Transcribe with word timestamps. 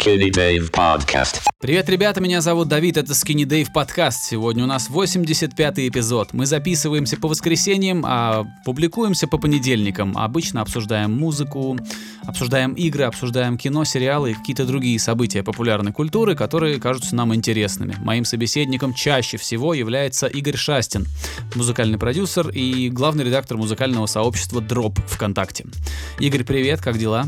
Skinny 0.00 0.30
Dave 0.30 0.70
Podcast. 0.70 1.42
Привет, 1.60 1.90
ребята, 1.90 2.22
меня 2.22 2.40
зовут 2.40 2.68
Давид, 2.68 2.96
это 2.96 3.12
Skinny 3.12 3.44
Dave 3.44 3.66
подкаст. 3.72 4.22
Сегодня 4.22 4.64
у 4.64 4.66
нас 4.66 4.88
85-й 4.88 5.88
эпизод. 5.88 6.32
Мы 6.32 6.46
записываемся 6.46 7.18
по 7.18 7.28
воскресеньям, 7.28 8.04
а 8.06 8.46
публикуемся 8.64 9.28
по 9.28 9.36
понедельникам. 9.36 10.16
Обычно 10.16 10.62
обсуждаем 10.62 11.12
музыку, 11.12 11.78
обсуждаем 12.24 12.72
игры, 12.74 13.04
обсуждаем 13.04 13.58
кино, 13.58 13.84
сериалы 13.84 14.30
и 14.30 14.34
какие-то 14.34 14.64
другие 14.64 14.98
события 14.98 15.42
популярной 15.42 15.92
культуры, 15.92 16.34
которые 16.34 16.80
кажутся 16.80 17.14
нам 17.14 17.34
интересными. 17.34 17.94
Моим 17.98 18.24
собеседником 18.24 18.94
чаще 18.94 19.36
всего 19.36 19.74
является 19.74 20.28
Игорь 20.28 20.56
Шастин, 20.56 21.06
музыкальный 21.54 21.98
продюсер 21.98 22.48
и 22.48 22.88
главный 22.88 23.24
редактор 23.24 23.58
музыкального 23.58 24.06
сообщества 24.06 24.60
Drop 24.60 24.98
ВКонтакте. 25.08 25.66
Игорь, 26.18 26.44
привет, 26.44 26.80
как 26.80 26.96
дела? 26.96 27.26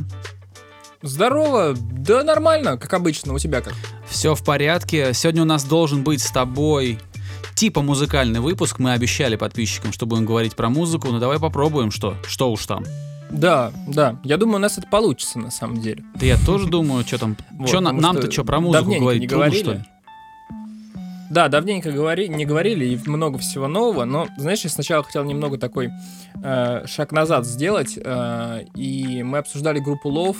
Здорово, 1.02 1.74
да 1.76 2.22
нормально, 2.22 2.78
как 2.78 2.94
обычно, 2.94 3.34
у 3.34 3.38
тебя 3.38 3.60
как? 3.60 3.74
Все 4.08 4.36
в 4.36 4.44
порядке. 4.44 5.12
Сегодня 5.12 5.42
у 5.42 5.44
нас 5.44 5.64
должен 5.64 6.04
быть 6.04 6.22
с 6.22 6.30
тобой 6.30 7.00
типа 7.56 7.82
музыкальный 7.82 8.38
выпуск. 8.38 8.78
Мы 8.78 8.92
обещали 8.92 9.34
подписчикам, 9.34 9.92
что 9.92 10.06
будем 10.06 10.26
говорить 10.26 10.54
про 10.54 10.68
музыку. 10.68 11.08
Ну 11.08 11.18
давай 11.18 11.40
попробуем, 11.40 11.90
что, 11.90 12.14
что 12.28 12.52
уж 12.52 12.66
там. 12.66 12.84
Да, 13.30 13.72
да, 13.88 14.20
я 14.22 14.36
думаю, 14.36 14.56
у 14.56 14.60
нас 14.60 14.78
это 14.78 14.86
получится 14.86 15.40
на 15.40 15.50
самом 15.50 15.80
деле. 15.80 16.04
Да 16.14 16.24
я 16.24 16.38
тоже 16.38 16.68
думаю, 16.68 17.04
что 17.04 17.18
там, 17.18 17.36
что 17.66 17.80
нам-то 17.80 18.30
что 18.30 18.44
про 18.44 18.60
музыку 18.60 18.94
говорить, 18.94 19.28
трудно, 19.28 19.52
что 19.52 19.72
ли? 19.72 19.84
Да, 21.30 21.48
давненько 21.48 21.90
говори, 21.90 22.28
не 22.28 22.44
говорили 22.44 22.84
и 22.84 23.08
много 23.08 23.38
всего 23.38 23.66
нового, 23.66 24.04
но, 24.04 24.28
знаешь, 24.36 24.60
я 24.64 24.70
сначала 24.70 25.02
хотел 25.02 25.24
немного 25.24 25.56
такой 25.56 25.88
э, 26.44 26.86
шаг 26.86 27.10
назад 27.10 27.46
сделать, 27.46 27.96
э, 27.96 28.64
и 28.76 29.22
мы 29.22 29.38
обсуждали 29.38 29.78
группу 29.78 30.10
Love 30.10 30.36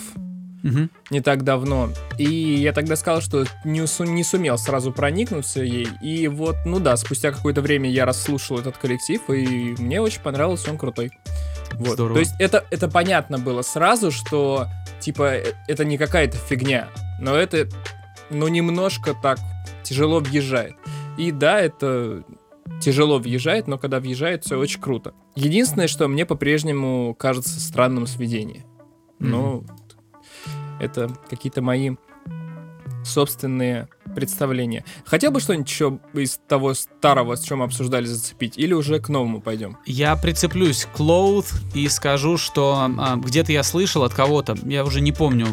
Мгм. 0.63 0.89
не 1.11 1.21
так 1.21 1.43
давно, 1.43 1.89
и 2.17 2.23
я 2.23 2.73
тогда 2.73 2.95
сказал, 2.95 3.21
что 3.21 3.45
не, 3.65 3.85
су- 3.85 4.05
не 4.05 4.23
сумел 4.23 4.57
сразу 4.57 4.91
проникнуться 4.91 5.61
ей, 5.61 5.87
и 6.01 6.27
вот, 6.27 6.55
ну 6.65 6.79
да, 6.79 6.97
спустя 6.97 7.31
какое-то 7.31 7.61
время 7.61 7.89
я 7.89 8.05
расслушал 8.05 8.59
этот 8.59 8.77
коллектив, 8.77 9.21
и 9.29 9.75
мне 9.77 10.01
очень 10.01 10.21
понравился, 10.21 10.71
он 10.71 10.77
крутой. 10.77 11.11
Вот. 11.73 11.93
Здорово. 11.93 12.15
То 12.15 12.19
есть 12.19 12.33
это, 12.39 12.65
это 12.71 12.87
понятно 12.87 13.39
было 13.39 13.61
сразу, 13.61 14.09
что 14.11 14.67
типа 14.99 15.35
э, 15.35 15.53
это 15.67 15.85
не 15.85 15.97
какая-то 15.97 16.37
фигня, 16.37 16.87
но 17.19 17.35
это 17.35 17.67
ну 18.29 18.47
немножко 18.47 19.15
так 19.21 19.39
тяжело 19.83 20.19
въезжает. 20.19 20.75
И 21.17 21.31
да, 21.31 21.59
это 21.59 22.23
тяжело 22.79 23.19
въезжает, 23.19 23.67
но 23.67 23.77
когда 23.77 23.99
въезжает, 23.99 24.45
все 24.45 24.57
очень 24.57 24.79
круто. 24.81 25.13
Единственное, 25.35 25.87
что 25.87 26.07
мне 26.07 26.25
по-прежнему 26.25 27.15
кажется 27.15 27.59
странным 27.59 28.07
сведение. 28.07 28.65
Ну, 29.19 29.63
это 30.79 31.09
какие-то 31.29 31.61
мои 31.61 31.95
собственные 33.03 33.87
представления. 34.15 34.85
Хотел 35.05 35.31
бы 35.31 35.39
что-нибудь 35.39 35.69
еще 35.69 35.99
из 36.13 36.39
того 36.47 36.73
старого, 36.73 37.35
с 37.35 37.43
чем 37.43 37.61
обсуждали, 37.61 38.05
зацепить? 38.05 38.57
Или 38.57 38.73
уже 38.73 38.99
к 38.99 39.09
новому 39.09 39.41
пойдем? 39.41 39.77
Я 39.85 40.15
прицеплюсь 40.15 40.85
к 40.85 40.99
Cloud 40.99 41.45
и 41.73 41.87
скажу, 41.89 42.37
что 42.37 42.89
а, 42.97 43.15
где-то 43.17 43.51
я 43.51 43.63
слышал 43.63 44.03
от 44.03 44.13
кого-то, 44.13 44.55
я 44.63 44.85
уже 44.85 45.01
не 45.01 45.11
помню, 45.11 45.47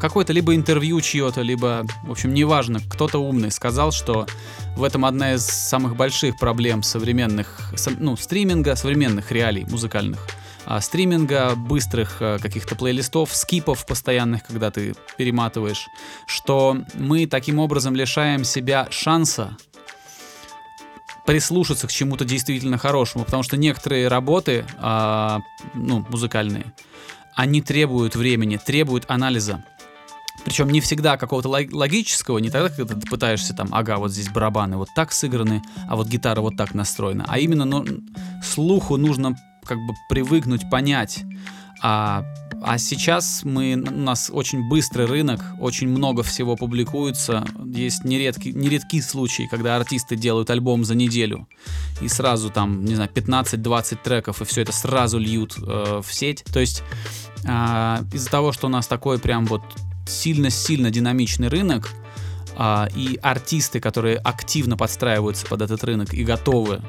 какое-то 0.00 0.32
либо 0.32 0.54
интервью 0.54 1.00
чье-то, 1.00 1.42
либо, 1.42 1.86
в 2.04 2.10
общем, 2.10 2.32
неважно, 2.34 2.80
кто-то 2.88 3.18
умный 3.18 3.50
сказал, 3.50 3.92
что 3.92 4.26
в 4.76 4.82
этом 4.82 5.04
одна 5.04 5.34
из 5.34 5.44
самых 5.44 5.96
больших 5.96 6.38
проблем 6.38 6.82
современных, 6.82 7.72
со- 7.76 7.90
ну, 7.90 8.16
стриминга, 8.16 8.74
современных 8.76 9.30
реалий 9.30 9.64
музыкальных. 9.68 10.26
А, 10.66 10.80
стриминга, 10.80 11.54
быстрых 11.54 12.16
а, 12.20 12.38
каких-то 12.38 12.74
плейлистов, 12.74 13.34
скипов 13.34 13.86
постоянных, 13.86 14.44
когда 14.44 14.72
ты 14.72 14.96
перематываешь, 15.16 15.86
что 16.26 16.76
мы 16.94 17.26
таким 17.26 17.60
образом 17.60 17.94
лишаем 17.94 18.42
себя 18.42 18.88
шанса 18.90 19.56
прислушаться 21.24 21.86
к 21.86 21.92
чему-то 21.92 22.24
действительно 22.24 22.78
хорошему, 22.78 23.24
потому 23.24 23.44
что 23.44 23.56
некоторые 23.56 24.08
работы, 24.08 24.64
а, 24.78 25.40
ну, 25.74 26.04
музыкальные, 26.08 26.72
они 27.36 27.62
требуют 27.62 28.16
времени, 28.16 28.56
требуют 28.56 29.04
анализа. 29.08 29.64
Причем 30.44 30.68
не 30.70 30.80
всегда 30.80 31.16
какого-то 31.16 31.48
лог- 31.48 31.72
логического, 31.72 32.38
не 32.38 32.50
тогда, 32.50 32.70
когда 32.70 32.94
ты 32.94 33.06
пытаешься 33.08 33.54
там, 33.54 33.68
ага, 33.70 33.98
вот 33.98 34.10
здесь 34.12 34.28
барабаны 34.28 34.76
вот 34.76 34.88
так 34.96 35.12
сыграны, 35.12 35.62
а 35.88 35.94
вот 35.94 36.08
гитара 36.08 36.40
вот 36.40 36.56
так 36.56 36.74
настроена, 36.74 37.24
а 37.28 37.38
именно 37.38 37.64
ну, 37.64 37.84
слуху 38.42 38.96
нужно 38.96 39.36
как 39.66 39.78
бы 39.78 39.94
привыкнуть, 40.08 40.68
понять. 40.70 41.24
А, 41.82 42.24
а 42.62 42.78
сейчас 42.78 43.42
мы, 43.44 43.74
у 43.74 43.90
нас 43.90 44.30
очень 44.32 44.66
быстрый 44.68 45.06
рынок, 45.06 45.40
очень 45.60 45.88
много 45.88 46.22
всего 46.22 46.56
публикуется. 46.56 47.44
Есть 47.66 48.04
нередки, 48.04 48.48
нередки 48.48 49.00
случаи, 49.00 49.46
когда 49.50 49.76
артисты 49.76 50.16
делают 50.16 50.50
альбом 50.50 50.84
за 50.84 50.94
неделю 50.94 51.46
и 52.00 52.08
сразу 52.08 52.50
там, 52.50 52.84
не 52.84 52.94
знаю, 52.94 53.10
15-20 53.12 53.98
треков, 54.02 54.40
и 54.40 54.44
все 54.44 54.62
это 54.62 54.72
сразу 54.72 55.18
льют 55.18 55.56
э, 55.58 56.00
в 56.02 56.12
сеть. 56.12 56.44
То 56.52 56.60
есть 56.60 56.82
а, 57.46 58.02
из-за 58.12 58.30
того, 58.30 58.52
что 58.52 58.66
у 58.66 58.70
нас 58.70 58.86
такой 58.86 59.18
прям 59.18 59.44
вот 59.46 59.62
сильно-сильно 60.06 60.90
динамичный 60.90 61.48
рынок, 61.48 61.90
а, 62.58 62.88
и 62.94 63.18
артисты, 63.22 63.80
которые 63.80 64.16
активно 64.16 64.76
подстраиваются 64.76 65.46
под 65.46 65.60
этот 65.60 65.84
рынок 65.84 66.14
и 66.14 66.24
готовы 66.24 66.80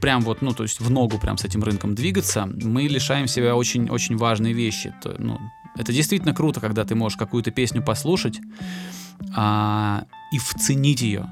прям 0.00 0.22
вот, 0.22 0.42
ну, 0.42 0.52
то 0.52 0.62
есть 0.62 0.80
в 0.80 0.90
ногу 0.90 1.18
прям 1.18 1.38
с 1.38 1.44
этим 1.44 1.62
рынком 1.62 1.94
двигаться, 1.94 2.46
мы 2.46 2.82
лишаем 2.82 3.26
себя 3.26 3.54
очень-очень 3.56 4.16
важной 4.16 4.52
вещи. 4.52 4.94
То- 5.02 5.16
ну, 5.18 5.38
это 5.76 5.92
действительно 5.92 6.34
круто, 6.34 6.60
когда 6.60 6.84
ты 6.84 6.94
можешь 6.94 7.18
какую-то 7.18 7.50
песню 7.50 7.82
послушать 7.82 8.40
а, 9.36 10.04
и 10.32 10.38
вценить 10.38 11.02
ее. 11.02 11.28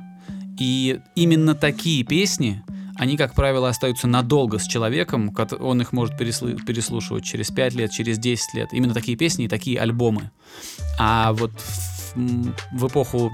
И 0.59 1.00
именно 1.15 1.55
такие 1.55 2.05
песни, 2.05 2.62
они, 2.97 3.17
как 3.17 3.34
правило, 3.34 3.69
остаются 3.69 4.09
надолго 4.09 4.59
с 4.59 4.67
человеком, 4.67 5.34
он 5.61 5.81
их 5.81 5.93
может 5.93 6.19
переслушивать 6.19 7.25
через 7.25 7.50
5 7.50 7.75
лет, 7.75 7.91
через 7.93 8.19
10 8.19 8.55
лет. 8.55 8.69
Именно 8.72 8.93
такие 8.93 9.17
песни 9.17 9.44
и 9.44 9.49
такие 9.49 9.78
альбомы. 9.78 10.31
А 10.99 11.33
вот 11.33 11.53
в, 12.15 12.53
в 12.72 12.87
эпоху, 12.88 13.31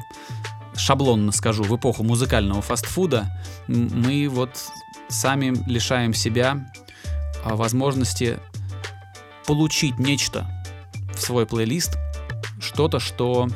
шаблонно 0.76 1.32
скажу, 1.32 1.62
в 1.62 1.74
эпоху 1.74 2.02
музыкального 2.02 2.60
фастфуда 2.60 3.26
мы 3.66 4.28
вот 4.28 4.50
сами 5.08 5.54
лишаем 5.68 6.14
себя 6.14 6.70
а, 7.44 7.56
возможности 7.56 8.38
получить 9.46 9.98
нечто 9.98 10.46
в 11.14 11.20
свой 11.20 11.46
плейлист, 11.46 11.98
что-то, 12.60 12.98
что 12.98 13.48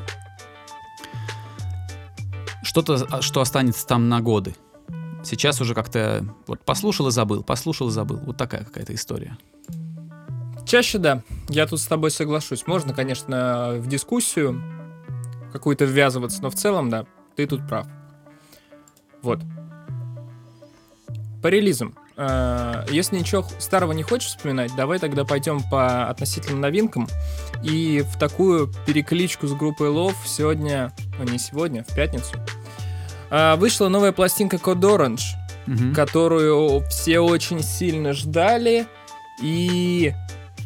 что-то, 2.62 3.06
а, 3.10 3.22
что 3.22 3.41
останется 3.41 3.86
там 3.86 4.09
на 4.09 4.20
годы. 4.20 4.54
Сейчас 5.25 5.60
уже 5.60 5.75
как-то 5.75 6.25
вот 6.47 6.60
послушал 6.60 7.09
и 7.09 7.10
забыл, 7.10 7.42
послушал 7.42 7.88
и 7.88 7.91
забыл. 7.91 8.19
Вот 8.19 8.36
такая 8.36 8.65
какая-то 8.65 8.94
история. 8.94 9.36
Чаще 10.65 10.98
да, 10.98 11.22
я 11.48 11.66
тут 11.66 11.80
с 11.80 11.86
тобой 11.86 12.10
соглашусь. 12.10 12.66
Можно, 12.66 12.92
конечно, 12.92 13.75
в 13.78 13.86
дискуссию 13.86 14.62
какую-то 15.53 15.86
ввязываться, 15.86 16.42
но 16.42 16.50
в 16.50 16.54
целом, 16.54 16.91
да, 16.91 17.06
ты 17.36 17.47
тут 17.47 17.66
прав. 17.66 17.86
Вот. 19.22 19.41
По 21.43 21.49
релизам. 21.49 21.94
Э, 22.16 22.84
Если 22.91 23.16
ничего 23.19 23.47
старого 23.59 23.93
не 23.93 24.03
хочешь 24.03 24.28
вспоминать, 24.28 24.75
давай 24.76 24.99
тогда 24.99 25.25
пойдем 25.25 25.62
по 25.71 26.09
относительным 26.09 26.60
новинкам. 26.60 27.06
И 27.62 28.03
в 28.12 28.19
такую 28.19 28.72
перекличку 28.87 29.47
с 29.47 29.53
группой 29.53 29.88
Love 29.88 30.16
сегодня, 30.27 30.93
ну 31.19 31.25
не 31.31 31.38
сегодня, 31.38 31.84
в 31.84 31.94
пятницу, 31.94 32.34
э, 33.31 33.54
вышла 33.56 33.88
новая 33.88 34.12
пластинка 34.12 34.56
Code 34.56 34.81
Orange 34.81 35.21
Мгм. 35.66 35.94
которую 35.94 36.82
все 36.88 37.21
очень 37.21 37.62
сильно 37.62 38.15
ждали. 38.15 38.87
И 39.43 40.15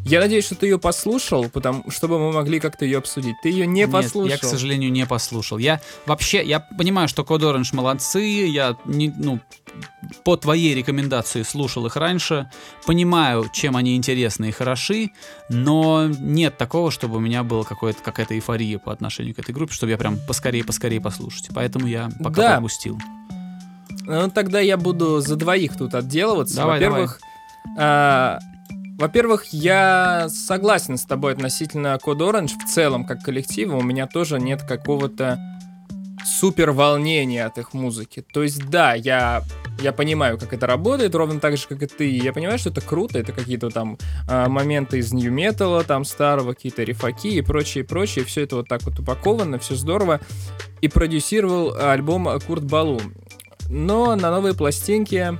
я 0.05 0.21
надеюсь, 0.21 0.45
что 0.45 0.55
ты 0.55 0.67
ее 0.67 0.79
послушал, 0.79 1.49
потому 1.49 1.89
чтобы 1.91 2.19
мы 2.19 2.33
могли 2.33 2.61
как-то 2.61 2.85
ее 2.85 2.99
обсудить. 2.99 3.37
Ты 3.43 3.51
ее 3.51 3.67
не 3.67 3.83
Нет, 3.83 3.93
послушал. 3.93 4.27
я, 4.29 4.39
к 4.39 4.45
сожалению, 4.45 4.91
не 4.93 5.07
послушал. 5.07 5.59
Я 5.59 5.81
вообще, 6.07 6.43
я 6.45 6.61
понимаю, 6.61 7.09
что 7.09 7.23
Code 7.23 7.41
Orange 7.43 7.75
молодцы, 7.75 8.21
я 8.21 8.77
не, 8.85 9.13
ну, 9.17 9.41
по 10.25 10.37
твоей 10.37 10.75
рекомендации 10.75 11.43
слушал 11.43 11.87
их 11.87 11.97
раньше, 11.97 12.51
понимаю, 12.87 13.47
чем 13.53 13.77
они 13.77 13.97
интересны 13.97 14.49
и 14.49 14.53
хороши, 14.53 15.11
но 15.49 16.09
нет 16.09 16.59
такого, 16.59 16.91
чтобы 16.91 17.17
у 17.17 17.21
меня 17.21 17.43
была 17.43 17.65
какая-то 17.65 18.35
эйфория 18.35 18.79
по 18.79 18.93
отношению 18.93 19.35
к 19.35 19.39
этой 19.39 19.55
группе, 19.55 19.73
чтобы 19.73 19.91
я 19.93 19.99
прям 19.99 20.19
поскорее-поскорее 20.27 21.01
послушать. 21.01 21.49
Поэтому 21.55 21.87
я 21.87 22.11
пока 22.19 22.43
Да. 22.43 22.53
пропустил. 22.57 22.99
Ну, 24.05 24.31
тогда 24.31 24.59
я 24.61 24.77
буду 24.77 25.21
за 25.21 25.37
двоих 25.37 25.77
тут 25.77 25.95
отделываться. 25.95 26.57
Давай, 26.57 26.81
Во-первых, 26.81 27.21
а, 27.79 28.39
во-первых, 29.03 29.47
я 29.47 30.29
согласен 30.29 30.97
с 30.97 31.05
тобой 31.05 31.33
относительно 31.33 31.99
Code 32.01 32.19
Orange 32.19 32.53
в 32.65 32.73
целом, 32.73 33.05
как 33.05 33.25
коллектива. 33.25 33.75
У 33.75 33.83
меня 33.83 34.07
тоже 34.07 34.39
нет 34.39 34.63
какого-то 34.63 35.41
супер 36.25 36.71
волнения 36.71 37.47
от 37.47 37.59
их 37.59 37.75
музыки. 37.75 38.25
То 38.33 38.45
есть, 38.45 38.71
да, 38.71 38.95
я, 38.95 39.43
я 39.81 39.93
понимаю, 39.93 40.39
как 40.39 40.53
это 40.53 40.69
работает, 40.69 41.17
ровно 41.17 41.41
так 41.41 41.57
же, 41.57 41.67
как 41.67 41.83
и 41.83 41.87
ты. 41.87 42.17
Я 42.17 42.33
понимаю, 42.33 42.61
что 42.61 42.71
это 42.71 42.81
круто, 42.81 43.19
это 43.19 43.33
какие-то 43.33 43.71
там 43.71 43.99
а, 44.29 44.49
моменты 44.49 44.99
из 44.99 45.13
нью 45.13 45.33
металла, 45.33 45.83
там 45.83 46.05
старого, 46.05 46.53
какие-то 46.53 46.85
рифаки 46.85 47.39
и 47.39 47.43
прочее, 47.43 47.83
прочее. 47.83 48.25
Все 48.25 48.43
это 48.43 48.55
вот 48.55 48.69
так 48.69 48.85
вот 48.85 49.01
упаковано, 49.01 49.59
все 49.59 49.75
здорово. 49.75 50.21
И 50.81 50.87
продюсировал 50.87 51.75
альбом 51.75 52.29
Курт 52.47 52.63
Балу. 52.63 53.01
Но 53.69 54.15
на 54.15 54.31
новой 54.31 54.55
пластинке 54.55 55.37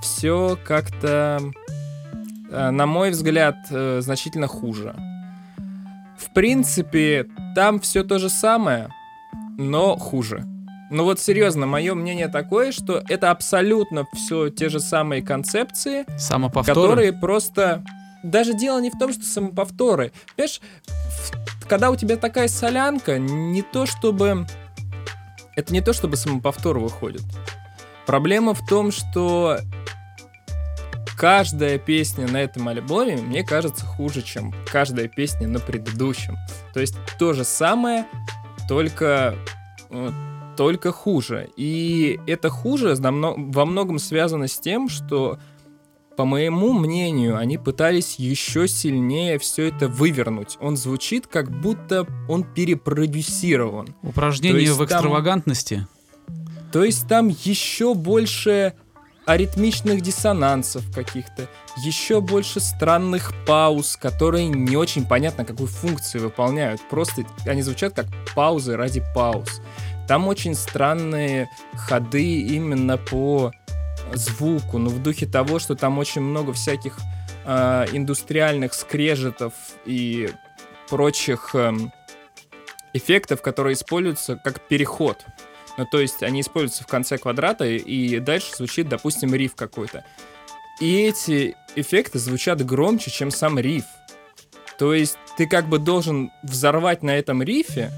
все 0.00 0.58
как-то, 0.64 1.40
э, 1.42 1.59
на 2.50 2.86
мой 2.86 3.10
взгляд, 3.10 3.56
э, 3.70 4.00
значительно 4.02 4.46
хуже. 4.46 4.94
В 6.18 6.32
принципе, 6.34 7.26
там 7.54 7.80
все 7.80 8.04
то 8.04 8.18
же 8.18 8.28
самое, 8.28 8.88
но 9.56 9.96
хуже. 9.96 10.44
Ну 10.90 11.04
вот 11.04 11.20
серьезно, 11.20 11.66
мое 11.66 11.94
мнение 11.94 12.28
такое, 12.28 12.72
что 12.72 13.02
это 13.08 13.30
абсолютно 13.30 14.04
все 14.12 14.50
те 14.50 14.68
же 14.68 14.80
самые 14.80 15.22
концепции, 15.22 16.04
Самоповторы. 16.18 16.74
которые 16.74 17.12
просто... 17.12 17.84
Даже 18.22 18.52
дело 18.52 18.80
не 18.80 18.90
в 18.90 18.98
том, 18.98 19.12
что 19.12 19.22
самоповторы. 19.22 20.12
Понимаешь, 20.36 20.60
когда 21.68 21.90
у 21.90 21.96
тебя 21.96 22.16
такая 22.16 22.48
солянка, 22.48 23.18
не 23.18 23.62
то 23.62 23.86
чтобы... 23.86 24.46
Это 25.56 25.72
не 25.72 25.80
то, 25.80 25.92
чтобы 25.92 26.16
самоповтор 26.16 26.78
выходит. 26.78 27.22
Проблема 28.06 28.54
в 28.54 28.66
том, 28.66 28.90
что 28.90 29.58
каждая 31.20 31.76
песня 31.76 32.26
на 32.26 32.38
этом 32.38 32.66
альбоме, 32.68 33.18
мне 33.18 33.44
кажется, 33.44 33.84
хуже, 33.84 34.22
чем 34.22 34.54
каждая 34.66 35.06
песня 35.06 35.46
на 35.46 35.60
предыдущем. 35.60 36.38
То 36.72 36.80
есть 36.80 36.96
то 37.18 37.34
же 37.34 37.44
самое, 37.44 38.06
только, 38.66 39.36
э, 39.90 40.10
только 40.56 40.92
хуже. 40.92 41.50
И 41.58 42.18
это 42.26 42.48
хуже 42.48 42.94
во 42.98 43.66
многом 43.66 43.98
связано 43.98 44.48
с 44.48 44.58
тем, 44.58 44.88
что, 44.88 45.38
по 46.16 46.24
моему 46.24 46.72
мнению, 46.72 47.36
они 47.36 47.58
пытались 47.58 48.14
еще 48.14 48.66
сильнее 48.66 49.38
все 49.38 49.64
это 49.64 49.88
вывернуть. 49.88 50.56
Он 50.58 50.78
звучит, 50.78 51.26
как 51.26 51.50
будто 51.50 52.06
он 52.30 52.44
перепродюсирован. 52.44 53.94
Упражнение 54.00 54.72
в 54.72 54.78
там- 54.78 54.86
экстравагантности. 54.86 55.86
То 56.72 56.82
есть 56.82 57.06
там 57.08 57.28
еще 57.28 57.92
больше 57.94 58.72
аритмичных 59.30 60.00
диссонансов 60.00 60.92
каких-то, 60.92 61.48
еще 61.84 62.20
больше 62.20 62.58
странных 62.58 63.32
пауз, 63.46 63.96
которые 63.96 64.48
не 64.48 64.76
очень 64.76 65.06
понятно, 65.06 65.44
какую 65.44 65.68
функцию 65.68 66.24
выполняют. 66.24 66.80
Просто 66.90 67.22
они 67.46 67.62
звучат 67.62 67.94
как 67.94 68.06
паузы 68.34 68.76
ради 68.76 69.04
пауз. 69.14 69.60
Там 70.08 70.26
очень 70.26 70.56
странные 70.56 71.48
ходы 71.76 72.40
именно 72.40 72.96
по 72.96 73.52
звуку, 74.14 74.78
но 74.78 74.90
в 74.90 75.00
духе 75.00 75.26
того, 75.26 75.60
что 75.60 75.76
там 75.76 75.98
очень 75.98 76.22
много 76.22 76.52
всяких 76.52 76.98
а, 77.44 77.86
индустриальных 77.92 78.74
скрежетов 78.74 79.52
и 79.86 80.28
прочих 80.88 81.54
эм, 81.54 81.92
эффектов, 82.92 83.42
которые 83.42 83.74
используются 83.74 84.34
как 84.34 84.66
переход. 84.66 85.24
Ну, 85.80 85.86
то 85.86 85.98
есть 85.98 86.22
они 86.22 86.42
используются 86.42 86.84
в 86.84 86.88
конце 86.88 87.16
квадрата, 87.16 87.64
и 87.64 88.18
дальше 88.18 88.54
звучит, 88.54 88.90
допустим, 88.90 89.34
риф 89.34 89.54
какой-то. 89.54 90.04
И 90.78 90.94
эти 91.04 91.56
эффекты 91.74 92.18
звучат 92.18 92.62
громче, 92.62 93.10
чем 93.10 93.30
сам 93.30 93.58
риф. 93.58 93.86
То 94.78 94.92
есть 94.92 95.16
ты 95.38 95.46
как 95.46 95.70
бы 95.70 95.78
должен 95.78 96.32
взорвать 96.42 97.02
на 97.02 97.12
этом 97.12 97.42
рифе, 97.42 97.90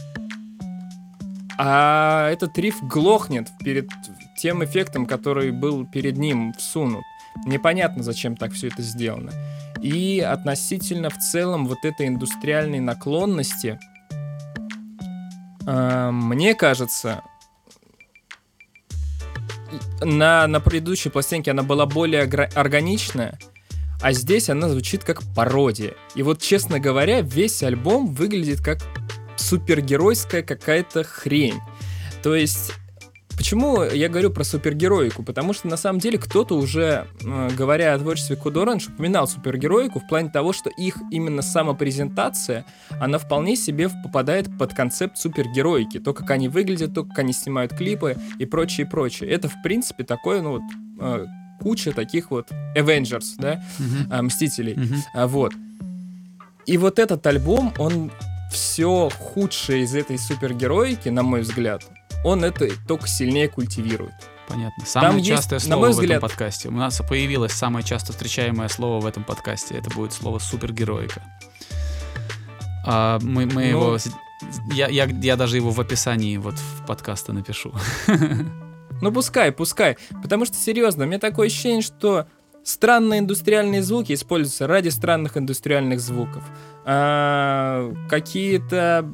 а 1.59 2.31
этот 2.31 2.57
риф 2.57 2.81
глохнет 2.85 3.49
перед 3.65 3.89
тем 4.39 4.65
эффектом, 4.65 5.05
который 5.05 5.51
был 5.51 5.85
перед 5.85 6.17
ним 6.19 6.53
всунут. 6.53 7.03
Непонятно, 7.47 8.05
зачем 8.05 8.37
так 8.37 8.53
все 8.53 8.69
это 8.69 8.81
сделано. 8.83 9.33
И 9.81 10.21
относительно 10.21 11.11
в 11.11 11.19
целом 11.19 11.67
вот 11.67 11.85
этой 11.85 12.07
индустриальной 12.07 12.79
наклонности, 12.79 13.81
э, 15.67 16.11
мне 16.13 16.55
кажется, 16.55 17.25
на, 20.05 20.47
на 20.47 20.61
предыдущей 20.61 21.09
пластинке 21.09 21.51
она 21.51 21.63
была 21.63 21.87
более 21.87 22.23
органичная, 22.23 23.39
а 24.01 24.13
здесь 24.13 24.51
она 24.51 24.69
звучит 24.69 25.05
как 25.05 25.23
пародия. 25.35 25.95
И 26.15 26.23
вот, 26.23 26.41
честно 26.41 26.81
говоря, 26.81 27.21
весь 27.21 27.63
альбом 27.63 28.13
выглядит 28.13 28.61
как 28.61 28.79
супергеройская 29.37 30.43
какая-то 30.43 31.05
хрень. 31.05 31.61
То 32.23 32.35
есть, 32.35 32.73
почему 33.43 33.83
я 33.83 34.09
говорю 34.09 34.31
про 34.31 34.45
супергероику? 34.45 35.25
Потому 35.25 35.53
что, 35.53 35.67
на 35.67 35.77
самом 35.77 35.99
деле, 35.99 36.17
кто-то 36.17 36.57
уже, 36.57 37.09
э, 37.25 37.51
говоря 37.59 37.93
о 37.93 37.99
творчестве 37.99 38.39
раньше, 38.65 38.93
упоминал 38.93 39.27
супергероику 39.27 39.99
в 39.99 40.07
плане 40.07 40.31
того, 40.31 40.53
что 40.53 40.71
их 40.71 40.99
именно 41.11 41.43
самопрезентация, 41.43 42.65
она 43.01 43.19
вполне 43.19 43.57
себе 43.57 43.89
попадает 43.89 44.57
под 44.59 44.75
концепт 44.75 45.19
супергероики. 45.19 45.99
То, 45.99 46.15
как 46.15 46.31
они 46.31 46.49
выглядят, 46.49 46.95
то, 46.95 47.03
как 47.03 47.19
они 47.19 47.33
снимают 47.33 47.75
клипы 47.75 48.17
и 48.39 48.47
прочее, 48.47 48.87
прочее. 48.87 49.31
Это, 49.31 49.49
в 49.49 49.61
принципе, 49.65 50.05
такое, 50.05 50.41
ну 50.41 50.53
вот, 50.53 50.63
э, 51.01 51.27
куча 51.61 51.91
таких 51.91 52.31
вот 52.31 52.49
Avengers, 52.77 53.35
да, 53.39 53.61
а, 54.09 54.23
Мстителей. 54.23 54.79
А, 55.15 55.27
вот. 55.27 55.53
И 56.67 56.79
вот 56.79 57.01
этот 57.01 57.27
альбом, 57.27 57.75
он 57.79 58.13
все 58.53 59.09
худшее 59.19 59.83
из 59.83 59.97
этой 59.97 60.17
супергероики, 60.17 61.09
на 61.09 61.25
мой 61.25 61.41
взгляд, 61.41 61.83
он 62.25 62.45
это 62.45 62.69
только 62.87 63.07
сильнее 63.09 63.49
культивирует. 63.49 64.13
Понятно. 64.49 64.85
Самое 64.85 65.19
есть, 65.19 65.29
частое 65.29 65.59
на 65.61 65.65
слово 65.65 65.81
мой 65.81 65.91
в 65.91 65.93
взгляд- 65.95 66.19
этом 66.19 66.29
подкасте. 66.29 66.69
У 66.69 66.73
нас 66.73 67.01
появилось 67.09 67.53
самое 67.53 67.85
часто 67.85 68.13
встречаемое 68.13 68.69
слово 68.69 69.01
в 69.01 69.07
этом 69.07 69.25
подкасте. 69.25 69.75
Это 69.77 69.91
будет 69.91 70.13
слово 70.13 70.39
супергероика. 70.39 71.23
А, 72.85 73.19
мы 73.23 73.47
мы 73.47 73.53
Ну- 73.65 73.69
его... 73.69 73.99
Я, 74.73 74.89
я, 74.89 75.05
я 75.05 75.37
даже 75.37 75.57
его 75.57 75.71
в 75.71 75.81
описании 75.81 76.37
вот 76.37 76.55
в 76.55 76.87
подкаста 76.87 77.33
напишу. 77.33 77.73
Ну 79.01 79.11
пускай, 79.11 79.51
пускай. 79.51 79.97
Потому 80.23 80.45
что, 80.45 80.57
серьезно, 80.57 81.03
у 81.03 81.07
меня 81.09 81.19
такое 81.19 81.49
ощущение, 81.49 81.83
что 81.83 82.27
странные 82.63 83.19
индустриальные 83.19 83.83
звуки 83.83 84.13
используются 84.13 84.69
ради 84.69 84.91
странных 84.91 85.37
индустриальных 85.37 85.99
звуков. 86.01 86.45
А, 86.85 87.93
какие-то... 88.09 89.05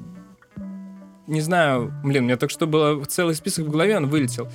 Не 1.28 1.42
знаю, 1.42 1.92
блин, 2.02 2.25
у 2.25 2.26
меня 2.26 2.38
только 2.38 2.52
что 2.52 2.66
был 2.66 3.04
целый 3.04 3.34
список 3.34 3.66
в 3.66 3.70
голове, 3.70 3.98
он 3.98 4.06
вылетел. 4.06 4.48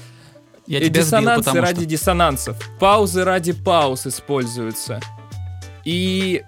Я 0.66 0.80
тебя 0.80 0.88
сбил, 0.88 1.04
диссонансы 1.04 1.46
потому 1.46 1.62
ради 1.62 1.80
что... 1.82 1.86
диссонансов. 1.86 2.70
Паузы 2.80 3.24
ради 3.24 3.52
пауз 3.54 4.08
используются. 4.08 5.00
И 5.86 6.42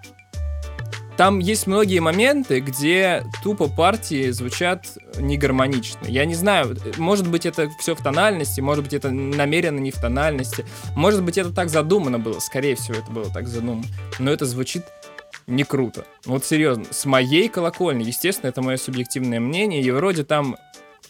там 1.16 1.40
есть 1.40 1.68
многие 1.68 2.00
моменты, 2.00 2.60
где 2.60 3.24
тупо 3.44 3.70
партии 3.70 4.32
звучат 4.32 4.98
негармонично. 5.18 6.08
Я 6.08 6.26
не 6.26 6.36
знаю, 6.36 6.76
может 6.98 7.30
быть 7.30 7.46
это 7.46 7.70
все 7.80 7.96
в 7.96 8.02
тональности, 8.02 8.62
может 8.62 8.84
быть 8.84 8.94
это 8.94 9.12
намеренно 9.12 9.80
не 9.80 9.92
в 9.92 10.02
тональности, 10.02 10.66
может 10.96 11.24
быть 11.24 11.38
это 11.38 11.52
так 11.52 11.70
задумано 11.70 12.20
было, 12.20 12.40
скорее 12.40 12.76
всего 12.76 12.98
это 12.98 13.12
было 13.12 13.30
так 13.32 13.48
задумано, 13.48 13.86
но 14.20 14.32
это 14.32 14.46
звучит 14.46 14.84
не 15.48 15.64
круто. 15.64 16.06
Вот 16.26 16.46
серьезно, 16.46 16.86
с 16.90 17.06
моей 17.06 17.50
колокольни, 17.50 18.04
естественно, 18.04 18.50
это 18.50 18.62
мое 18.62 18.78
субъективное 18.78 19.40
мнение, 19.40 19.82
и 19.82 19.92
вроде 19.92 20.24
там 20.24 20.58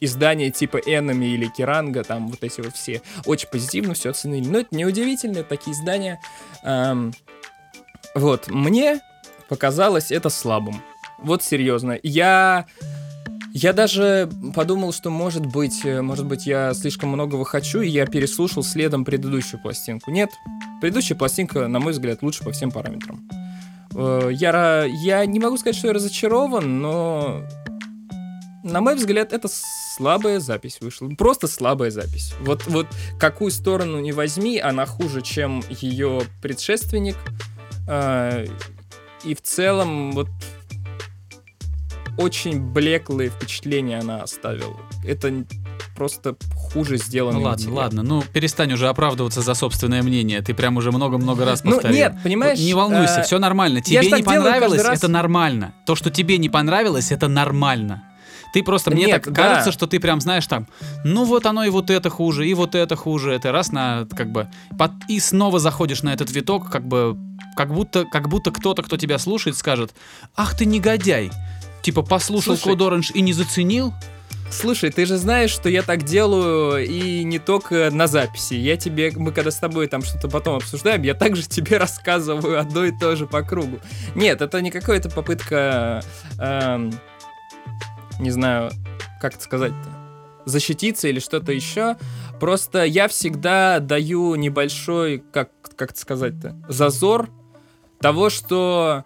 издания 0.02 0.52
типа 0.52 0.78
Enemy 0.78 1.26
или 1.26 1.48
Керанга, 1.48 2.04
там 2.04 2.28
вот 2.28 2.44
эти 2.44 2.62
вот 2.62 2.76
все 2.76 3.02
очень 3.26 3.48
позитивно 3.50 3.94
все 3.94 4.10
оценили. 4.10 4.48
Но 4.48 4.60
это 4.60 4.76
неудивительно, 4.76 5.44
такие 5.44 5.74
издания. 5.74 6.20
Эм, 6.64 7.14
вот, 8.14 8.50
мне 8.50 9.00
показалось 9.48 10.12
это 10.12 10.30
слабым. 10.30 10.82
Вот 11.20 11.44
серьезно. 11.44 11.98
Я... 12.04 12.66
Я 13.58 13.72
даже 13.72 14.30
подумал, 14.54 14.92
что 14.92 15.10
может 15.10 15.46
быть, 15.46 15.86
э, 15.86 16.02
может 16.02 16.26
быть, 16.26 16.46
я 16.46 16.74
слишком 16.74 17.12
многого 17.12 17.46
хочу, 17.46 17.80
и 17.80 17.88
я 17.88 18.06
переслушал 18.06 18.64
следом 18.64 19.06
предыдущую 19.06 19.62
пластинку. 19.62 20.12
Нет, 20.12 20.30
предыдущая 20.82 21.16
пластинка, 21.16 21.66
на 21.70 21.80
мой 21.80 21.94
взгляд, 21.94 22.22
лучше 22.22 22.44
по 22.44 22.52
всем 22.52 22.70
параметрам. 22.70 23.26
Э, 23.96 24.30
Я, 24.32 24.84
я 24.86 25.26
не 25.26 25.40
могу 25.40 25.58
сказать, 25.58 25.76
что 25.76 25.88
я 25.88 25.94
разочарован, 25.94 26.82
но 26.82 27.44
на 28.64 28.82
мой 28.82 28.96
взгляд, 28.96 29.32
это 29.32 29.48
слабая 29.48 30.40
запись 30.40 30.80
вышла. 30.82 31.08
Просто 31.10 31.48
слабая 31.48 31.92
запись. 31.92 32.34
Вот, 32.42 32.66
вот 32.66 32.88
какую 33.20 33.52
сторону 33.52 34.00
не 34.00 34.12
возьми, 34.12 34.58
она 34.58 34.88
хуже, 34.88 35.22
чем 35.22 35.64
ее 35.70 36.24
предшественник. 36.42 37.16
А, 37.88 38.44
И 39.24 39.36
в 39.36 39.42
целом, 39.44 40.14
вот 40.14 40.30
очень 42.18 42.60
блеклые 42.60 43.30
впечатления 43.30 44.00
она 44.00 44.24
оставила. 44.24 44.80
Это 45.06 45.46
просто 45.96 46.36
хуже 46.56 46.98
сделанный 46.98 47.40
Ну 47.40 47.46
ладно, 47.46 47.58
материал. 47.66 47.76
ладно, 47.78 48.04
ну 48.04 48.24
перестань 48.34 48.74
уже 48.74 48.88
оправдываться 48.90 49.42
за 49.42 49.54
собственное 49.54 50.04
мнение. 50.04 50.42
Ты 50.42 50.54
прям 50.54 50.78
уже 50.78 50.92
много-много 50.92 51.46
раз 51.46 51.64
Ну 51.64 51.72
повторил. 51.72 51.96
нет, 51.96 52.16
понимаешь? 52.24 52.60
Вот 52.60 52.66
не 52.66 52.74
волнуйся, 52.74 53.22
э, 53.22 53.24
все 53.24 53.40
нормально. 53.40 53.82
Тебе 53.82 54.12
не 54.12 54.24
понравилось, 54.24 54.82
это 54.84 55.08
нормально. 55.08 55.74
То, 55.86 55.96
что 55.96 56.10
тебе 56.10 56.38
не 56.38 56.50
понравилось, 56.50 57.12
это 57.12 57.28
нормально. 57.28 58.04
Ты 58.54 58.64
просто, 58.64 58.90
мне 58.90 59.06
Нет, 59.08 59.24
так 59.24 59.34
да. 59.34 59.44
кажется, 59.50 59.72
что 59.74 59.86
ты 59.86 60.00
прям 60.00 60.22
знаешь 60.22 60.48
там, 60.48 60.66
ну 61.04 61.26
вот 61.26 61.46
оно 61.46 61.66
и 61.66 61.70
вот 61.70 61.90
это 61.90 62.10
хуже, 62.10 62.48
и 62.48 62.54
вот 62.54 62.74
это 62.74 62.96
хуже, 62.96 63.34
это 63.34 63.52
раз 63.52 63.74
на, 63.74 64.08
как 64.16 64.32
бы, 64.32 64.48
под- 64.80 64.94
и 65.10 65.20
снова 65.20 65.60
заходишь 65.60 66.04
на 66.04 66.14
этот 66.14 66.32
виток, 66.32 66.70
как 66.70 66.88
бы, 66.88 67.18
как 67.58 67.74
будто, 67.74 68.06
как 68.06 68.30
будто 68.30 68.52
кто-то, 68.52 68.82
кто 68.82 68.96
тебя 68.96 69.18
слушает, 69.20 69.58
скажет, 69.58 69.94
ах 70.38 70.56
ты 70.58 70.66
негодяй, 70.66 71.32
типа 71.82 72.02
послушал 72.02 72.56
Слушай. 72.56 72.78
Код 72.78 72.94
Orange 72.94 73.12
и 73.14 73.20
не 73.20 73.34
заценил, 73.34 73.94
Слушай, 74.52 74.92
ты 74.92 75.06
же 75.06 75.18
знаешь, 75.18 75.50
что 75.50 75.70
я 75.70 75.82
так 75.82 76.04
делаю 76.04 76.86
и 76.86 77.24
не 77.24 77.40
только 77.40 77.90
на 77.92 78.08
записи. 78.08 78.54
Я 78.54 78.78
тебе, 78.78 79.12
мы 79.16 79.32
когда 79.32 79.52
с 79.52 79.58
тобой 79.58 79.88
там 79.88 80.02
что-то 80.02 80.30
потом 80.30 80.58
обсуждаем, 80.58 81.02
я 81.02 81.14
также 81.14 81.44
тебе 81.48 81.78
рассказываю 81.78 82.60
одно 82.60 82.86
и 82.86 82.92
то 82.92 83.16
же 83.16 83.28
по 83.28 83.42
кругу. 83.42 83.80
Нет, 84.14 84.42
это 84.42 84.62
не 84.62 84.72
какая-то 84.72 85.10
попытка, 85.10 86.04
эм, 86.40 86.94
не 88.20 88.32
знаю, 88.32 88.72
как 89.20 89.36
это 89.36 89.44
сказать-то, 89.44 89.90
защититься 90.46 91.08
или 91.08 91.20
что-то 91.20 91.52
еще. 91.52 91.98
Просто 92.40 92.84
я 92.86 93.08
всегда 93.08 93.80
даю 93.80 94.36
небольшой, 94.36 95.24
как, 95.32 95.50
как 95.76 95.92
это 95.92 96.00
сказать-то, 96.00 96.56
зазор 96.70 97.30
того, 98.00 98.30
что 98.30 99.06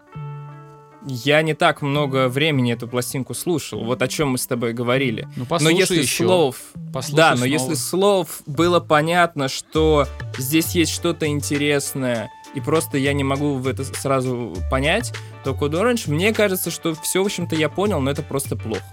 я 1.09 1.41
не 1.41 1.53
так 1.53 1.81
много 1.81 2.29
времени 2.29 2.73
эту 2.73 2.87
пластинку 2.87 3.33
слушал. 3.33 3.83
Вот 3.83 4.01
о 4.01 4.07
чем 4.07 4.29
мы 4.29 4.37
с 4.37 4.45
тобой 4.45 4.73
говорили. 4.73 5.27
ну 5.35 5.45
Но 5.59 5.69
если 5.69 6.01
еще, 6.01 6.25
слов, 6.25 6.55
послушай 6.93 7.15
да, 7.15 7.29
но 7.31 7.37
снова. 7.37 7.49
если 7.49 7.73
слов 7.73 8.41
было 8.45 8.79
понятно, 8.79 9.47
что 9.47 10.07
здесь 10.37 10.75
есть 10.75 10.93
что-то 10.93 11.25
интересное, 11.27 12.29
и 12.53 12.61
просто 12.61 12.97
я 12.97 13.13
не 13.13 13.23
могу 13.23 13.55
в 13.55 13.67
это 13.67 13.83
сразу 13.83 14.55
понять, 14.69 15.13
то 15.43 15.51
Code 15.51 15.71
Orange, 15.81 16.09
мне 16.09 16.33
кажется, 16.33 16.71
что 16.71 16.93
все, 16.95 17.21
в 17.21 17.25
общем-то, 17.25 17.55
я 17.55 17.69
понял, 17.69 17.99
но 17.99 18.11
это 18.11 18.21
просто 18.21 18.55
плохо. 18.55 18.83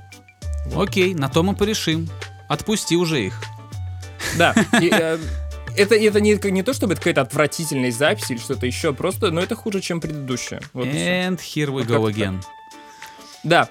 Окей, 0.74 1.14
на 1.14 1.28
то 1.28 1.42
мы 1.42 1.54
порешим. 1.54 2.08
Отпусти 2.48 2.96
уже 2.96 3.26
их. 3.26 3.40
Да, 4.36 4.54
и, 4.80 4.90
э, 4.92 5.18
это, 5.76 5.94
это 5.94 6.20
не, 6.20 6.38
не 6.50 6.62
то, 6.62 6.72
чтобы 6.72 6.94
это 6.94 7.00
какая-то 7.00 7.22
отвратительная 7.22 7.90
запись 7.90 8.30
или 8.30 8.38
что-то 8.38 8.66
еще, 8.66 8.92
просто, 8.92 9.30
но 9.30 9.40
это 9.40 9.54
хуже, 9.54 9.80
чем 9.80 10.00
предыдущая. 10.00 10.60
Вот. 10.72 10.86
And 10.86 11.38
here 11.38 11.68
we 11.68 11.84
Вот 11.84 11.86
go 11.86 12.10
again. 12.10 12.42
Да. 13.44 13.68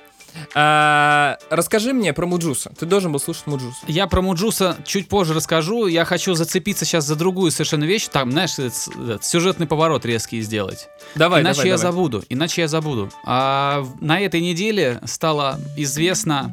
А, 0.54 1.38
расскажи 1.50 1.94
мне 1.94 2.14
про 2.14 2.26
Муджуса. 2.26 2.72
Ты 2.78 2.86
должен 2.86 3.12
был 3.12 3.20
слушать 3.20 3.48
Муджуса. 3.48 3.80
Я 3.88 4.08
про 4.08 4.22
Муджуса 4.22 4.78
чуть 4.86 5.08
позже 5.08 5.34
расскажу. 5.34 5.88
Я 5.88 6.06
хочу 6.06 6.34
зацепиться 6.34 6.86
сейчас 6.86 7.06
за 7.06 7.16
другую 7.16 7.52
совершенно 7.52 7.86
вещь. 7.86 8.08
Там, 8.12 8.32
знаешь, 8.32 8.60
этот 8.60 9.24
сюжетный 9.24 9.68
поворот 9.68 10.06
резкий 10.06 10.42
сделать. 10.42 10.88
Давай, 11.16 11.42
иначе 11.42 11.58
давай, 11.58 11.70
я 11.70 11.78
давай. 11.78 11.92
забуду. 11.92 12.24
Иначе 12.30 12.62
я 12.62 12.68
забуду. 12.68 13.12
А 13.26 13.86
на 14.02 14.20
этой 14.20 14.42
неделе 14.42 15.00
стало 15.06 15.60
известно, 15.78 16.52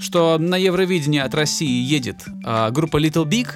что 0.00 0.38
на 0.38 0.56
Евровидение 0.56 1.22
от 1.22 1.34
России 1.34 1.82
едет 1.82 2.16
а, 2.44 2.70
группа 2.70 2.96
Little 2.96 3.26
Big. 3.26 3.48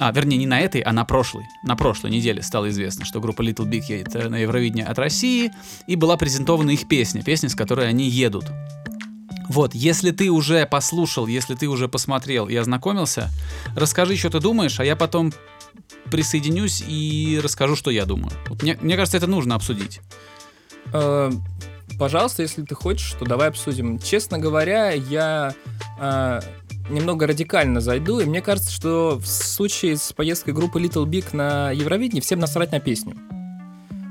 А, 0.00 0.10
вернее, 0.12 0.38
не 0.38 0.46
на 0.46 0.60
этой, 0.60 0.80
а 0.80 0.92
на 0.92 1.04
прошлой. 1.04 1.44
На 1.62 1.76
прошлой 1.76 2.10
неделе 2.10 2.42
стало 2.42 2.68
известно, 2.70 3.04
что 3.04 3.20
группа 3.20 3.42
Little 3.42 3.66
Big 3.66 3.84
едет 3.88 4.14
э, 4.16 4.28
на 4.28 4.36
Евровидение 4.36 4.84
от 4.84 4.98
России. 4.98 5.52
И 5.86 5.96
была 5.96 6.16
презентована 6.16 6.70
их 6.70 6.88
песня. 6.88 7.22
Песня, 7.22 7.48
с 7.48 7.54
которой 7.54 7.88
они 7.88 8.08
едут. 8.08 8.46
Вот, 9.48 9.74
если 9.74 10.10
ты 10.10 10.30
уже 10.30 10.66
послушал, 10.66 11.26
если 11.26 11.54
ты 11.54 11.68
уже 11.68 11.88
посмотрел 11.88 12.48
и 12.48 12.56
ознакомился, 12.56 13.30
расскажи, 13.76 14.16
что 14.16 14.30
ты 14.30 14.40
думаешь, 14.40 14.80
а 14.80 14.84
я 14.84 14.96
потом 14.96 15.32
присоединюсь 16.10 16.82
и 16.86 17.40
расскажу, 17.42 17.76
что 17.76 17.90
я 17.90 18.06
думаю. 18.06 18.32
Вот 18.48 18.62
мне, 18.62 18.76
мне 18.80 18.96
кажется, 18.96 19.16
это 19.16 19.26
нужно 19.26 19.54
обсудить. 19.54 20.00
Э, 20.92 21.30
пожалуйста, 21.98 22.42
если 22.42 22.62
ты 22.62 22.74
хочешь, 22.74 23.12
то 23.18 23.26
давай 23.26 23.48
обсудим. 23.48 23.98
Честно 23.98 24.38
говоря, 24.38 24.90
я 24.90 25.54
э, 26.00 26.40
немного 26.88 27.26
радикально 27.26 27.80
зайду, 27.80 28.20
и 28.20 28.24
мне 28.24 28.40
кажется, 28.40 28.70
что 28.70 29.18
в 29.18 29.26
случае 29.26 29.96
с 29.96 30.12
поездкой 30.12 30.54
группы 30.54 30.80
Little 30.80 31.06
Big 31.06 31.34
на 31.34 31.70
Евровидение 31.70 32.22
всем 32.22 32.38
насрать 32.38 32.72
на 32.72 32.80
песню. 32.80 33.14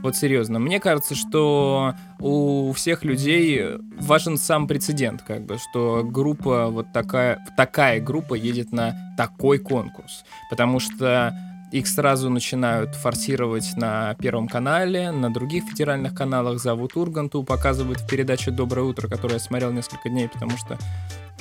Вот 0.03 0.17
серьезно. 0.17 0.59
Мне 0.59 0.81
кажется, 0.81 1.15
что 1.15 1.93
у 2.19 2.73
всех 2.73 3.05
людей 3.05 3.77
важен 3.97 4.37
сам 4.37 4.67
прецедент, 4.67 5.21
как 5.21 5.45
бы, 5.45 5.57
что 5.57 6.03
группа 6.03 6.67
вот 6.67 6.87
такая, 6.91 7.39
такая 7.55 8.01
группа 8.01 8.33
едет 8.33 8.73
на 8.73 8.97
такой 9.17 9.59
конкурс. 9.59 10.25
Потому 10.49 10.81
что 10.81 11.33
их 11.73 11.87
сразу 11.87 12.29
начинают 12.29 12.93
форсировать 12.93 13.75
на 13.75 14.13
Первом 14.15 14.47
канале, 14.47 15.09
на 15.11 15.33
других 15.33 15.63
федеральных 15.63 16.13
каналах 16.13 16.59
зовут 16.59 16.95
Урганту, 16.95 17.43
показывают 17.43 18.01
в 18.01 18.07
передаче 18.07 18.51
«Доброе 18.51 18.83
утро», 18.83 19.07
которую 19.07 19.33
я 19.33 19.39
смотрел 19.39 19.71
несколько 19.71 20.09
дней, 20.09 20.29
потому 20.29 20.55
что 20.55 20.77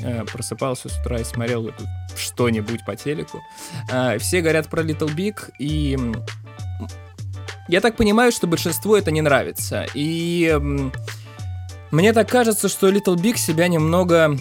э, 0.01 0.25
просыпался 0.25 0.89
с 0.89 0.99
утра 0.99 1.19
и 1.19 1.25
смотрел 1.25 1.71
что-нибудь 2.17 2.83
по 2.87 2.97
телеку. 2.97 3.43
Э, 3.93 4.17
все 4.19 4.41
говорят 4.41 4.69
про 4.69 4.83
Little 4.83 5.15
Big, 5.15 5.51
и 5.59 5.99
я 7.69 7.83
так 7.83 7.97
понимаю, 7.97 8.33
что 8.33 8.47
большинству 8.47 8.97
это 8.97 9.11
не 9.11 9.21
нравится. 9.21 9.87
И 9.93 10.59
мне 11.91 12.13
так 12.15 12.31
кажется, 12.31 12.71
что 12.71 12.89
Little 12.89 13.17
Big 13.17 13.37
себя 13.37 13.69
немного 13.69 14.39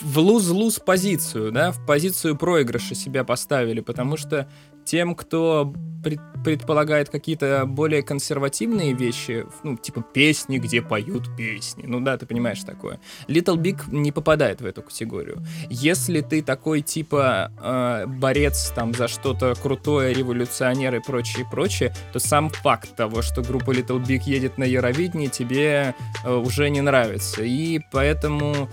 в- 0.00 0.18
луз-луз 0.18 0.78
позицию, 0.78 1.52
да, 1.52 1.72
в 1.72 1.84
позицию 1.86 2.36
проигрыша 2.36 2.94
себя 2.94 3.24
поставили, 3.24 3.80
потому 3.80 4.16
что 4.16 4.48
тем, 4.84 5.14
кто 5.14 5.74
пред- 6.02 6.20
предполагает 6.42 7.10
какие-то 7.10 7.64
более 7.66 8.02
консервативные 8.02 8.94
вещи, 8.94 9.44
ну, 9.62 9.76
типа 9.76 10.00
песни, 10.00 10.56
где 10.56 10.80
поют 10.80 11.36
песни, 11.36 11.84
ну 11.86 12.00
да, 12.00 12.16
ты 12.16 12.24
понимаешь 12.24 12.62
такое, 12.62 12.98
Little 13.26 13.56
Big 13.56 13.80
не 13.88 14.12
попадает 14.12 14.62
в 14.62 14.66
эту 14.66 14.82
категорию. 14.82 15.44
Если 15.68 16.22
ты 16.22 16.42
такой, 16.42 16.80
типа, 16.80 17.52
э, 17.60 18.06
борец 18.06 18.72
там 18.74 18.94
за 18.94 19.08
что-то 19.08 19.54
крутое, 19.62 20.14
революционер 20.14 20.94
и 20.94 21.00
прочее, 21.00 21.46
прочее, 21.50 21.94
то 22.14 22.18
сам 22.18 22.48
факт 22.48 22.96
того, 22.96 23.20
что 23.20 23.42
группа 23.42 23.72
Little 23.72 24.02
Big 24.02 24.22
едет 24.24 24.56
на 24.56 24.64
Евровидение, 24.64 25.28
тебе 25.28 25.94
э, 26.24 26.34
уже 26.34 26.70
не 26.70 26.80
нравится. 26.80 27.42
И 27.42 27.80
поэтому... 27.92 28.70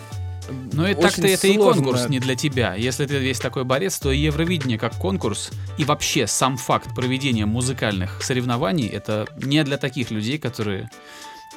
Но 0.73 0.87
и 0.87 0.93
так-то 0.93 1.27
это 1.27 1.47
и 1.47 1.57
конкурс 1.57 2.07
не 2.09 2.19
для 2.19 2.35
тебя. 2.35 2.75
Если 2.75 3.05
ты 3.05 3.17
весь 3.17 3.39
такой 3.39 3.63
борец, 3.63 3.99
то 3.99 4.11
и 4.11 4.17
Евровидение 4.19 4.77
как 4.77 4.95
конкурс 4.95 5.51
и 5.77 5.83
вообще 5.85 6.27
сам 6.27 6.57
факт 6.57 6.93
проведения 6.95 7.45
музыкальных 7.45 8.21
соревнований 8.23 8.87
это 8.87 9.27
не 9.37 9.63
для 9.63 9.77
таких 9.77 10.11
людей, 10.11 10.37
которые 10.37 10.89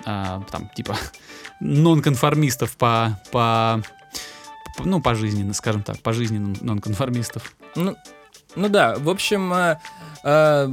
а, 0.04 0.42
там 0.50 0.70
типа 0.74 0.96
нонконформистов 1.60 2.76
по 2.76 3.20
по 3.30 3.82
по- 4.76 4.84
ну, 4.84 5.00
пожизненно, 5.00 5.54
скажем 5.54 5.82
так, 5.82 6.00
пожизненно 6.00 6.54
нонконформистов. 6.60 7.54
Ну, 7.74 7.96
ну 8.54 8.68
да, 8.68 8.94
в 8.96 9.10
общем, 9.10 9.52
э, 9.52 9.78
э, 10.22 10.72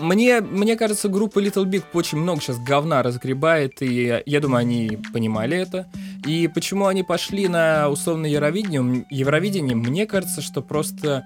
мне, 0.00 0.40
мне 0.40 0.76
кажется, 0.76 1.08
группа 1.08 1.38
Little 1.38 1.64
Big 1.64 1.84
очень 1.92 2.18
много 2.18 2.40
сейчас 2.40 2.58
говна 2.58 3.02
разгребает, 3.02 3.82
и 3.82 4.22
я 4.26 4.40
думаю, 4.40 4.60
они 4.60 4.98
понимали 5.12 5.56
это. 5.56 5.86
И 6.26 6.48
почему 6.48 6.86
они 6.86 7.02
пошли 7.02 7.48
на 7.48 7.88
условно 7.88 8.26
Евровидение, 8.26 9.06
Евровидение, 9.10 9.76
мне 9.76 10.06
кажется, 10.06 10.42
что 10.42 10.62
просто... 10.62 11.24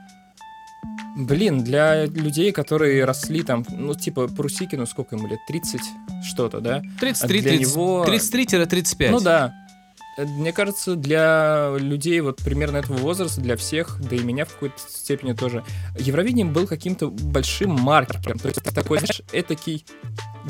Блин, 1.16 1.62
для 1.62 2.06
людей, 2.06 2.50
которые 2.52 3.04
росли 3.04 3.42
там, 3.42 3.64
ну, 3.70 3.94
типа, 3.94 4.26
Прусикину, 4.28 4.84
сколько 4.86 5.14
ему 5.16 5.28
лет, 5.28 5.38
30 5.46 5.80
что-то, 6.24 6.60
да? 6.60 6.82
33, 7.00 7.38
А 7.38 7.42
для 7.42 7.50
30, 7.52 7.60
него- 7.74 8.04
33-35. 8.04 9.10
Ну 9.10 9.20
да. 9.20 9.54
Мне 10.16 10.52
кажется, 10.52 10.94
для 10.96 11.74
людей 11.78 12.20
вот 12.20 12.38
примерно 12.38 12.78
этого 12.78 12.96
возраста, 12.98 13.40
для 13.40 13.56
всех, 13.56 13.98
да 14.00 14.14
и 14.16 14.20
меня 14.20 14.44
в 14.44 14.52
какой-то 14.52 14.78
степени 14.78 15.32
тоже, 15.32 15.64
Евровидение 15.98 16.46
был 16.46 16.66
каким-то 16.66 17.08
большим 17.08 17.70
маркером. 17.70 18.38
То 18.38 18.48
есть 18.48 18.62
такой, 18.62 18.98
знаешь, 18.98 19.22
этакий 19.32 19.84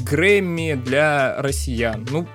Грэмми 0.00 0.74
для 0.74 1.40
россиян. 1.40 2.06
Ну, 2.10 2.26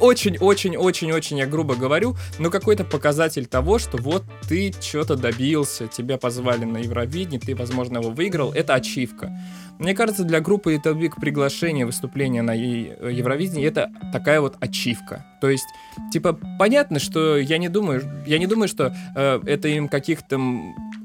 очень-очень-очень-очень 0.00 1.38
я 1.38 1.46
грубо 1.46 1.74
говорю, 1.74 2.16
но 2.38 2.50
какой-то 2.50 2.84
показатель 2.84 3.46
того, 3.46 3.78
что 3.78 3.98
вот 3.98 4.24
ты 4.48 4.72
что-то 4.80 5.16
добился, 5.16 5.88
тебя 5.88 6.16
позвали 6.16 6.64
на 6.64 6.78
Евровидение, 6.78 7.40
ты, 7.40 7.54
возможно, 7.54 7.98
его 7.98 8.10
выиграл, 8.10 8.52
это 8.52 8.74
ачивка. 8.74 9.32
Мне 9.78 9.94
кажется, 9.94 10.24
для 10.24 10.40
группы 10.40 10.74
Little 10.74 10.98
Big 10.98 11.12
приглашение 11.20 11.86
выступления 11.86 12.42
на 12.42 12.52
Евровидении 12.52 13.64
это 13.64 13.90
такая 14.12 14.40
вот 14.40 14.56
ачивка. 14.60 15.24
То 15.40 15.48
есть, 15.48 15.66
типа, 16.12 16.38
понятно, 16.58 16.98
что 16.98 17.36
я 17.36 17.58
не 17.58 17.68
думаю, 17.68 18.02
я 18.26 18.38
не 18.38 18.46
думаю, 18.46 18.68
что 18.68 18.94
э, 19.14 19.40
это 19.46 19.68
им 19.68 19.88
каких-то 19.88 20.40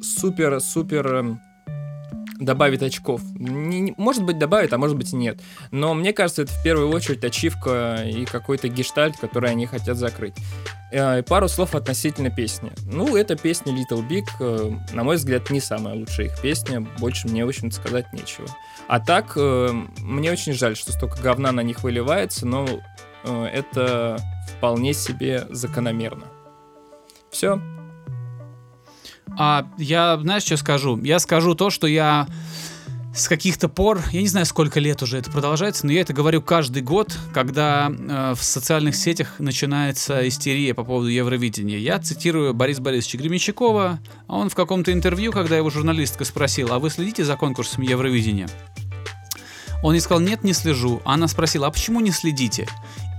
супер-супер 0.02 1.38
добавит 2.44 2.84
очков. 2.84 3.22
Не- 3.34 3.94
может 3.98 4.24
быть, 4.24 4.38
добавит, 4.38 4.74
а 4.74 4.78
может 4.78 4.98
быть 4.98 5.14
нет. 5.14 5.40
Но 5.72 5.94
мне 5.94 6.14
кажется, 6.14 6.44
это 6.44 6.52
в 6.52 6.64
первую 6.64 6.90
очередь 6.90 7.24
ачивка 7.24 8.04
и 8.06 8.26
какой-то 8.26 8.68
гештальт, 8.68 9.18
который 9.18 9.52
они 9.52 9.66
хотят 9.66 9.98
закрыть. 9.98 10.36
Э, 10.92 11.20
и 11.20 11.22
пару 11.22 11.48
слов 11.48 11.76
относительно 11.76 12.30
песни. 12.30 12.72
Ну, 12.86 13.16
эта 13.16 13.36
песня 13.36 13.74
Little 13.74 14.08
Big, 14.08 14.26
э, 14.40 14.72
на 14.94 15.04
мой 15.04 15.16
взгляд, 15.16 15.50
не 15.50 15.60
самая 15.60 15.96
лучшая 15.96 16.28
их 16.28 16.42
песня. 16.42 16.82
Больше 17.00 17.28
мне, 17.28 17.46
в 17.46 17.50
общем-то, 17.50 17.76
сказать 17.76 18.14
нечего. 18.14 18.48
А 18.88 19.00
так, 19.00 19.34
э, 19.36 19.70
мне 20.00 20.32
очень 20.32 20.54
жаль, 20.54 20.76
что 20.76 20.92
столько 20.92 21.22
говна 21.22 21.52
на 21.52 21.62
них 21.62 21.84
выливается, 21.84 22.46
но 22.46 22.68
э, 23.24 23.46
это 23.46 24.20
вполне 24.58 24.94
себе 24.94 25.48
закономерно. 25.50 26.26
Все. 27.32 27.60
А 29.38 29.68
я, 29.78 30.18
знаешь, 30.18 30.44
что 30.44 30.58
скажу? 30.58 31.00
Я 31.02 31.20
скажу 31.20 31.56
то, 31.56 31.70
что 31.70 31.88
я 31.88 32.28
с 33.14 33.28
каких-то 33.28 33.70
пор, 33.70 34.02
я 34.12 34.22
не 34.22 34.28
знаю, 34.28 34.46
сколько 34.46 34.80
лет 34.80 35.04
уже 35.04 35.20
это 35.20 35.30
продолжается, 35.30 35.86
но 35.86 35.92
я 35.92 36.02
это 36.02 36.14
говорю 36.14 36.42
каждый 36.42 36.82
год, 36.82 37.16
когда 37.32 37.92
э, 37.92 38.34
в 38.36 38.44
социальных 38.44 38.96
сетях 38.96 39.36
начинается 39.38 40.28
истерия 40.28 40.74
по 40.74 40.84
поводу 40.84 41.10
Евровидения. 41.10 41.78
Я 41.78 42.00
цитирую 42.00 42.56
Бориса 42.56 42.82
Борисовича 42.82 43.20
Гременщикова, 43.20 44.00
а 44.28 44.36
он 44.36 44.50
в 44.50 44.56
каком-то 44.56 44.92
интервью, 44.92 45.32
когда 45.32 45.56
его 45.56 45.70
журналистка 45.70 46.26
спросила, 46.26 46.76
а 46.76 46.80
вы 46.80 46.90
следите 46.90 47.24
за 47.24 47.36
конкурсом 47.36 47.84
Евровидения? 47.84 48.50
Он 49.84 49.94
ей 49.94 50.00
сказал, 50.00 50.22
нет, 50.22 50.44
не 50.44 50.54
слежу. 50.54 51.02
Она 51.04 51.28
спросила, 51.28 51.68
а 51.68 51.72
почему 51.72 52.00
не 52.00 52.12
следите? 52.12 52.68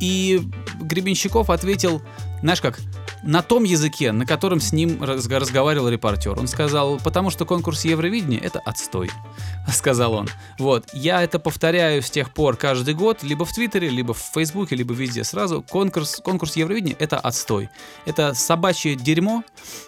И 0.00 0.42
Гребенщиков 0.80 1.50
ответил, 1.50 2.02
знаешь 2.40 2.60
как, 2.60 2.78
на 3.22 3.42
том 3.42 3.64
языке, 3.64 4.12
на 4.12 4.26
котором 4.26 4.60
с 4.60 4.72
ним 4.72 5.02
разго- 5.02 5.38
разговаривал 5.38 5.88
репортер. 5.88 6.38
Он 6.38 6.46
сказал, 6.46 6.98
потому 6.98 7.30
что 7.30 7.46
конкурс 7.46 7.84
Евровидения— 7.84 8.38
это 8.42 8.60
отстой, 8.60 9.10
сказал 9.72 10.12
он. 10.12 10.28
Вот, 10.58 10.86
я 10.92 11.22
это 11.22 11.38
повторяю 11.38 12.02
с 12.02 12.10
тех 12.10 12.32
пор 12.32 12.56
каждый 12.56 12.94
год, 12.94 13.22
либо 13.22 13.44
в 13.44 13.52
Твиттере, 13.52 13.88
либо 13.88 14.12
в 14.12 14.18
Фейсбуке, 14.34 14.76
либо 14.76 14.92
везде 14.92 15.24
сразу. 15.24 15.62
Конкурс, 15.62 16.20
конкурс 16.22 16.56
Евровидения— 16.56 16.96
это 16.98 17.18
отстой. 17.18 17.70
Это 18.04 18.34
собачье 18.34 18.94
дерьмо, 18.94 19.42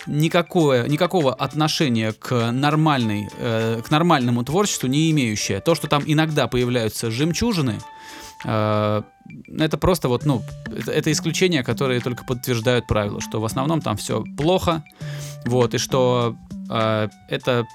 никакое, 0.07 0.89
никакого 0.89 1.35
отношения 1.35 2.13
к 2.13 2.51
нормальной, 2.53 3.29
э, 3.39 3.83
к 3.85 3.91
нормальному 3.91 4.45
творчеству 4.45 4.87
не 4.87 5.11
имеющее. 5.11 5.61
То, 5.61 5.75
что 5.75 5.89
там 5.89 6.03
иногда 6.07 6.47
появляются 6.49 7.11
жемчужины, 7.11 7.81
это 8.45 9.79
просто 9.81 10.09
вот, 10.09 10.25
ну, 10.25 10.43
это, 10.67 10.93
это 10.93 11.13
исключения, 11.13 11.63
которые 11.63 12.01
только 12.01 12.25
подтверждают 12.25 12.87
правило, 12.87 13.21
что 13.21 13.41
в 13.41 13.45
основном 13.45 13.81
там 13.81 13.97
все 13.97 14.25
плохо, 14.37 14.85
вот, 15.45 15.75
и 15.75 15.79
что 15.79 16.37
э, 16.71 17.09
это 17.29 17.67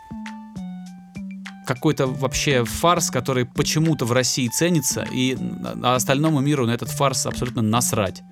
какой-то 1.66 2.08
вообще 2.08 2.66
фарс, 2.66 3.12
который 3.12 3.46
почему-то 3.46 4.06
в 4.06 4.12
России 4.12 4.48
ценится, 4.48 5.06
и 5.12 5.38
а 5.84 5.96
остальному 5.96 6.40
миру 6.42 6.66
на 6.66 6.72
этот 6.72 6.90
фарс 6.90 7.26
абсолютно 7.26 7.62
насрать. 7.62 8.24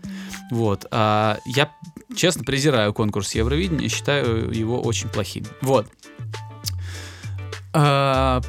Вот. 0.51 0.85
А 0.91 1.37
я, 1.45 1.69
честно, 2.15 2.43
презираю 2.43 2.93
конкурс 2.93 3.35
Евровидения, 3.35 3.87
считаю 3.87 4.51
его 4.51 4.81
очень 4.81 5.09
плохим. 5.09 5.45
Вот. 5.61 5.87
А, 7.73 8.41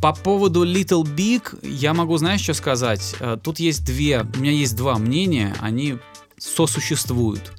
по 0.00 0.12
поводу 0.14 0.64
Little 0.64 1.04
Big 1.04 1.58
я 1.62 1.92
могу, 1.92 2.16
знаешь, 2.16 2.40
что 2.40 2.54
сказать? 2.54 3.14
Э, 3.20 3.36
Тут 3.42 3.58
есть 3.58 3.84
две, 3.84 4.26
у 4.34 4.38
меня 4.38 4.52
есть 4.52 4.76
два 4.76 4.96
мнения, 4.98 5.54
они 5.60 5.98
сосуществуют. 6.38 7.52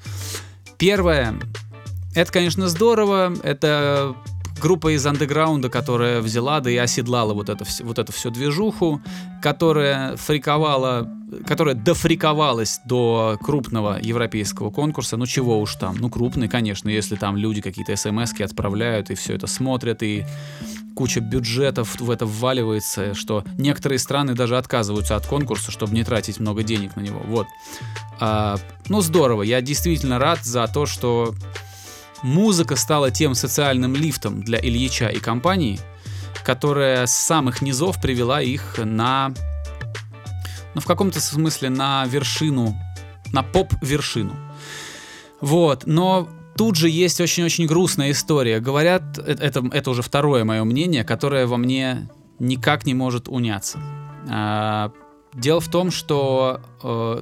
Первое, 0.77 1.39
это, 2.15 2.31
конечно, 2.31 2.67
здорово, 2.67 3.33
это 3.43 4.15
группа 4.59 4.95
из 4.95 5.05
андеграунда, 5.05 5.69
которая 5.69 6.21
взяла, 6.21 6.59
да 6.59 6.69
и 6.69 6.77
оседлала 6.77 7.33
вот 7.33 7.49
это, 7.49 7.65
вот 7.83 7.99
эту 7.99 8.11
всю 8.11 8.29
движуху, 8.31 9.01
которая 9.41 10.15
фриковала, 10.17 11.09
которая 11.45 11.75
дофриковалась 11.75 12.79
до 12.85 13.37
крупного 13.41 13.99
европейского 14.01 14.69
конкурса, 14.69 15.17
ну 15.17 15.25
чего 15.25 15.59
уж 15.59 15.75
там, 15.75 15.97
ну 15.97 16.09
крупный, 16.09 16.47
конечно, 16.47 16.89
если 16.89 17.15
там 17.15 17.37
люди 17.37 17.61
какие-то 17.61 17.95
смс 17.95 18.33
отправляют 18.39 19.09
и 19.09 19.15
все 19.15 19.35
это 19.35 19.47
смотрят, 19.47 20.03
и 20.03 20.25
куча 20.95 21.19
бюджетов 21.19 21.99
в 21.99 22.09
это 22.09 22.25
вваливается, 22.25 23.13
что 23.13 23.43
некоторые 23.57 23.99
страны 23.99 24.33
даже 24.33 24.57
отказываются 24.57 25.15
от 25.15 25.25
конкурса, 25.25 25.71
чтобы 25.71 25.93
не 25.93 26.03
тратить 26.03 26.39
много 26.39 26.63
денег 26.63 26.95
на 26.95 27.01
него. 27.01 27.21
Вот. 27.25 27.47
А, 28.19 28.57
ну, 28.87 29.01
здорово. 29.01 29.43
Я 29.43 29.61
действительно 29.61 30.19
рад 30.19 30.43
за 30.43 30.67
то, 30.67 30.85
что 30.85 31.33
музыка 32.23 32.75
стала 32.75 33.11
тем 33.11 33.35
социальным 33.35 33.95
лифтом 33.95 34.41
для 34.41 34.59
Ильича 34.59 35.07
и 35.07 35.19
компании, 35.19 35.79
которая 36.43 37.05
с 37.05 37.15
самых 37.15 37.61
низов 37.61 38.01
привела 38.01 38.41
их 38.41 38.77
на, 38.77 39.33
ну, 40.73 40.81
в 40.81 40.85
каком-то 40.85 41.19
смысле 41.19 41.69
на 41.69 42.05
вершину, 42.05 42.75
на 43.31 43.43
поп-вершину. 43.43 44.35
Вот, 45.39 45.87
но 45.87 46.29
тут 46.61 46.75
же 46.75 46.91
есть 46.91 47.19
очень-очень 47.19 47.65
грустная 47.65 48.11
история. 48.11 48.59
Говорят, 48.59 49.17
э- 49.17 49.35
это, 49.39 49.67
это 49.73 49.89
уже 49.89 50.03
второе 50.03 50.43
мое 50.43 50.63
мнение, 50.63 51.03
которое 51.03 51.47
во 51.47 51.57
мне 51.57 52.07
никак 52.37 52.85
не 52.85 52.93
может 52.93 53.27
уняться. 53.27 53.79
А, 54.29 54.91
дело 55.33 55.59
в 55.59 55.67
том, 55.69 55.89
что 55.89 56.61
э, 56.83 57.21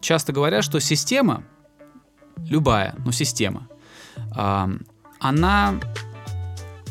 часто 0.00 0.32
говорят, 0.32 0.62
что 0.62 0.78
система, 0.78 1.42
любая, 2.36 2.94
но 3.04 3.10
система, 3.10 3.66
а, 4.30 4.70
она, 5.18 5.80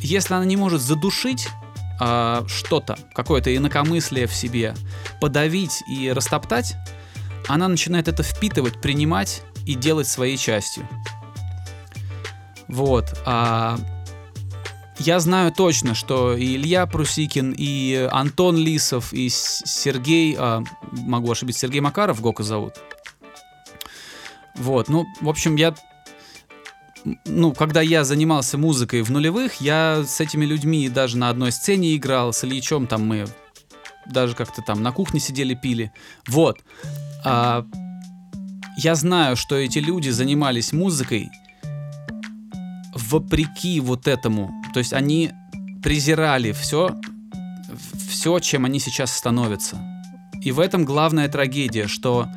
если 0.02 0.34
она 0.34 0.44
не 0.44 0.58
может 0.58 0.82
задушить 0.82 1.48
а, 2.02 2.44
что-то, 2.50 2.98
какое-то 3.16 3.56
инакомыслие 3.56 4.28
в 4.28 4.36
себе, 4.36 4.76
подавить 5.22 5.82
и 5.88 6.12
растоптать, 6.12 6.76
она 7.48 7.70
начинает 7.70 8.10
это 8.10 8.24
впитывать, 8.24 8.82
принимать 8.82 9.42
и 9.66 9.74
делать 9.74 10.10
своей 10.10 10.36
частью. 10.36 10.86
Вот. 12.72 13.22
А 13.26 13.78
я 14.98 15.20
знаю 15.20 15.52
точно, 15.52 15.94
что 15.94 16.36
и 16.36 16.56
Илья 16.56 16.86
Прусикин, 16.86 17.54
и 17.58 18.08
Антон 18.12 18.58
Лисов, 18.58 19.14
и 19.14 19.30
Сергей, 19.30 20.36
а, 20.38 20.64
могу 20.92 21.32
ошибиться, 21.32 21.62
Сергей 21.62 21.82
Макаров 21.82 22.22
Гока 22.22 22.44
зовут. 22.44 22.74
Вот, 24.56 24.90
ну, 24.90 25.06
в 25.22 25.30
общем, 25.30 25.56
я 25.56 25.76
ну, 27.26 27.52
когда 27.52 27.82
я 27.82 28.04
занимался 28.04 28.60
музыкой 28.60 29.02
в 29.02 29.10
нулевых, 29.10 29.60
я 29.60 30.04
с 30.06 30.20
этими 30.22 30.46
людьми 30.46 30.88
даже 30.88 31.18
на 31.18 31.30
одной 31.30 31.52
сцене 31.52 31.96
играл, 31.96 32.32
с 32.32 32.44
Ильичом 32.44 32.86
там 32.86 33.08
мы 33.08 33.26
даже 34.06 34.36
как-то 34.36 34.62
там 34.62 34.84
на 34.84 34.92
кухне 34.92 35.20
сидели, 35.20 35.56
пили. 35.56 35.92
Вот. 36.28 36.60
А, 37.26 37.66
я 38.78 38.94
знаю, 38.96 39.36
что 39.36 39.56
эти 39.56 39.80
люди 39.80 40.10
занимались 40.10 40.74
музыкой 40.74 41.32
вопреки 42.94 43.80
вот 43.80 44.08
этому. 44.08 44.52
То 44.74 44.80
есть 44.80 44.94
они 44.94 45.32
презирали 45.84 46.52
все, 46.52 46.96
все, 48.10 48.40
чем 48.40 48.66
они 48.66 48.80
сейчас 48.80 49.16
становятся. 49.16 49.78
И 50.42 50.52
в 50.52 50.60
этом 50.60 50.86
главная 50.86 51.28
трагедия, 51.28 51.88
что 51.88 52.28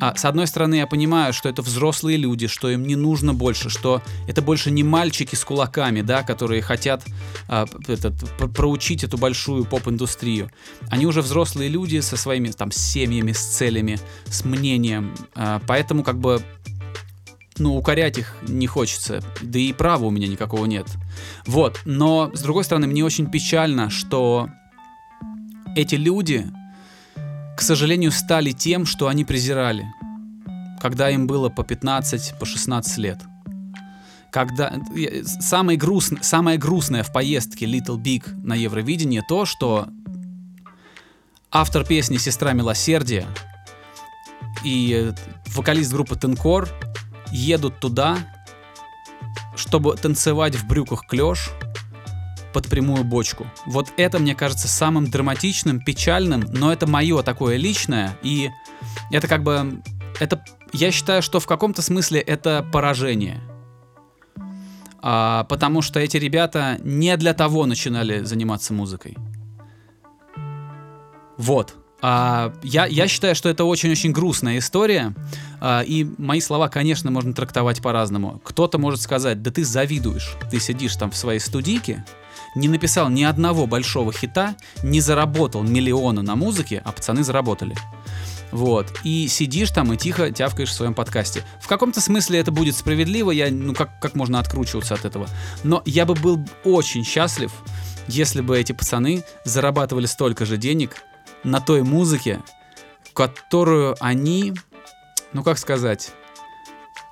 а, 0.00 0.14
с 0.16 0.24
одной 0.24 0.46
стороны, 0.46 0.76
я 0.76 0.86
понимаю, 0.86 1.32
что 1.32 1.48
это 1.48 1.62
взрослые 1.62 2.16
люди, 2.16 2.46
что 2.46 2.68
им 2.68 2.86
не 2.86 2.96
нужно 2.96 3.32
больше, 3.32 3.70
что 3.70 4.02
это 4.26 4.42
больше 4.42 4.70
не 4.70 4.82
мальчики 4.82 5.34
с 5.34 5.44
кулаками, 5.44 6.00
да, 6.00 6.22
которые 6.22 6.62
хотят 6.62 7.04
а, 7.48 7.66
этот, 7.86 8.14
пр- 8.38 8.48
проучить 8.48 9.04
эту 9.04 9.18
большую 9.18 9.64
поп-индустрию. 9.64 10.50
Они 10.90 11.06
уже 11.06 11.22
взрослые 11.22 11.68
люди 11.68 12.00
со 12.00 12.16
своими 12.16 12.48
там 12.48 12.72
семьями, 12.72 13.32
с 13.32 13.44
целями, 13.44 14.00
с 14.26 14.44
мнением. 14.44 15.14
А, 15.34 15.60
поэтому 15.66 16.02
как 16.02 16.18
бы 16.18 16.42
ну, 17.58 17.76
укорять 17.76 18.18
их 18.18 18.36
не 18.42 18.66
хочется, 18.66 19.22
да 19.42 19.58
и 19.58 19.72
права 19.72 20.06
у 20.06 20.10
меня 20.10 20.26
никакого 20.26 20.66
нет. 20.66 20.86
Вот, 21.46 21.80
но, 21.84 22.30
с 22.34 22.42
другой 22.42 22.64
стороны, 22.64 22.86
мне 22.86 23.04
очень 23.04 23.30
печально, 23.30 23.90
что 23.90 24.48
эти 25.76 25.94
люди, 25.94 26.46
к 27.56 27.60
сожалению, 27.60 28.10
стали 28.12 28.50
тем, 28.50 28.86
что 28.86 29.08
они 29.08 29.24
презирали, 29.24 29.86
когда 30.80 31.10
им 31.10 31.26
было 31.26 31.48
по 31.48 31.64
15, 31.64 32.38
по 32.38 32.46
16 32.46 32.98
лет. 32.98 33.20
Когда 34.32 34.72
самое, 35.40 35.78
грустное, 35.78 36.22
самое 36.22 36.58
грустное 36.58 37.04
в 37.04 37.12
поездке 37.12 37.66
Little 37.66 38.02
Big 38.02 38.24
на 38.44 38.54
Евровидение 38.54 39.22
то, 39.28 39.44
что 39.44 39.86
автор 41.52 41.86
песни 41.86 42.16
«Сестра 42.16 42.52
милосердия» 42.52 43.28
и 44.64 45.12
э, 45.14 45.14
вокалист 45.54 45.92
группы 45.92 46.16
Тенкор 46.16 46.68
едут 47.34 47.80
туда, 47.80 48.18
чтобы 49.56 49.96
танцевать 49.96 50.54
в 50.54 50.66
брюках 50.66 51.06
клеш 51.06 51.50
под 52.52 52.68
прямую 52.68 53.04
бочку. 53.04 53.46
Вот 53.66 53.92
это, 53.96 54.20
мне 54.20 54.34
кажется, 54.34 54.68
самым 54.68 55.10
драматичным, 55.10 55.80
печальным, 55.80 56.44
но 56.52 56.72
это 56.72 56.86
мое 56.86 57.22
такое 57.22 57.56
личное, 57.56 58.16
и 58.22 58.50
это 59.10 59.26
как 59.26 59.42
бы... 59.42 59.82
Это, 60.20 60.44
я 60.72 60.92
считаю, 60.92 61.22
что 61.22 61.40
в 61.40 61.46
каком-то 61.46 61.82
смысле 61.82 62.20
это 62.20 62.64
поражение. 62.72 63.40
А, 65.02 65.44
потому 65.44 65.82
что 65.82 65.98
эти 65.98 66.16
ребята 66.16 66.78
не 66.82 67.16
для 67.16 67.34
того 67.34 67.66
начинали 67.66 68.22
заниматься 68.22 68.72
музыкой. 68.72 69.16
Вот. 71.36 71.74
А, 72.06 72.52
я, 72.62 72.84
я 72.84 73.08
считаю, 73.08 73.34
что 73.34 73.48
это 73.48 73.64
очень-очень 73.64 74.12
грустная 74.12 74.58
история, 74.58 75.14
а, 75.58 75.80
и 75.80 76.06
мои 76.18 76.38
слова, 76.38 76.68
конечно, 76.68 77.10
можно 77.10 77.32
трактовать 77.32 77.80
по-разному. 77.80 78.42
Кто-то 78.44 78.76
может 78.76 79.00
сказать, 79.00 79.40
да 79.40 79.50
ты 79.50 79.64
завидуешь, 79.64 80.34
ты 80.50 80.60
сидишь 80.60 80.96
там 80.96 81.10
в 81.10 81.16
своей 81.16 81.40
студийке, 81.40 82.04
не 82.56 82.68
написал 82.68 83.08
ни 83.08 83.22
одного 83.22 83.66
большого 83.66 84.12
хита, 84.12 84.54
не 84.82 85.00
заработал 85.00 85.62
миллиона 85.62 86.20
на 86.20 86.36
музыке, 86.36 86.82
а 86.84 86.92
пацаны 86.92 87.24
заработали. 87.24 87.74
Вот. 88.52 89.00
И 89.02 89.26
сидишь 89.26 89.70
там 89.70 89.90
и 89.94 89.96
тихо 89.96 90.30
тявкаешь 90.30 90.68
в 90.68 90.74
своем 90.74 90.92
подкасте. 90.92 91.42
В 91.58 91.68
каком-то 91.68 92.02
смысле 92.02 92.38
это 92.38 92.52
будет 92.52 92.76
справедливо, 92.76 93.30
я, 93.30 93.50
ну 93.50 93.72
как, 93.72 93.98
как 93.98 94.14
можно 94.14 94.40
откручиваться 94.40 94.92
от 94.92 95.06
этого. 95.06 95.26
Но 95.62 95.80
я 95.86 96.04
бы 96.04 96.12
был 96.12 96.46
очень 96.64 97.02
счастлив, 97.02 97.50
если 98.08 98.42
бы 98.42 98.58
эти 98.58 98.72
пацаны 98.72 99.24
зарабатывали 99.46 100.04
столько 100.04 100.44
же 100.44 100.58
денег 100.58 101.02
на 101.44 101.60
той 101.60 101.82
музыке, 101.82 102.42
которую 103.14 103.94
они, 104.00 104.54
ну 105.32 105.42
как 105.42 105.58
сказать, 105.58 106.12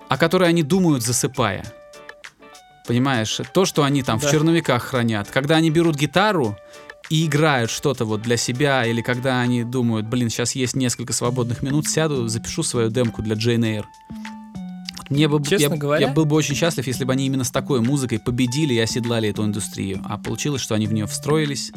о 0.08 0.16
которой 0.18 0.48
они 0.48 0.62
думают, 0.62 1.02
засыпая. 1.02 1.64
Понимаешь, 2.86 3.40
то, 3.54 3.64
что 3.64 3.84
они 3.84 4.02
там 4.02 4.18
Да. 4.18 4.26
в 4.26 4.30
черновиках 4.30 4.82
хранят. 4.82 5.28
Когда 5.30 5.56
они 5.56 5.70
берут 5.70 5.96
гитару 5.96 6.56
и 7.10 7.26
играют 7.26 7.70
что-то 7.70 8.04
вот 8.04 8.22
для 8.22 8.36
себя, 8.36 8.84
или 8.84 9.00
когда 9.02 9.40
они 9.40 9.62
думают, 9.64 10.06
блин, 10.06 10.28
сейчас 10.30 10.54
есть 10.54 10.74
несколько 10.74 11.12
свободных 11.12 11.62
минут, 11.62 11.86
сяду, 11.86 12.26
запишу 12.28 12.62
свою 12.62 12.90
демку 12.90 13.22
для 13.22 13.36
Джейн 13.36 13.64
Эйр. 13.64 13.86
Мне 15.10 15.28
бы, 15.28 15.44
Честно 15.44 15.74
я, 15.74 15.78
говоря- 15.78 16.06
я 16.08 16.12
был 16.12 16.24
бы 16.24 16.34
очень 16.34 16.54
счастлив, 16.54 16.86
если 16.86 17.04
бы 17.04 17.12
они 17.12 17.26
именно 17.26 17.44
с 17.44 17.50
такой 17.50 17.80
музыкой 17.80 18.18
победили 18.18 18.74
и 18.74 18.78
оседлали 18.78 19.28
эту 19.28 19.44
индустрию. 19.44 20.00
А 20.08 20.16
получилось, 20.18 20.62
что 20.62 20.74
они 20.74 20.86
в 20.86 20.92
нее 20.92 21.06
встроились. 21.06 21.70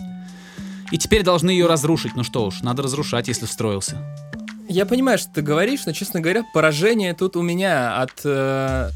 И 0.96 0.98
теперь 0.98 1.24
должны 1.24 1.50
ее 1.50 1.68
разрушить. 1.68 2.16
Ну 2.16 2.24
что 2.24 2.46
уж, 2.46 2.62
надо 2.62 2.82
разрушать, 2.82 3.28
если 3.28 3.46
встроился. 3.48 3.98
Я 4.70 4.86
понимаю, 4.86 5.18
что 5.18 5.30
ты 5.30 5.42
говоришь, 5.42 5.86
но, 5.86 5.92
честно 5.92 6.22
говоря, 6.22 6.46
поражение 6.54 7.14
тут 7.14 7.36
у 7.36 7.42
меня 7.42 8.02
от 8.02 8.22
э, 8.24 8.92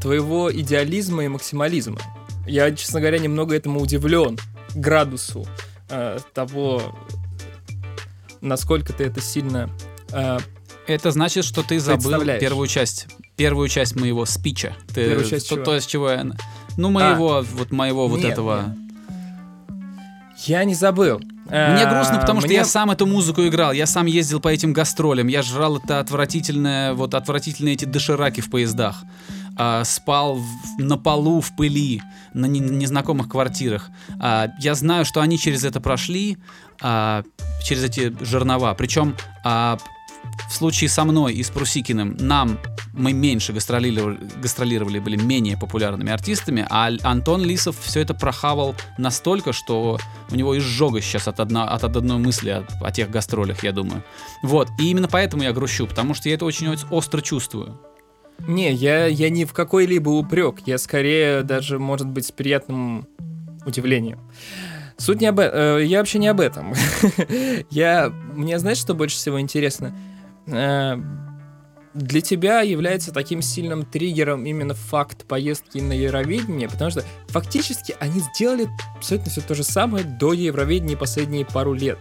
твоего 0.00 0.54
идеализма 0.54 1.24
и 1.24 1.28
максимализма. 1.28 1.98
Я, 2.46 2.70
честно 2.70 3.00
говоря, 3.00 3.18
немного 3.18 3.56
этому 3.56 3.80
удивлен 3.80 4.38
градусу 4.76 5.44
э, 5.88 6.20
того, 6.32 6.96
насколько 8.40 8.92
ты 8.92 9.02
это 9.02 9.20
сильно... 9.20 9.68
э, 10.12 10.38
Это 10.86 11.10
значит, 11.10 11.44
что 11.44 11.64
ты 11.64 11.80
забыл 11.80 12.20
первую 12.38 12.68
часть, 12.68 13.08
первую 13.34 13.68
часть 13.68 13.96
моего 13.96 14.26
спича. 14.26 14.76
Ты, 14.94 15.06
Первую 15.06 15.28
часть 15.28 15.48
то, 15.48 15.56
чего? 15.56 15.64
то, 15.64 15.80
с 15.80 15.86
чего 15.86 16.08
я... 16.08 16.24
Ну, 16.76 16.90
моего, 16.90 17.44
вот 17.52 17.72
моего 17.72 18.06
вот 18.06 18.20
Нет, 18.20 18.34
этого... 18.34 18.76
я 20.44 20.64
не 20.64 20.74
забыл. 20.74 21.18
Мне 21.18 21.82
Э, 21.84 21.90
грустно, 21.94 22.18
потому 22.18 22.40
что 22.40 22.48
мне- 22.48 22.56
я 22.56 22.64
сам 22.64 22.90
эту 22.90 23.06
музыку 23.06 23.46
играл, 23.46 23.72
я 23.72 23.86
сам 23.86 24.06
ездил 24.06 24.40
по 24.40 24.48
этим 24.48 24.72
гастролям, 24.72 25.28
я 25.28 25.42
жрал 25.42 25.76
это 25.78 26.00
отвратительное, 26.00 26.92
вот 26.92 27.14
отвратительные 27.14 27.74
эти 27.74 27.84
дошираки 27.84 28.40
в 28.40 28.50
поездах, 28.50 29.04
а, 29.56 29.84
спал 29.84 30.34
в- 30.36 30.46
на 30.82 30.96
полу 30.98 31.40
в 31.40 31.54
пыли, 31.56 32.02
на 32.34 32.46
не- 32.46 32.58
незнакомых 32.60 33.28
квартирах. 33.28 33.90
А, 34.20 34.48
я 34.58 34.74
знаю, 34.74 35.04
что 35.04 35.20
они 35.20 35.38
через 35.38 35.62
это 35.64 35.80
прошли, 35.80 36.36
а, 36.82 37.22
через 37.64 37.84
эти 37.84 38.12
жернова. 38.24 38.74
Причем 38.74 39.14
а, 39.44 39.78
в 40.48 40.54
случае 40.54 40.88
со 40.90 41.04
мной 41.04 41.34
и 41.34 41.42
с 41.42 41.50
Прусикиным 41.50 42.16
нам 42.18 42.58
мы 42.92 43.12
меньше 43.12 43.52
гастролировали, 43.52 44.18
гастролировали, 44.40 44.98
были 44.98 45.16
менее 45.16 45.56
популярными 45.56 46.10
артистами, 46.10 46.66
а 46.70 46.90
Антон 47.02 47.42
Лисов 47.44 47.76
все 47.80 48.00
это 48.00 48.14
прохавал 48.14 48.74
настолько, 48.98 49.52
что 49.52 49.98
у 50.30 50.34
него 50.34 50.56
изжога 50.58 51.00
сейчас 51.00 51.28
от, 51.28 51.40
одна, 51.40 51.68
от 51.68 51.84
одной 51.84 52.18
мысли 52.18 52.50
о, 52.50 52.64
о 52.80 52.90
тех 52.92 53.10
гастролях, 53.10 53.64
я 53.64 53.72
думаю. 53.72 54.02
Вот, 54.42 54.68
и 54.78 54.90
именно 54.90 55.08
поэтому 55.08 55.42
я 55.42 55.52
грущу, 55.52 55.86
потому 55.86 56.14
что 56.14 56.28
я 56.28 56.36
это 56.36 56.44
очень 56.44 56.68
ос- 56.68 56.86
остро 56.90 57.20
чувствую. 57.20 57.78
Не, 58.46 58.72
я, 58.72 59.06
я 59.06 59.30
не 59.30 59.44
в 59.44 59.52
какой-либо 59.52 60.10
упрек. 60.10 60.60
Я 60.66 60.78
скорее 60.78 61.42
даже, 61.42 61.78
может 61.78 62.06
быть, 62.06 62.26
с 62.26 62.32
приятным 62.32 63.06
удивлением. 63.64 64.20
Суть 64.98 65.20
не 65.20 65.26
об 65.26 65.38
этом. 65.38 65.78
Я 65.78 65.98
вообще 65.98 66.18
не 66.18 66.28
об 66.28 66.40
этом. 66.40 66.74
я... 67.70 68.10
Мне 68.34 68.58
знаешь, 68.58 68.78
что 68.78 68.94
больше 68.94 69.16
всего 69.16 69.40
интересно? 69.40 69.96
Э, 70.46 70.96
Для 71.94 72.20
тебя 72.20 72.60
является 72.60 73.10
таким 73.10 73.40
сильным 73.40 73.84
триггером 73.84 74.44
именно 74.44 74.74
факт 74.74 75.24
поездки 75.26 75.78
на 75.78 75.94
Евровидение, 75.94 76.68
потому 76.68 76.90
что 76.90 77.02
фактически 77.28 77.96
они 78.00 78.20
сделали 78.20 78.68
абсолютно 78.96 79.30
все 79.30 79.40
то 79.40 79.54
же 79.54 79.64
самое 79.64 80.04
до 80.04 80.34
Евровидения 80.34 80.96
последние 80.96 81.46
пару 81.46 81.72
лет. 81.72 81.98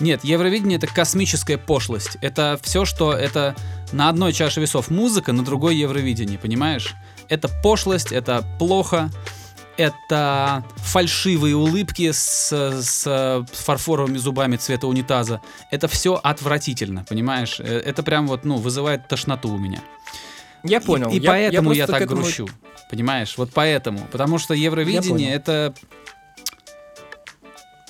Нет, 0.00 0.24
Евровидение 0.24 0.76
это 0.76 0.88
космическая 0.88 1.56
пошлость. 1.56 2.18
Это 2.20 2.58
все, 2.62 2.84
что 2.84 3.12
это 3.14 3.54
на 3.92 4.08
одной 4.08 4.32
чаше 4.32 4.60
весов 4.60 4.90
музыка, 4.90 5.32
на 5.32 5.44
другой 5.44 5.76
Евровидение, 5.76 6.38
понимаешь? 6.38 6.94
Это 7.28 7.48
пошлость, 7.62 8.12
это 8.12 8.44
плохо, 8.58 9.10
это 9.76 10.64
фальшивые 10.76 11.56
улыбки 11.56 12.10
с, 12.12 12.50
с 12.52 13.46
фарфоровыми 13.52 14.16
зубами 14.18 14.56
цвета 14.56 14.86
унитаза. 14.86 15.40
Это 15.70 15.88
все 15.88 16.14
отвратительно, 16.22 17.04
понимаешь? 17.08 17.60
Э, 17.60 17.78
Это 17.84 18.02
прям 18.02 18.26
вот, 18.26 18.44
ну, 18.44 18.56
вызывает 18.56 19.08
тошноту 19.08 19.48
у 19.48 19.58
меня. 19.58 19.80
Я 20.62 20.80
понял. 20.80 21.10
И, 21.10 21.16
и 21.16 21.20
поэтому 21.20 21.72
я, 21.72 21.84
просто 21.86 21.92
так 21.92 22.02
этому- 22.02 22.22
грущу. 22.22 22.48
Понимаешь? 22.90 23.34
Вот 23.36 23.50
поэтому. 23.52 24.06
Потому 24.12 24.38
что 24.38 24.54
Евровидение 24.54 25.32
это. 25.34 25.74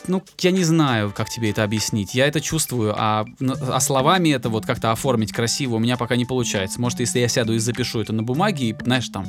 Ну, 0.07 0.23
я 0.41 0.51
не 0.51 0.65
знаю, 0.65 1.13
как 1.17 1.31
тебе 1.31 1.51
это 1.51 1.65
объяснить. 1.65 2.15
Я 2.15 2.27
это 2.27 2.41
чувствую, 2.41 2.95
а, 2.97 3.25
н- 3.41 3.57
а 3.73 3.81
словами 3.81 4.29
это 4.31 4.51
вот 4.51 4.67
как-то 4.67 4.93
оформить 4.93 5.33
красиво 5.33 5.77
у 5.77 5.79
меня 5.79 5.97
пока 5.97 6.17
не 6.17 6.27
получается. 6.27 6.79
Может, 6.81 7.01
если 7.01 7.21
я 7.21 7.29
сяду 7.29 7.55
и 7.55 7.59
запишу 7.59 8.01
это 8.03 8.13
на 8.13 8.23
бумаге, 8.23 8.69
и, 8.71 8.77
знаешь, 8.85 9.09
там, 9.09 9.27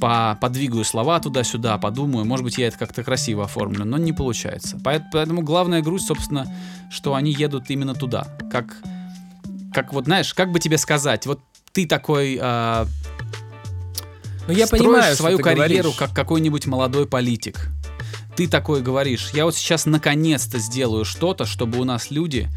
по, 0.00 0.36
подвигаю 0.40 0.84
слова 0.84 1.20
туда-сюда, 1.20 1.78
подумаю, 1.78 2.26
может 2.26 2.44
быть, 2.44 2.58
я 2.58 2.68
это 2.68 2.76
как-то 2.76 3.02
красиво 3.02 3.44
оформлю, 3.44 3.84
но 3.86 3.96
не 3.96 4.12
получается. 4.12 4.76
Поэт- 4.84 5.04
Поэтому 5.10 5.40
главная 5.42 5.80
грусть, 5.80 6.06
собственно, 6.06 6.52
что 6.90 7.14
они 7.14 7.32
едут 7.32 7.70
именно 7.70 7.94
туда. 7.94 8.26
Как, 8.50 8.76
как 9.72 9.94
вот, 9.94 10.04
знаешь, 10.04 10.34
как 10.34 10.52
бы 10.52 10.60
тебе 10.60 10.76
сказать, 10.76 11.24
вот 11.26 11.40
ты 11.72 11.86
такой 11.86 12.38
а, 12.42 12.86
Ну, 14.48 14.52
я 14.52 14.66
понимаю, 14.66 15.16
свою 15.16 15.38
карьеру 15.38 15.66
говоришь. 15.68 15.96
как 15.98 16.12
какой-нибудь 16.12 16.66
молодой 16.66 17.06
политик. 17.06 17.68
Ты 18.36 18.48
такой 18.48 18.82
говоришь, 18.82 19.30
я 19.32 19.44
вот 19.44 19.54
сейчас 19.54 19.86
наконец-то 19.86 20.58
сделаю 20.58 21.04
что-то, 21.04 21.46
чтобы 21.46 21.78
у 21.78 21.84
нас 21.84 22.10
люди 22.10 22.48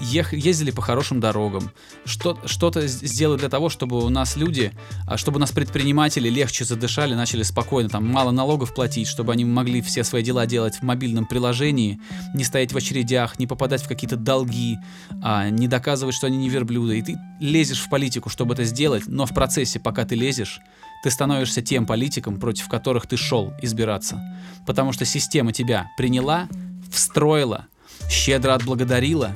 ех- 0.00 0.32
ездили 0.32 0.70
по 0.70 0.80
хорошим 0.80 1.20
дорогам. 1.20 1.70
Что- 2.06 2.38
что-то 2.46 2.86
сделаю 2.86 3.38
для 3.38 3.50
того, 3.50 3.68
чтобы 3.68 4.02
у 4.02 4.08
нас 4.08 4.36
люди, 4.36 4.72
а, 5.06 5.18
чтобы 5.18 5.36
у 5.36 5.40
нас 5.40 5.52
предприниматели 5.52 6.30
легче 6.30 6.64
задышали, 6.64 7.12
начали 7.12 7.42
спокойно, 7.42 7.90
там, 7.90 8.06
мало 8.06 8.30
налогов 8.30 8.74
платить, 8.74 9.08
чтобы 9.08 9.32
они 9.32 9.44
могли 9.44 9.82
все 9.82 10.04
свои 10.04 10.22
дела 10.22 10.46
делать 10.46 10.76
в 10.76 10.82
мобильном 10.82 11.26
приложении, 11.26 12.00
не 12.34 12.44
стоять 12.44 12.72
в 12.72 12.76
очередях, 12.78 13.38
не 13.38 13.46
попадать 13.46 13.82
в 13.82 13.88
какие-то 13.88 14.16
долги, 14.16 14.78
а, 15.22 15.50
не 15.50 15.68
доказывать, 15.68 16.14
что 16.14 16.28
они 16.28 16.38
не 16.38 16.48
верблюды. 16.48 16.98
И 16.98 17.02
ты 17.02 17.18
лезешь 17.40 17.80
в 17.80 17.90
политику, 17.90 18.30
чтобы 18.30 18.54
это 18.54 18.64
сделать, 18.64 19.02
но 19.06 19.26
в 19.26 19.34
процессе, 19.34 19.80
пока 19.80 20.06
ты 20.06 20.14
лезешь, 20.14 20.60
ты 21.02 21.10
становишься 21.10 21.62
тем 21.62 21.86
политиком, 21.86 22.38
против 22.38 22.68
которых 22.68 23.06
ты 23.06 23.16
шел 23.16 23.52
избираться. 23.62 24.20
Потому 24.66 24.92
что 24.92 25.04
система 25.04 25.52
тебя 25.52 25.88
приняла, 25.96 26.48
встроила, 26.92 27.66
щедро 28.08 28.54
отблагодарила, 28.54 29.34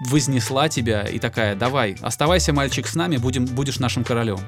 вознесла 0.00 0.68
тебя 0.68 1.02
и 1.02 1.18
такая, 1.18 1.54
давай, 1.56 1.96
оставайся, 2.00 2.52
мальчик, 2.52 2.86
с 2.86 2.94
нами, 2.94 3.16
будем, 3.16 3.46
будешь 3.46 3.78
нашим 3.78 4.04
королем. 4.04 4.38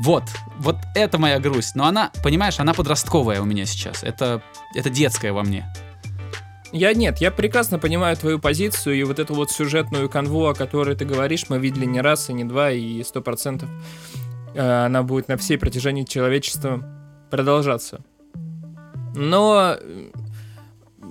Вот, 0.00 0.24
вот 0.58 0.76
это 0.94 1.18
моя 1.18 1.38
грусть. 1.38 1.76
Но 1.76 1.84
она, 1.84 2.10
понимаешь, 2.22 2.58
она 2.58 2.74
подростковая 2.74 3.40
у 3.40 3.44
меня 3.44 3.66
сейчас. 3.66 4.02
Это, 4.02 4.42
это 4.74 4.90
детская 4.90 5.32
во 5.32 5.42
мне. 5.42 5.66
Я 6.72 6.92
нет, 6.92 7.18
я 7.18 7.30
прекрасно 7.30 7.78
понимаю 7.78 8.16
твою 8.16 8.40
позицию 8.40 8.96
и 8.96 9.04
вот 9.04 9.20
эту 9.20 9.34
вот 9.34 9.52
сюжетную 9.52 10.08
канву, 10.08 10.48
о 10.48 10.54
которой 10.54 10.96
ты 10.96 11.04
говоришь, 11.04 11.44
мы 11.48 11.60
видели 11.60 11.84
не 11.84 12.00
раз 12.00 12.30
и 12.30 12.32
не 12.32 12.42
два, 12.42 12.72
и 12.72 13.00
сто 13.04 13.20
процентов 13.20 13.68
она 14.56 15.02
будет 15.02 15.28
на 15.28 15.36
всей 15.36 15.58
протяжении 15.58 16.04
человечества 16.04 16.82
продолжаться. 17.30 18.00
Но 19.14 19.76
э, 19.80 20.10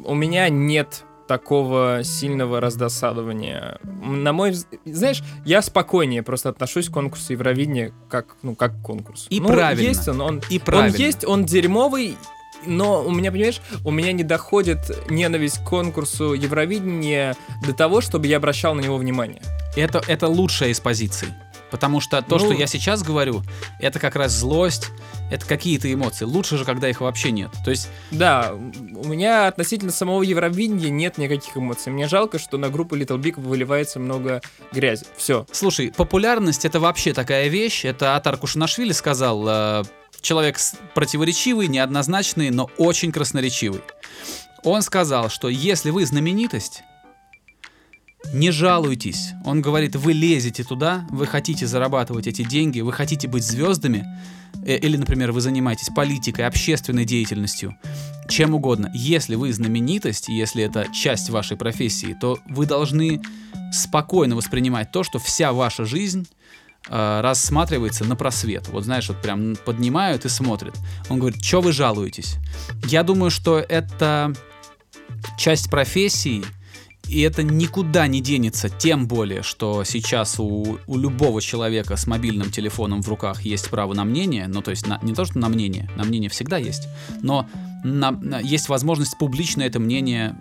у 0.05 0.13
меня 0.13 0.49
нет 0.49 1.03
такого 1.27 2.01
сильного 2.03 2.59
раздосадования. 2.59 3.79
На 3.83 4.33
мой 4.33 4.51
вз- 4.51 4.65
знаешь, 4.85 5.23
я 5.45 5.61
спокойнее 5.61 6.21
просто 6.21 6.49
отношусь 6.49 6.89
к 6.89 6.93
конкурсу 6.93 7.33
Евровидения 7.33 7.93
как, 8.09 8.35
ну, 8.43 8.55
как 8.55 8.77
к 8.79 8.81
конкурсу. 8.81 9.27
И 9.29 9.39
Ну, 9.39 9.47
правильно. 9.47 9.87
Есть 9.87 10.07
он, 10.09 10.19
он, 10.21 10.41
И 10.49 10.59
правильно. 10.59 10.93
он 10.95 10.99
есть, 11.01 11.25
он 11.25 11.45
дерьмовый, 11.45 12.17
но 12.65 13.01
у 13.03 13.11
меня, 13.11 13.31
понимаешь, 13.31 13.61
у 13.85 13.91
меня 13.91 14.11
не 14.11 14.23
доходит 14.23 14.79
ненависть 15.09 15.59
к 15.59 15.63
конкурсу 15.67 16.33
Евровидения 16.33 17.35
до 17.65 17.73
того, 17.73 18.01
чтобы 18.01 18.27
я 18.27 18.37
обращал 18.37 18.75
на 18.75 18.81
него 18.81 18.97
внимание. 18.97 19.41
Это, 19.77 20.01
это 20.07 20.27
лучшая 20.27 20.69
из 20.69 20.79
позиций. 20.81 21.29
Потому 21.73 21.99
что 22.01 22.21
то, 22.21 22.37
Ну- 22.37 22.45
что 22.45 22.53
я 22.53 22.67
сейчас 22.67 23.01
говорю, 23.01 23.41
это 23.79 23.97
как 23.97 24.15
раз 24.15 24.31
злость, 24.31 24.91
это 25.31 25.43
какие-то 25.47 25.91
эмоции. 25.91 26.23
Лучше 26.23 26.55
же, 26.55 26.65
когда 26.65 26.87
их 26.87 27.01
вообще 27.01 27.31
нет. 27.31 27.49
То 27.65 27.71
есть, 27.71 27.89
Да, 28.11 28.53
у 28.53 29.07
меня 29.07 29.47
относительно 29.47 29.91
самого 29.91 30.21
Евровидения 30.21 30.89
нет 30.91 31.17
никаких 31.17 31.57
эмоций. 31.57 31.91
Мне 31.91 32.07
жалко, 32.07 32.37
что 32.37 32.59
на 32.59 32.69
группу 32.69 32.95
Little 32.95 33.17
Big 33.17 33.41
выливается 33.41 33.99
много 33.99 34.43
грязи. 34.71 35.07
Все. 35.17 35.47
слушай, 35.51 35.91
популярность 35.91 36.63
это 36.63 36.79
вообще 36.79 37.11
такая 37.11 37.47
вещь. 37.47 37.85
Это 37.85 38.15
Атар 38.15 38.37
Кушанашвили 38.37 38.91
сказал, 38.91 39.43
э, 39.47 39.83
человек 40.21 40.59
противоречивый, 40.93 41.69
неоднозначный, 41.69 42.51
но 42.51 42.69
очень 42.77 43.11
красноречивый. 43.11 43.81
Он 44.63 44.83
сказал, 44.83 45.29
что 45.31 45.49
если 45.49 45.89
вы 45.89 46.05
знаменитость, 46.05 46.83
не 48.31 48.51
жалуйтесь. 48.51 49.33
Он 49.43 49.61
говорит, 49.61 49.95
вы 49.95 50.13
лезете 50.13 50.63
туда, 50.63 51.05
вы 51.09 51.27
хотите 51.27 51.67
зарабатывать 51.67 52.27
эти 52.27 52.43
деньги, 52.43 52.81
вы 52.81 52.93
хотите 52.93 53.27
быть 53.27 53.43
звездами, 53.43 54.05
э, 54.65 54.77
или, 54.77 54.97
например, 54.97 55.31
вы 55.31 55.41
занимаетесь 55.41 55.89
политикой, 55.95 56.47
общественной 56.47 57.05
деятельностью, 57.05 57.75
чем 58.29 58.55
угодно. 58.55 58.89
Если 58.93 59.35
вы 59.35 59.51
знаменитость, 59.53 60.29
если 60.29 60.63
это 60.63 60.87
часть 60.93 61.29
вашей 61.29 61.57
профессии, 61.57 62.15
то 62.19 62.39
вы 62.49 62.65
должны 62.65 63.21
спокойно 63.71 64.35
воспринимать 64.35 64.91
то, 64.91 65.03
что 65.03 65.19
вся 65.19 65.51
ваша 65.51 65.85
жизнь 65.85 66.27
э, 66.89 67.21
рассматривается 67.21 68.05
на 68.05 68.15
просвет. 68.15 68.67
Вот 68.69 68.83
знаешь, 68.83 69.09
вот 69.09 69.21
прям 69.21 69.55
поднимают 69.65 70.25
и 70.25 70.29
смотрят. 70.29 70.75
Он 71.09 71.19
говорит, 71.19 71.43
что 71.43 71.61
вы 71.61 71.71
жалуетесь? 71.71 72.35
Я 72.87 73.03
думаю, 73.03 73.31
что 73.31 73.59
это 73.59 74.33
часть 75.37 75.69
профессии, 75.69 76.43
и 77.13 77.21
это 77.21 77.43
никуда 77.43 78.07
не 78.07 78.21
денется, 78.21 78.69
тем 78.69 79.07
более, 79.07 79.43
что 79.43 79.83
сейчас 79.83 80.39
у, 80.39 80.79
у 80.87 80.97
любого 80.97 81.41
человека 81.41 81.95
с 81.95 82.07
мобильным 82.07 82.49
телефоном 82.49 83.03
в 83.03 83.07
руках 83.07 83.43
есть 83.43 83.69
право 83.69 83.93
на 83.93 84.03
мнение, 84.03 84.47
ну 84.47 84.61
то 84.63 84.71
есть 84.71 84.87
на, 84.87 84.99
не 85.03 85.13
то, 85.13 85.23
что 85.23 85.37
на 85.37 85.47
мнение, 85.47 85.89
на 85.95 86.03
мнение 86.05 86.29
всегда 86.29 86.57
есть, 86.57 86.87
но 87.21 87.47
на, 87.83 88.11
на, 88.11 88.39
есть 88.39 88.67
возможность 88.67 89.17
публично 89.19 89.61
это 89.61 89.79
мнение 89.79 90.35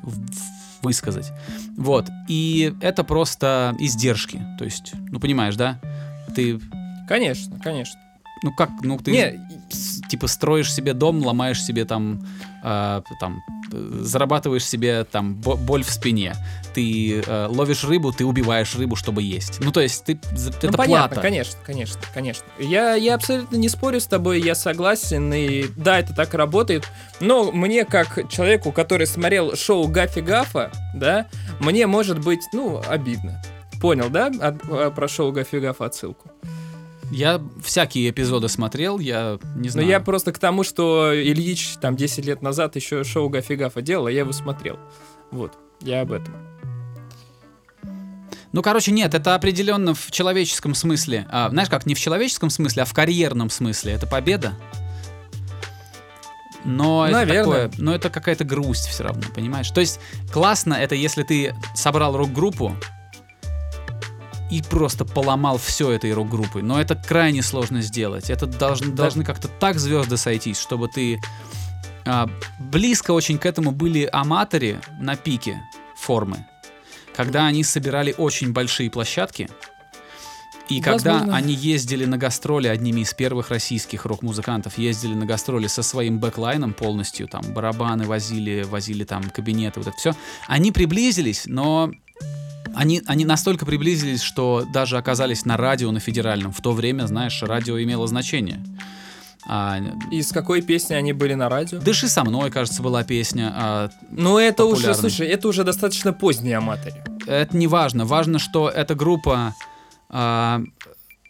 высказать. 0.81 1.31
Вот, 1.77 2.09
и 2.27 2.75
это 2.81 3.05
просто 3.05 3.77
издержки, 3.79 4.41
то 4.59 4.65
есть, 4.65 4.93
ну 5.11 5.21
понимаешь, 5.21 5.57
да? 5.57 5.79
Ты... 6.35 6.59
Конечно, 7.07 7.59
конечно. 7.63 8.01
Ну 8.43 8.53
как, 8.53 8.71
ну 8.83 8.99
ты 8.99 9.11
Не, 9.13 9.41
типа 10.09 10.27
строишь 10.27 10.73
себе 10.73 10.95
дом, 10.95 11.25
ломаешь 11.25 11.63
себе 11.63 11.85
там, 11.85 12.27
э, 12.65 13.01
там 13.21 13.41
э, 13.73 13.99
зарабатываешь 14.03 14.67
себе 14.67 15.05
там 15.05 15.35
бо- 15.37 15.57
боль 15.57 15.85
в 15.85 15.91
спине, 15.91 16.35
ты 16.75 17.21
э, 17.25 17.47
ловишь 17.49 17.85
рыбу, 17.85 18.13
ты 18.13 18.25
убиваешь 18.25 18.75
рыбу, 18.75 18.97
чтобы 18.97 19.23
есть. 19.23 19.61
Ну 19.61 19.71
то 19.71 19.81
есть 19.81 20.05
ты 20.05 20.19
Ну, 20.33 20.49
это 20.49 20.73
понятно, 20.77 21.09
плата. 21.09 21.21
конечно, 21.21 21.59
конечно, 21.65 22.01
конечно. 22.13 22.45
Я, 22.59 22.95
я 22.95 23.15
абсолютно 23.15 23.57
не 23.57 23.69
спорю 23.69 24.01
с 24.01 24.07
тобой, 24.07 24.41
я 24.41 24.55
согласен, 24.57 25.33
и 25.33 25.67
да, 25.77 26.01
это 26.01 26.13
так 26.13 26.35
работает. 26.35 26.85
Но 27.21 27.53
мне, 27.53 27.85
как 27.85 28.29
человеку, 28.29 28.73
который 28.73 29.07
смотрел 29.07 29.55
шоу 29.57 29.87
Гаффи 29.87 30.19
Гафа, 30.19 30.73
да, 30.95 31.27
мне 31.61 31.87
может 31.87 32.19
быть, 32.19 32.41
ну, 32.53 32.83
обидно. 32.89 33.41
Понял, 33.81 34.11
да, 34.11 34.27
от- 34.27 34.63
а, 34.69 34.91
про 34.91 35.07
шоу 35.09 35.31
Гаффи 35.33 35.57
Гафа 35.57 35.87
отсылку? 35.87 36.31
Я 37.13 37.43
всякие 37.63 38.09
эпизоды 38.09 38.49
смотрел, 38.49 38.99
я 38.99 39.39
не 39.55 39.65
Но 39.65 39.71
знаю. 39.71 39.87
Ну, 39.87 39.93
я 39.93 40.01
просто 40.01 40.33
к 40.33 40.39
тому, 40.39 40.65
что 40.65 41.13
Ильич 41.15 41.75
там 41.79 41.95
10 41.95 42.25
лет 42.25 42.41
назад 42.41 42.75
еще 42.75 43.05
шоу 43.05 43.29
Гаффи 43.29 43.53
Гафа 43.53 43.83
делал, 43.83 44.07
а 44.07 44.11
я 44.11 44.21
его 44.21 44.33
смотрел. 44.33 44.79
Вот, 45.31 45.53
я 45.83 46.01
об 46.01 46.13
этом. 46.13 46.35
Ну, 48.53 48.63
короче, 48.63 48.93
нет, 48.93 49.15
это 49.15 49.35
определенно 49.35 49.95
в 49.95 50.11
человеческом 50.11 50.75
смысле. 50.75 51.27
А, 51.31 51.51
знаешь 51.51 51.69
как, 51.69 51.85
не 51.85 51.95
в 51.95 52.01
человеческом 52.01 52.49
смысле, 52.49 52.83
а 52.83 52.87
в 52.87 52.95
карьерном 52.95 53.51
смысле. 53.51 53.93
Это 53.93 54.07
победа. 54.07 54.55
Но 56.65 57.07
это, 57.07 57.19
Наверное. 57.19 57.69
такое, 57.69 57.71
но 57.77 57.95
это 57.95 58.09
какая-то 58.09 58.45
грусть 58.45 58.87
все 58.87 59.05
равно, 59.05 59.25
понимаешь? 59.35 59.71
То 59.71 59.81
есть 59.81 60.01
классно 60.33 60.75
это, 60.75 60.95
если 60.95 61.25
ты 61.25 61.55
собрал 61.75 62.17
рок-группу 62.17 62.75
и 64.53 64.63
просто 64.63 65.05
поломал 65.05 65.59
все 65.59 65.91
этой 65.93 66.13
рок-группой. 66.13 66.63
Но 66.63 66.81
это 66.81 66.95
крайне 66.95 67.43
сложно 67.43 67.81
сделать. 67.81 68.31
Это 68.31 68.47
должны, 68.47 68.89
Да. 68.89 69.05
должны 69.05 69.25
как-то 69.25 69.49
так 69.49 69.79
звезды 69.79 70.17
сойтись, 70.17 70.59
чтобы 70.61 70.89
ты... 70.89 71.21
а, 72.05 72.29
близко 72.59 73.13
очень 73.13 73.39
к 73.39 73.47
этому 73.47 73.71
были 73.71 74.09
аматоры 74.13 74.81
на 75.01 75.17
пике 75.17 75.61
формы 75.97 76.47
когда 77.15 77.47
они 77.47 77.63
собирали 77.63 78.15
очень 78.17 78.53
большие 78.53 78.91
площадки, 78.91 79.49
и 80.69 80.81
когда 80.81 81.15
Возможно. 81.15 81.37
они 81.37 81.55
ездили 81.55 82.05
на 82.07 82.17
гастроли, 82.17 82.69
одними 82.69 83.03
из 83.03 83.13
первых 83.13 83.51
российских 83.51 84.07
рок-музыкантов 84.07 84.79
ездили 84.79 85.15
на 85.15 85.27
гастроли 85.27 85.67
со 85.67 85.83
своим 85.83 86.19
бэклайном 86.19 86.73
полностью, 86.73 87.29
там 87.29 87.43
барабаны 87.53 88.07
возили, 88.07 88.63
возили 88.63 89.05
там 89.05 89.25
кабинеты, 89.25 89.81
вот 89.81 89.89
это 89.89 89.97
все, 89.99 90.15
они 90.47 90.73
приблизились, 90.73 91.43
но 91.47 91.91
они, 92.75 93.03
они 93.07 93.25
настолько 93.25 93.65
приблизились, 93.67 94.23
что 94.23 94.65
даже 94.73 94.97
оказались 94.99 95.45
на 95.45 95.57
радио 95.57 95.91
на 95.91 96.01
федеральном. 96.01 96.53
В 96.53 96.61
то 96.61 96.73
время, 96.73 97.07
знаешь, 97.07 97.43
радио 97.43 97.81
имело 97.83 98.07
значение. 98.07 98.63
А, 99.49 99.79
И 100.13 100.23
с 100.23 100.31
какой 100.31 100.63
песни 100.63 100.95
они 100.95 101.13
были 101.13 101.35
на 101.35 101.49
радио? 101.49 101.81
«Дыши 101.81 102.09
со 102.09 102.23
мной», 102.25 102.51
кажется, 102.51 102.81
была 102.83 103.03
песня. 103.03 103.53
а, 103.55 103.91
Ну, 104.11 104.39
это 104.39 104.65
уже, 104.65 104.83
популярный. 104.83 105.01
слушай, 105.11 105.27
это 105.27 105.49
уже 105.49 105.65
достаточно 105.65 106.13
поздние 106.13 106.57
аматоры. 106.59 107.03
это 107.27 107.57
не 107.57 107.67
важно. 107.67 108.05
Важно, 108.05 108.39
что 108.39 108.69
эта 108.69 108.95
группа 108.95 109.55
а, 110.11 110.61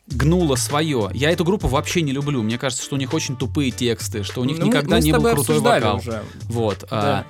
гнула 0.08 0.56
свое. 0.56 1.10
Я 1.14 1.30
эту 1.30 1.44
группу 1.44 1.68
вообще 1.68 2.02
не 2.02 2.12
люблю. 2.12 2.42
Мне 2.42 2.58
кажется, 2.58 2.84
что 2.84 2.96
у 2.96 2.98
них 2.98 3.14
очень 3.14 3.36
тупые 3.36 3.70
тексты, 3.70 4.24
что 4.24 4.40
у 4.42 4.44
них 4.44 4.58
Ну, 4.58 4.64
мы- 4.66 4.68
никогда 4.68 4.96
мы 4.96 5.02
с 5.02 5.04
не 5.04 5.12
был 5.12 5.22
крутой 5.22 5.60
вокал. 5.60 5.96
уже. 5.98 6.22
Вот. 6.48 6.84
а, 6.90 7.00
Да. 7.02 7.24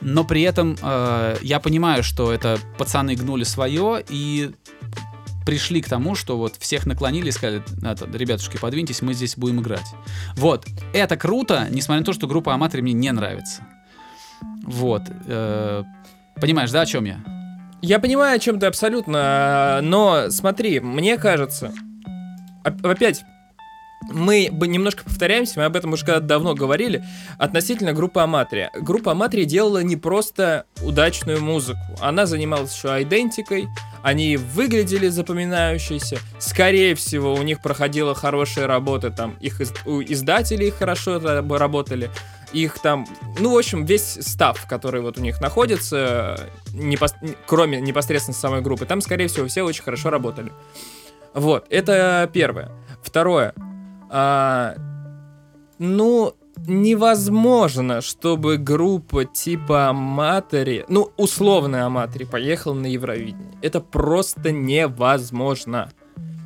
Но 0.00 0.24
при 0.24 0.42
этом 0.42 0.76
а, 0.82 1.36
я 1.42 1.60
понимаю, 1.60 2.02
что 2.02 2.32
это 2.32 2.58
пацаны 2.78 3.14
гнули 3.14 3.44
свое 3.44 4.04
и 4.08 4.50
пришли 5.44 5.80
к 5.80 5.88
тому, 5.88 6.14
что 6.14 6.36
вот 6.36 6.56
всех 6.56 6.84
наклонили 6.84 7.28
и 7.28 7.32
сказали, 7.32 7.62
«Это, 7.82 8.06
ребятушки, 8.12 8.58
подвиньтесь, 8.58 9.00
мы 9.00 9.14
здесь 9.14 9.36
будем 9.36 9.60
играть. 9.60 9.86
Вот. 10.36 10.66
Это 10.92 11.16
круто, 11.16 11.68
несмотря 11.70 12.00
на 12.00 12.04
то, 12.04 12.12
что 12.12 12.26
группа 12.26 12.52
Аматори 12.52 12.82
мне 12.82 12.92
не 12.92 13.10
нравится. 13.12 13.62
Вот. 14.62 15.02
э, 15.26 15.84
понимаешь, 16.38 16.70
да, 16.70 16.82
о 16.82 16.86
чем 16.86 17.04
я? 17.04 17.24
Я 17.80 17.98
понимаю, 17.98 18.36
о 18.36 18.38
чем 18.38 18.60
ты 18.60 18.66
абсолютно, 18.66 19.80
но 19.82 20.30
смотри, 20.30 20.80
мне 20.80 21.16
кажется, 21.16 21.72
оп- 22.64 22.84
опять, 22.84 23.24
мы 24.10 24.48
немножко 24.50 25.04
повторяемся, 25.04 25.60
мы 25.60 25.66
об 25.66 25.76
этом 25.76 25.92
уже 25.92 26.04
когда 26.04 26.20
давно 26.20 26.54
говорили, 26.54 27.04
относительно 27.38 27.92
группы 27.92 28.20
Аматрия. 28.20 28.70
Группа 28.74 29.12
Аматрия 29.12 29.44
делала 29.44 29.82
не 29.82 29.96
просто 29.96 30.64
удачную 30.82 31.42
музыку, 31.42 31.78
она 32.00 32.26
занималась 32.26 32.74
еще 32.74 33.02
идентикой, 33.02 33.68
они 34.02 34.36
выглядели 34.36 35.08
запоминающиеся, 35.08 36.18
скорее 36.38 36.94
всего, 36.94 37.34
у 37.34 37.42
них 37.42 37.60
проходила 37.62 38.14
хорошая 38.14 38.66
работа, 38.66 39.10
там, 39.10 39.36
их 39.40 39.60
из- 39.60 39.72
у 39.86 40.00
издателей 40.02 40.70
хорошо 40.70 41.18
раб- 41.20 41.52
работали, 41.52 42.10
их 42.52 42.78
там, 42.78 43.06
ну, 43.38 43.52
в 43.54 43.58
общем, 43.58 43.84
весь 43.84 44.18
став, 44.22 44.66
который 44.66 45.02
вот 45.02 45.18
у 45.18 45.20
них 45.20 45.40
находится, 45.40 46.48
непос- 46.72 47.36
кроме 47.46 47.80
непосредственно 47.80 48.34
самой 48.36 48.62
группы, 48.62 48.86
там, 48.86 49.00
скорее 49.02 49.26
всего, 49.28 49.46
все 49.48 49.62
очень 49.62 49.82
хорошо 49.82 50.10
работали. 50.10 50.50
Вот, 51.34 51.66
это 51.68 52.28
первое. 52.32 52.70
Второе. 53.02 53.52
А, 54.10 54.74
ну, 55.78 56.34
невозможно, 56.66 58.00
чтобы 58.00 58.56
группа 58.56 59.24
типа 59.24 59.88
Аматори, 59.88 60.84
ну, 60.88 61.12
условная 61.16 61.86
Аматори, 61.86 62.24
поехала 62.24 62.74
на 62.74 62.86
Евровидение. 62.86 63.54
Это 63.62 63.80
просто 63.80 64.50
невозможно. 64.52 65.90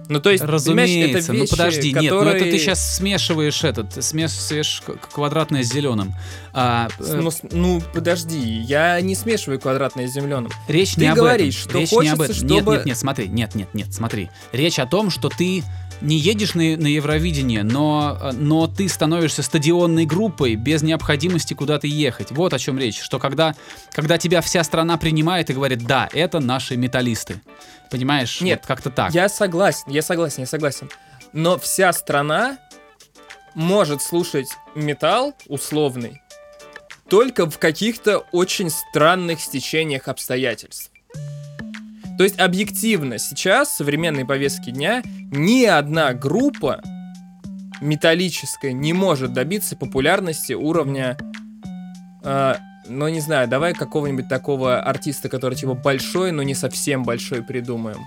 Ну, 0.09 0.20
то 0.20 0.31
есть, 0.31 0.42
Разумеется, 0.44 1.18
это 1.20 1.33
ну 1.33 1.38
вещи, 1.40 1.51
подожди, 1.53 1.92
нет, 1.94 2.12
ну 2.12 2.20
это 2.22 2.31
ты 2.33 2.38
которые- 2.40 2.59
сейчас 2.59 2.96
смешиваешь 2.96 3.64
этот, 3.64 4.05
смешиваешь 4.05 4.83
квадратное 5.12 5.62
с 5.62 5.68
зеленым. 5.72 6.12
А, 6.53 6.88
э, 6.98 7.20
Ну, 7.20 7.31
с- 7.31 7.42
ну, 7.53 7.81
подожди, 7.94 8.37
я 8.38 9.01
не 9.01 9.14
смешиваю 9.14 9.59
квадратное 9.61 10.09
с 10.09 10.12
земленым. 10.12 10.51
речь 10.68 10.94
ты 10.96 11.03
не 11.03 11.07
об 11.07 11.16
говоришь, 11.16 11.61
этом. 11.61 11.70
что 11.70 11.79
речь 11.79 11.92
не 11.92 12.09
об 12.11 12.18
хочется, 12.18 12.33
этом. 12.44 12.46
Нет, 12.48 12.59
чтобы- 12.62 12.77
нет, 12.77 12.87
нет, 12.87 12.98
смотри, 12.98 13.29
нет, 13.29 13.55
нет, 13.55 13.68
нет, 13.75 13.94
смотри. 13.94 14.29
Речь 14.53 14.79
о 14.81 14.87
том, 14.87 15.09
что 15.09 15.29
ты 15.31 15.62
не 16.02 16.16
едешь 16.16 16.54
на, 16.54 16.76
на 16.76 16.86
Евровидение, 16.86 17.62
но, 17.62 18.32
но 18.34 18.66
ты 18.66 18.88
становишься 18.88 19.42
стадионной 19.42 20.04
группой 20.04 20.56
без 20.56 20.82
необходимости 20.82 21.54
куда-то 21.54 21.86
ехать. 21.86 22.30
Вот 22.30 22.52
о 22.52 22.58
чем 22.58 22.78
речь. 22.78 23.00
Что 23.00 23.18
когда, 23.18 23.54
когда 23.92 24.18
тебя 24.18 24.40
вся 24.40 24.64
страна 24.64 24.96
принимает 24.96 25.50
и 25.50 25.54
говорит, 25.54 25.86
да, 25.86 26.08
это 26.12 26.40
наши 26.40 26.76
металлисты. 26.76 27.40
Понимаешь? 27.90 28.40
Нет, 28.40 28.60
Вот 28.60 28.66
как-то 28.66 28.90
так. 28.90 29.14
Я 29.14 29.28
согласен, 29.28 29.84
я 29.88 30.02
согласен, 30.02 30.40
я 30.40 30.46
согласен. 30.46 30.90
Но 31.32 31.58
вся 31.58 31.92
страна 31.92 32.58
может 33.54 34.02
слушать 34.02 34.48
металл 34.74 35.34
условный 35.46 36.22
только 37.12 37.44
в 37.44 37.58
каких-то 37.58 38.20
очень 38.32 38.70
странных 38.70 39.40
стечениях 39.42 40.08
обстоятельств. 40.08 40.91
То 42.22 42.26
есть 42.26 42.38
объективно 42.38 43.18
сейчас, 43.18 43.68
в 43.68 43.72
современной 43.78 44.24
повестке 44.24 44.70
дня, 44.70 45.02
ни 45.32 45.64
одна 45.64 46.14
группа 46.14 46.80
металлическая 47.80 48.70
не 48.70 48.92
может 48.92 49.32
добиться 49.32 49.74
популярности 49.74 50.52
уровня 50.52 51.16
э, 52.22 52.54
ну, 52.87 53.08
не 53.08 53.18
знаю, 53.18 53.48
давай 53.48 53.74
какого-нибудь 53.74 54.28
такого 54.28 54.80
артиста, 54.80 55.28
который 55.28 55.54
типа 55.54 55.74
большой, 55.74 56.30
но 56.30 56.44
не 56.44 56.54
совсем 56.54 57.02
большой 57.02 57.42
придумаем. 57.42 57.98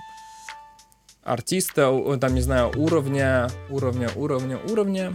Артиста, 1.22 1.92
там, 2.18 2.34
не 2.34 2.40
знаю, 2.40 2.72
уровня, 2.74 3.50
уровня, 3.68 4.08
уровня, 4.16 4.58
уровня. 4.70 5.12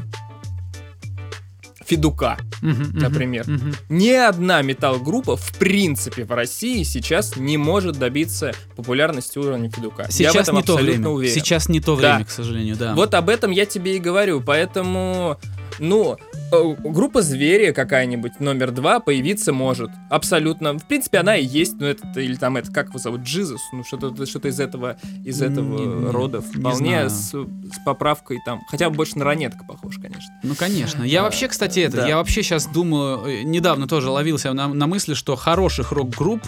Федука. 1.95 2.37
Мгм, 2.61 2.91
например. 2.99 3.43
мгм. 3.47 3.75
Ни 3.89 4.11
одна 4.11 4.61
метал-группа, 4.61 5.35
в 5.35 5.51
принципе, 5.57 6.23
в 6.23 6.31
России 6.31 6.83
сейчас 6.83 7.35
не 7.35 7.57
может 7.57 7.97
добиться 7.99 8.53
популярности 8.75 9.37
уровня 9.39 9.69
Федука. 9.69 10.03
я 10.03 10.07
в 10.07 10.11
Сейчас 10.13 10.35
этом 10.43 10.55
не 10.57 10.63
то 10.63 10.73
абсолютно 10.73 10.99
время. 11.01 11.09
уверен. 11.09 11.33
Сейчас 11.35 11.67
не 11.69 11.81
то 11.81 11.95
Да. 11.97 12.13
время, 12.15 12.25
к 12.25 12.31
сожалению, 12.31 12.75
да. 12.77 12.93
Вот 12.95 13.13
об 13.13 13.29
этом 13.29 13.51
я 13.51 13.65
тебе 13.65 13.97
и 13.97 13.99
говорю, 13.99 14.39
поэтому, 14.41 15.37
ну, 15.81 16.17
э, 16.53 16.75
группа 16.83 17.21
«Звери» 17.21 17.71
какая-нибудь, 17.71 18.39
номер 18.39 18.71
два, 18.71 18.99
появиться 18.99 19.51
может. 19.51 19.89
Абсолютно. 20.09 20.73
В 20.77 20.85
принципе, 20.85 21.17
она 21.17 21.35
и 21.35 21.43
есть, 21.45 21.73
ну, 21.79 21.87
это, 21.87 22.19
или 22.19 22.35
там, 22.35 22.55
это, 22.57 22.71
как 22.71 22.89
его 22.89 22.99
зовут, 22.99 23.21
Джизус, 23.21 23.59
ну, 23.73 23.83
что-то 23.83 24.25
что 24.25 24.47
из 24.47 24.59
этого, 24.59 24.97
из 25.25 25.41
этого 25.41 25.77
Не- 25.77 25.85
не- 25.85 26.11
рода. 26.11 26.37
не 26.53 26.59
Вполне 26.61 27.09
с, 27.09 27.31
с 27.31 27.79
поправкой 27.85 28.39
там, 28.45 28.61
хотя 28.69 28.89
бы 28.89 28.95
больше 28.95 29.17
на 29.17 29.25
ранетка 29.25 29.65
похож, 29.65 29.97
конечно. 29.97 30.33
Ну, 30.43 30.55
конечно. 30.55 31.03
Я 31.03 31.21
А, 31.21 31.23
вообще, 31.23 31.47
кстати, 31.47 31.79
это, 31.79 31.97
да. 31.97 32.07
я 32.07 32.17
вообще 32.17 32.43
сейчас 32.43 32.67
думаю, 32.67 33.25
э, 33.25 33.41
недавно 33.43 33.87
тоже 33.87 34.09
ловился 34.09 34.53
на, 34.53 34.67
на 34.67 34.87
мысли, 34.87 35.15
что 35.15 35.35
хороших 35.35 35.91
рок-групп 35.91 36.43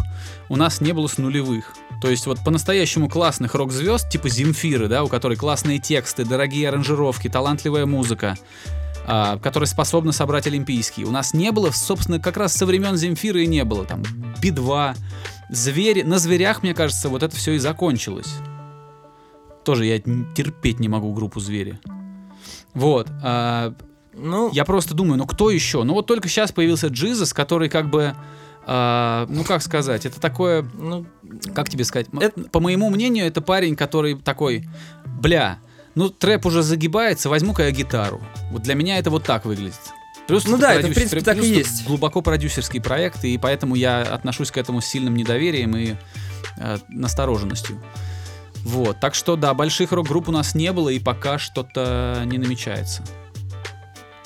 у 0.49 0.55
нас 0.55 0.79
не 0.79 0.93
было 0.93 1.07
с 1.07 1.17
нулевых. 1.17 1.73
То 2.01 2.09
есть 2.09 2.25
вот 2.27 2.37
по-настоящему 2.43 3.09
классных 3.09 3.55
рок-звезд, 3.55 4.09
типа 4.09 4.29
Земфиры, 4.29 4.87
да, 4.87 5.03
у 5.03 5.07
которой 5.07 5.37
классные 5.37 5.79
тексты, 5.79 6.25
дорогие 6.25 6.67
аранжировки, 6.69 7.29
талантливая 7.29 7.85
музыка, 7.85 8.35
а, 9.05 9.37
которая 9.39 9.67
способна 9.67 10.11
собрать 10.11 10.47
олимпийские. 10.47 11.05
У 11.05 11.11
нас 11.11 11.33
не 11.33 11.51
было, 11.51 11.71
собственно, 11.71 12.19
как 12.19 12.37
раз 12.37 12.53
со 12.53 12.65
времен 12.65 12.95
Земфиры 12.97 13.43
и 13.43 13.47
не 13.47 13.63
было. 13.63 13.85
Там 13.85 14.03
Би-2, 14.41 14.95
Звери. 15.49 16.01
На 16.03 16.19
Зверях, 16.19 16.63
мне 16.63 16.73
кажется, 16.73 17.09
вот 17.09 17.23
это 17.23 17.35
все 17.35 17.53
и 17.53 17.57
закончилось. 17.59 18.33
Тоже 19.63 19.85
я 19.85 19.99
терпеть 19.99 20.79
не 20.79 20.89
могу 20.89 21.13
группу 21.13 21.39
Звери. 21.39 21.79
Вот. 22.73 23.07
а, 23.23 23.73
Ну, 24.13 24.51
я 24.51 24.65
просто 24.65 24.93
думаю, 24.93 25.17
ну 25.17 25.25
кто 25.25 25.49
еще? 25.49 25.83
Ну 25.83 25.93
вот 25.93 26.05
только 26.05 26.27
сейчас 26.27 26.51
появился 26.51 26.87
Джизус, 26.87 27.33
который 27.33 27.69
как 27.69 27.89
бы, 27.89 28.13
а, 28.65 29.25
ну 29.29 29.43
как 29.43 29.61
сказать, 29.61 30.05
это 30.05 30.19
такое, 30.19 30.63
ну, 30.77 31.05
как 31.55 31.69
тебе 31.69 31.83
сказать, 31.83 32.07
Это- 32.19 32.43
по 32.49 32.59
моему 32.59 32.89
мнению, 32.89 33.25
это 33.25 33.41
парень, 33.41 33.75
который 33.75 34.15
такой, 34.15 34.67
бля, 35.05 35.59
ну 35.95 36.09
трэп 36.09 36.45
уже 36.45 36.63
загибается, 36.63 37.29
возьму-ка 37.29 37.63
я 37.63 37.71
гитару. 37.71 38.21
Вот 38.51 38.63
для 38.63 38.75
меня 38.75 38.97
это 38.97 39.09
вот 39.09 39.23
так 39.23 39.45
выглядит. 39.45 39.79
Плюс 40.27 40.45
Ну 40.45 40.57
да, 40.57 40.73
это, 40.73 40.87
в 40.87 40.93
принципе, 40.93 41.21
так 41.21 41.37
и 41.37 41.47
есть. 41.47 41.85
Глубоко 41.85 42.21
продюсерский 42.21 42.81
проект, 42.81 43.23
и 43.25 43.37
поэтому 43.37 43.75
я 43.75 44.01
отношусь 44.01 44.51
к 44.51 44.57
этому 44.57 44.81
с 44.81 44.85
сильным 44.85 45.15
недоверием 45.15 45.75
и 45.75 45.95
э, 46.57 46.77
настороженностью. 46.87 47.81
Вот, 48.63 48.99
так 49.01 49.13
что 49.15 49.35
да, 49.35 49.53
больших 49.53 49.91
рок-групп 49.91 50.29
у 50.29 50.31
нас 50.31 50.55
не 50.55 50.71
было, 50.71 50.89
и 50.89 50.99
пока 50.99 51.37
что-то 51.37 52.23
не 52.25 52.37
намечается. 52.37 53.03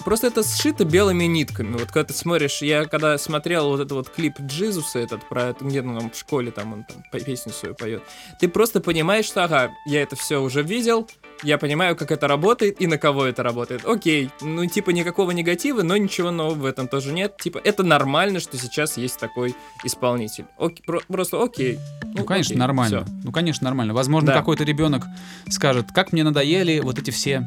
Просто 0.05 0.27
это 0.27 0.41
сшито 0.41 0.85
белыми 0.85 1.25
нитками. 1.25 1.73
Вот 1.73 1.87
когда 1.87 2.05
ты 2.05 2.13
смотришь, 2.13 2.61
я 2.61 2.85
когда 2.85 3.17
смотрел 3.17 3.69
вот 3.69 3.81
этот 3.81 3.91
вот 3.91 4.09
клип 4.09 4.39
Джизуса, 4.39 4.99
этот 4.99 5.27
про 5.27 5.53
где 5.59 5.81
он 5.81 5.99
там 5.99 6.11
в 6.11 6.17
школе, 6.17 6.51
там 6.51 6.71
он 6.71 6.83
там 6.85 7.03
песню 7.11 7.51
свою 7.51 7.75
поет, 7.75 8.03
ты 8.39 8.47
просто 8.47 8.79
понимаешь, 8.79 9.25
что 9.25 9.43
ага, 9.43 9.71
я 9.85 10.03
это 10.03 10.15
все 10.15 10.41
уже 10.41 10.61
видел, 10.61 11.09
я 11.43 11.57
понимаю, 11.57 11.95
как 11.95 12.11
это 12.11 12.27
работает 12.27 12.81
и 12.81 12.87
на 12.87 12.97
кого 12.97 13.25
это 13.25 13.43
работает. 13.43 13.85
Окей, 13.85 14.29
ну 14.41 14.65
типа 14.65 14.89
никакого 14.91 15.31
негатива, 15.31 15.81
но 15.83 15.97
ничего 15.97 16.31
нового 16.31 16.55
в 16.55 16.65
этом 16.65 16.87
тоже 16.87 17.13
нет. 17.13 17.37
Типа 17.37 17.59
это 17.63 17.83
нормально, 17.83 18.39
что 18.39 18.57
сейчас 18.57 18.97
есть 18.97 19.19
такой 19.19 19.55
исполнитель. 19.83 20.45
Окей, 20.57 20.83
про- 20.85 21.01
просто 21.07 21.41
окей. 21.41 21.79
Ну, 22.15 22.23
конечно, 22.23 22.53
окей, 22.53 22.59
нормально. 22.59 23.03
всё. 23.05 23.13
Ну, 23.23 23.31
конечно, 23.31 23.65
нормально. 23.65 23.93
Возможно, 23.93 24.27
Да. 24.27 24.33
какой-то 24.39 24.63
ребенок 24.63 25.03
скажет, 25.49 25.87
как 25.93 26.11
мне 26.13 26.23
надоели 26.23 26.79
вот 26.79 26.97
эти 26.99 27.11
все 27.11 27.45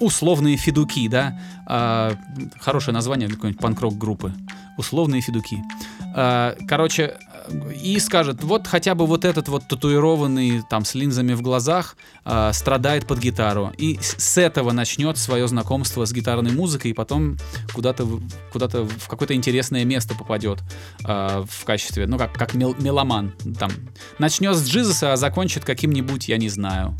условные 0.00 0.56
федуки, 0.56 1.08
да? 1.08 1.38
А, 1.66 2.14
хорошее 2.58 2.94
название 2.94 3.28
для 3.28 3.36
какой-нибудь 3.36 3.60
панк-рок 3.60 3.98
группы. 3.98 4.32
Условные 4.78 5.20
федуки. 5.20 5.62
А, 6.14 6.56
короче, 6.66 7.18
и 7.82 7.98
скажет, 7.98 8.42
вот 8.42 8.66
хотя 8.66 8.94
бы 8.94 9.06
вот 9.06 9.24
этот 9.24 9.48
вот 9.48 9.66
татуированный 9.68 10.62
там 10.68 10.84
с 10.84 10.94
линзами 10.94 11.34
в 11.34 11.42
глазах 11.42 11.96
а, 12.24 12.52
страдает 12.52 13.06
под 13.06 13.18
гитару. 13.18 13.72
И 13.76 13.98
с 14.00 14.38
этого 14.38 14.72
начнет 14.72 15.18
свое 15.18 15.46
знакомство 15.48 16.04
с 16.04 16.12
гитарной 16.12 16.52
музыкой, 16.52 16.92
и 16.92 16.94
потом 16.94 17.36
куда-то 17.74 18.06
куда-то 18.52 18.84
в 18.84 19.08
какое-то 19.08 19.34
интересное 19.34 19.84
место 19.84 20.14
попадет 20.14 20.60
а, 21.04 21.44
в 21.48 21.64
качестве, 21.64 22.06
ну 22.06 22.18
как, 22.18 22.32
как 22.32 22.54
мел- 22.54 22.76
меломан. 22.78 23.32
Там 23.58 23.70
начнет 24.18 24.56
с 24.56 24.66
Джизуса, 24.68 25.12
а 25.12 25.16
закончит 25.16 25.64
каким-нибудь, 25.64 26.28
я 26.28 26.36
не 26.36 26.48
знаю. 26.48 26.96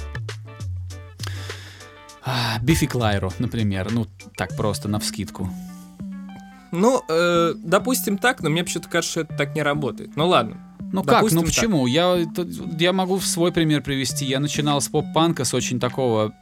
А, 2.23 2.59
Бифи 2.61 2.87
Клайро, 2.87 3.33
например. 3.39 3.91
Ну, 3.91 4.07
так 4.37 4.57
просто, 4.57 4.89
навскидку. 4.89 5.51
Ну, 6.73 7.03
э, 7.09 7.55
допустим 7.57 8.17
так, 8.19 8.43
но 8.43 8.51
мне 8.51 8.63
почему-то 8.65 8.89
кажется, 8.89 9.11
что 9.13 9.21
это 9.23 9.37
так 9.37 9.55
не 9.55 9.63
работает. 9.63 10.11
Ну 10.17 10.29
ладно. 10.29 10.57
Ну 10.93 11.03
как, 11.05 11.23
ну 11.31 11.41
так. 11.43 11.45
почему? 11.47 11.87
Я, 11.87 12.19
я 12.79 12.93
могу 12.93 13.21
свой 13.21 13.53
пример 13.53 13.83
привести. 13.83 14.25
Я 14.25 14.41
начинал 14.41 14.81
с 14.81 14.89
поп-панка, 14.89 15.45
с 15.45 15.55
очень 15.55 15.79
такого, 15.81 16.33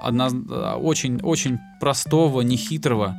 одно- 0.00 0.76
очень, 0.80 1.20
очень 1.22 1.58
простого, 1.80 2.40
нехитрого. 2.42 3.16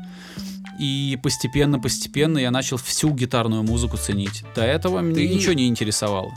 И 0.80 1.17
постепенно-постепенно 1.23 2.38
я 2.38 2.51
начал 2.51 2.77
всю 2.77 3.10
гитарную 3.10 3.63
музыку 3.63 3.97
ценить. 3.97 4.43
До 4.56 4.62
этого 4.63 4.99
меня 4.99 5.15
Ты- 5.15 5.27
ничего 5.27 5.53
не 5.53 5.67
интересовало. 5.67 6.32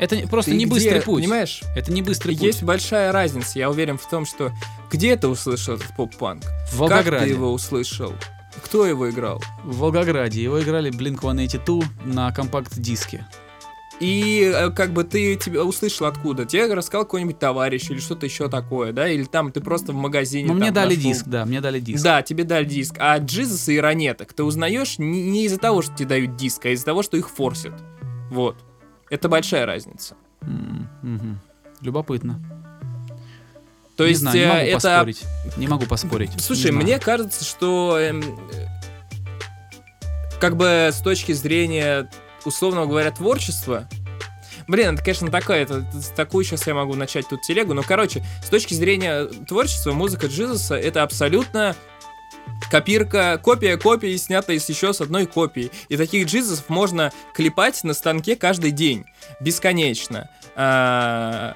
Это 0.00 0.16
просто 0.28 0.52
Ты 0.52 0.56
не 0.56 0.64
где, 0.64 0.74
быстрый 0.74 1.02
путь. 1.02 1.22
Понимаешь? 1.22 1.60
Это 1.76 1.92
не 1.92 2.00
быстрый 2.02 2.34
Есть 2.34 2.60
путь. 2.60 2.66
большая 2.68 3.12
разница, 3.12 3.58
я 3.58 3.68
уверен 3.70 3.98
в 3.98 4.08
том, 4.08 4.24
что 4.24 4.50
где 4.90 5.16
ты 5.16 5.28
услышал 5.28 5.74
этот 5.74 5.94
поп-панк? 5.94 6.42
В 6.42 6.46
Как 6.46 6.70
ты 6.70 6.76
Волгограде. 6.78 7.30
его 7.32 7.52
услышал? 7.52 8.14
Кто 8.64 8.86
его 8.86 9.10
играл? 9.10 9.42
В 9.64 9.78
Волгограде. 9.78 10.42
Его 10.42 10.60
играли 10.62 10.90
Blink-182 10.90 11.84
на 12.06 12.32
компакт-диске. 12.32 13.26
И 14.00 14.50
э, 14.52 14.70
как 14.70 14.92
бы 14.92 15.04
ты 15.04 15.36
тебя 15.36 15.62
услышал 15.64 16.06
откуда? 16.06 16.44
Тебе 16.44 16.72
рассказал 16.74 17.04
какой-нибудь 17.04 17.38
товарищ 17.38 17.88
или 17.90 17.98
что-то 18.00 18.26
еще 18.26 18.48
такое, 18.48 18.92
да? 18.92 19.08
Или 19.08 19.24
там 19.24 19.52
ты 19.52 19.60
просто 19.60 19.92
в 19.92 19.94
магазине 19.96 20.48
Ну, 20.48 20.54
мне 20.54 20.70
дали 20.72 20.96
нашел. 20.96 21.10
диск, 21.10 21.26
да, 21.26 21.44
мне 21.44 21.60
дали 21.60 21.78
диск. 21.78 22.02
Да, 22.02 22.22
тебе 22.22 22.42
дали 22.44 22.64
диск. 22.64 22.96
А 22.98 23.18
Джизуса 23.18 23.70
и 23.70 23.78
Ранеток 23.78 24.32
ты 24.32 24.42
узнаешь 24.42 24.98
не, 24.98 25.30
не 25.30 25.44
из-за 25.44 25.58
того, 25.58 25.82
что 25.82 25.94
тебе 25.94 26.08
дают 26.08 26.34
диск, 26.36 26.66
а 26.66 26.70
из-за 26.70 26.84
того, 26.84 27.02
что 27.02 27.16
их 27.16 27.30
форсят. 27.30 27.74
Вот. 28.30 28.56
Это 29.08 29.28
большая 29.28 29.66
разница. 29.66 30.16
Мгм. 30.40 31.38
Любопытно. 31.80 32.40
То 33.96 34.04
не 34.04 34.10
есть 34.10 34.20
знаю, 34.22 34.36
не 34.36 34.42
э, 34.42 34.48
могу 34.48 34.60
это 34.60 34.74
поспорить. 34.74 35.22
Не 35.56 35.68
могу 35.68 35.86
поспорить. 35.86 36.30
Слушай, 36.40 36.66
Не 36.66 36.70
знаю. 36.72 36.84
мне 36.84 36.98
кажется, 36.98 37.44
что 37.44 37.98
эм, 37.98 38.22
как 40.40 40.56
бы 40.56 40.90
с 40.92 41.00
точки 41.00 41.32
зрения, 41.32 42.10
условно 42.44 42.86
говоря, 42.86 43.10
творчества, 43.10 43.88
Блин, 44.68 44.94
это, 44.94 45.02
конечно, 45.02 45.28
такая, 45.28 45.62
это, 45.62 45.84
такую 46.14 46.44
сейчас 46.44 46.66
я 46.68 46.74
могу 46.74 46.94
начать 46.94 47.28
тут 47.28 47.42
телегу, 47.42 47.74
но, 47.74 47.82
короче, 47.82 48.24
с 48.44 48.48
точки 48.48 48.74
зрения 48.74 49.24
творчества, 49.24 49.92
музыка 49.92 50.28
Джизуса— 50.28 50.74
это 50.76 51.02
абсолютно 51.02 51.74
копирка, 52.70 53.40
копия 53.42 53.76
копии, 53.76 54.16
снятая 54.16 54.58
с 54.58 54.68
еще 54.68 54.92
с 54.92 55.00
одной 55.00 55.26
копией. 55.26 55.70
И 55.88 55.96
таких 55.96 56.26
Джизусов 56.26 56.68
можно 56.68 57.12
клепать 57.34 57.82
на 57.84 57.92
станке 57.92 58.36
каждый 58.36 58.70
день, 58.70 59.04
бесконечно. 59.40 60.30
А, 60.54 61.54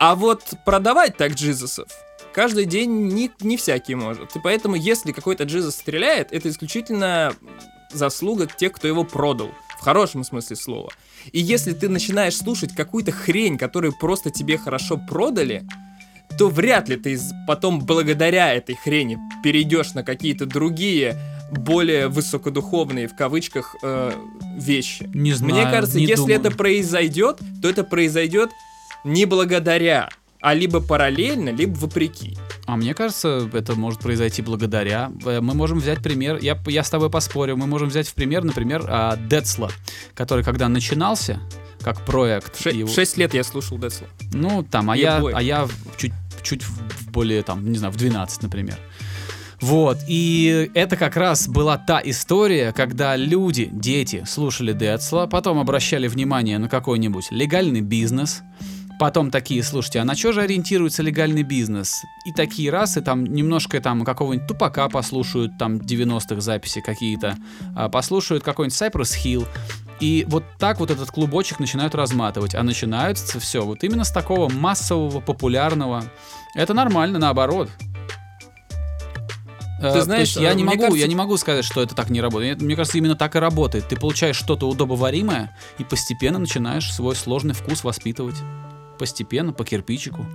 а 0.00 0.16
вот 0.16 0.42
продавать 0.64 1.16
так 1.16 1.34
Джизусов 1.34 1.86
каждый 2.32 2.64
день 2.64 3.08
не, 3.08 3.30
не 3.40 3.56
всякий 3.56 3.94
может. 3.94 4.34
И 4.34 4.40
поэтому, 4.40 4.76
если 4.76 5.12
какой-то 5.12 5.44
Джизус 5.44 5.74
стреляет, 5.74 6.32
это 6.32 6.48
исключительно 6.48 7.34
заслуга 7.92 8.46
тех, 8.46 8.72
кто 8.72 8.88
его 8.88 9.04
продал. 9.04 9.50
В 9.78 9.82
хорошем 9.82 10.24
смысле 10.24 10.56
слова. 10.56 10.90
И 11.32 11.40
если 11.40 11.72
ты 11.72 11.88
начинаешь 11.88 12.36
слушать 12.36 12.74
какую-то 12.74 13.12
хрень, 13.12 13.58
которую 13.58 13.92
просто 13.98 14.30
тебе 14.30 14.58
хорошо 14.58 14.96
продали, 14.96 15.66
то 16.38 16.48
вряд 16.48 16.88
ли 16.88 16.96
ты 16.96 17.18
потом 17.46 17.80
благодаря 17.80 18.54
этой 18.54 18.74
хрени 18.74 19.18
перейдешь 19.42 19.94
на 19.94 20.04
какие-то 20.04 20.46
другие, 20.46 21.16
более 21.50 22.08
высокодуховные, 22.08 23.08
в 23.08 23.16
кавычках, 23.16 23.74
э, 23.82 24.12
вещи. 24.56 25.10
Не 25.12 25.32
знаю. 25.32 25.54
Мне 25.54 25.64
кажется, 25.64 25.98
не 25.98 26.04
если 26.06 26.22
думаю. 26.22 26.40
это 26.40 26.50
произойдет, 26.52 27.38
то 27.60 27.68
это 27.68 27.82
произойдет 27.82 28.50
не 29.04 29.24
благодаря, 29.26 30.08
а 30.40 30.54
либо 30.54 30.80
параллельно, 30.80 31.50
либо 31.50 31.74
вопреки. 31.76 32.36
А 32.66 32.76
мне 32.76 32.94
кажется, 32.94 33.48
это 33.52 33.74
может 33.74 34.00
произойти 34.00 34.42
благодаря. 34.42 35.10
Э, 35.26 35.40
Мы 35.40 35.54
можем 35.54 35.78
взять 35.78 36.02
пример, 36.02 36.38
я, 36.40 36.58
я 36.66 36.82
с 36.84 36.90
тобой 36.90 37.10
поспорю, 37.10 37.56
мы 37.56 37.66
можем 37.66 37.88
взять 37.88 38.08
в 38.08 38.14
пример, 38.14 38.44
например, 38.44 38.84
а, 38.88 39.16
Децла, 39.16 39.70
который 40.14 40.44
когда 40.44 40.68
начинался, 40.68 41.40
как 41.82 42.04
проект, 42.04 42.56
В 42.56 42.62
ше- 42.62 42.70
его- 42.70 42.88
в 42.88 42.94
6 42.94 43.16
лет 43.18 43.34
я 43.34 43.42
слушал 43.44 43.76
Децла. 43.78 44.06
ну 44.32 44.62
там, 44.62 44.90
а 44.90 44.96
я, 44.96 45.18
Boy. 45.20 45.32
а 45.34 45.42
я 45.42 45.68
чуть, 45.98 46.12
чуть 46.42 46.62
более, 47.12 47.42
там, 47.42 47.70
не 47.70 47.76
знаю, 47.78 47.92
в 47.92 47.96
12, 47.96 48.42
например. 48.42 48.78
Вот, 49.60 49.98
и 50.08 50.70
это 50.72 50.96
как 50.96 51.16
раз 51.16 51.46
была 51.46 51.76
та 51.76 52.00
история, 52.02 52.72
когда 52.72 53.14
люди, 53.16 53.68
дети, 53.70 54.24
слушали 54.26 54.72
Децла, 54.72 55.26
потом 55.26 55.58
обращали 55.58 56.08
внимание 56.08 56.56
на 56.58 56.68
какой-нибудь 56.70 57.26
легальный 57.30 57.82
бизнес, 57.82 58.40
Потом 59.00 59.30
такие, 59.30 59.62
слушайте, 59.62 60.00
а 60.00 60.04
на 60.04 60.14
что 60.14 60.32
же 60.32 60.42
ориентируется 60.42 61.02
легальный 61.02 61.42
бизнес? 61.42 62.02
И 62.26 62.32
такие 62.32 62.70
раз, 62.70 62.98
и 62.98 63.00
там 63.00 63.24
немножко 63.24 63.80
там 63.80 64.04
какого-нибудь 64.04 64.46
тупака 64.46 64.90
послушают, 64.90 65.56
там 65.58 65.76
90-х 65.78 66.42
записи 66.42 66.82
какие-то, 66.82 67.38
а, 67.74 67.88
послушают 67.88 68.44
какой-нибудь 68.44 68.78
Cypress 68.78 69.16
Hill, 69.24 69.48
и 70.00 70.26
вот 70.28 70.44
так 70.58 70.80
вот 70.80 70.90
этот 70.90 71.10
клубочек 71.10 71.60
начинают 71.60 71.94
разматывать. 71.94 72.54
А 72.54 72.62
начинается 72.62 73.40
все 73.40 73.64
вот 73.64 73.82
именно 73.84 74.04
с 74.04 74.10
такого 74.12 74.50
массового, 74.50 75.20
популярного. 75.20 76.04
Это 76.54 76.74
нормально, 76.74 77.18
наоборот. 77.18 77.70
Ты 79.80 79.92
то 79.92 80.02
знаешь, 80.02 80.28
есть 80.28 80.36
я 80.36 80.52
не 80.52 80.62
могу, 80.62 80.76
кажется- 80.76 81.00
я 81.00 81.06
не 81.06 81.14
могу 81.14 81.38
сказать, 81.38 81.64
что 81.64 81.82
это 81.82 81.94
так 81.94 82.10
не 82.10 82.20
работает. 82.20 82.60
Мне 82.60 82.76
кажется, 82.76 82.98
именно 82.98 83.16
так 83.16 83.34
и 83.34 83.38
работает. 83.38 83.88
Ты 83.88 83.96
получаешь 83.96 84.36
что-то 84.36 84.68
удобоваримое 84.68 85.56
и 85.78 85.84
постепенно 85.84 86.38
начинаешь 86.38 86.92
свой 86.92 87.16
сложный 87.16 87.54
вкус 87.54 87.82
воспитывать. 87.82 88.36
Постепенно, 89.00 89.54
по 89.54 89.64
кирпичику. 89.64 90.26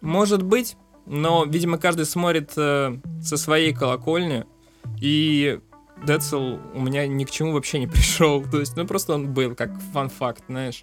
Может 0.00 0.42
быть, 0.42 0.76
но, 1.06 1.44
видимо, 1.44 1.78
каждый 1.78 2.06
смотрит 2.06 2.50
э, 2.56 2.98
со 3.22 3.36
своей 3.36 3.72
колокольни, 3.72 4.46
и 5.00 5.60
Децл 6.04 6.56
у 6.74 6.80
меня 6.80 7.06
ни 7.06 7.22
к 7.22 7.30
чему 7.30 7.52
вообще 7.52 7.78
не 7.78 7.86
пришел. 7.94 8.42
То 8.42 8.58
есть, 8.58 8.76
ну 8.76 8.84
просто 8.84 9.14
он 9.14 9.32
был, 9.32 9.54
как 9.54 9.70
фан-факт, 9.92 10.42
знаешь. 10.48 10.82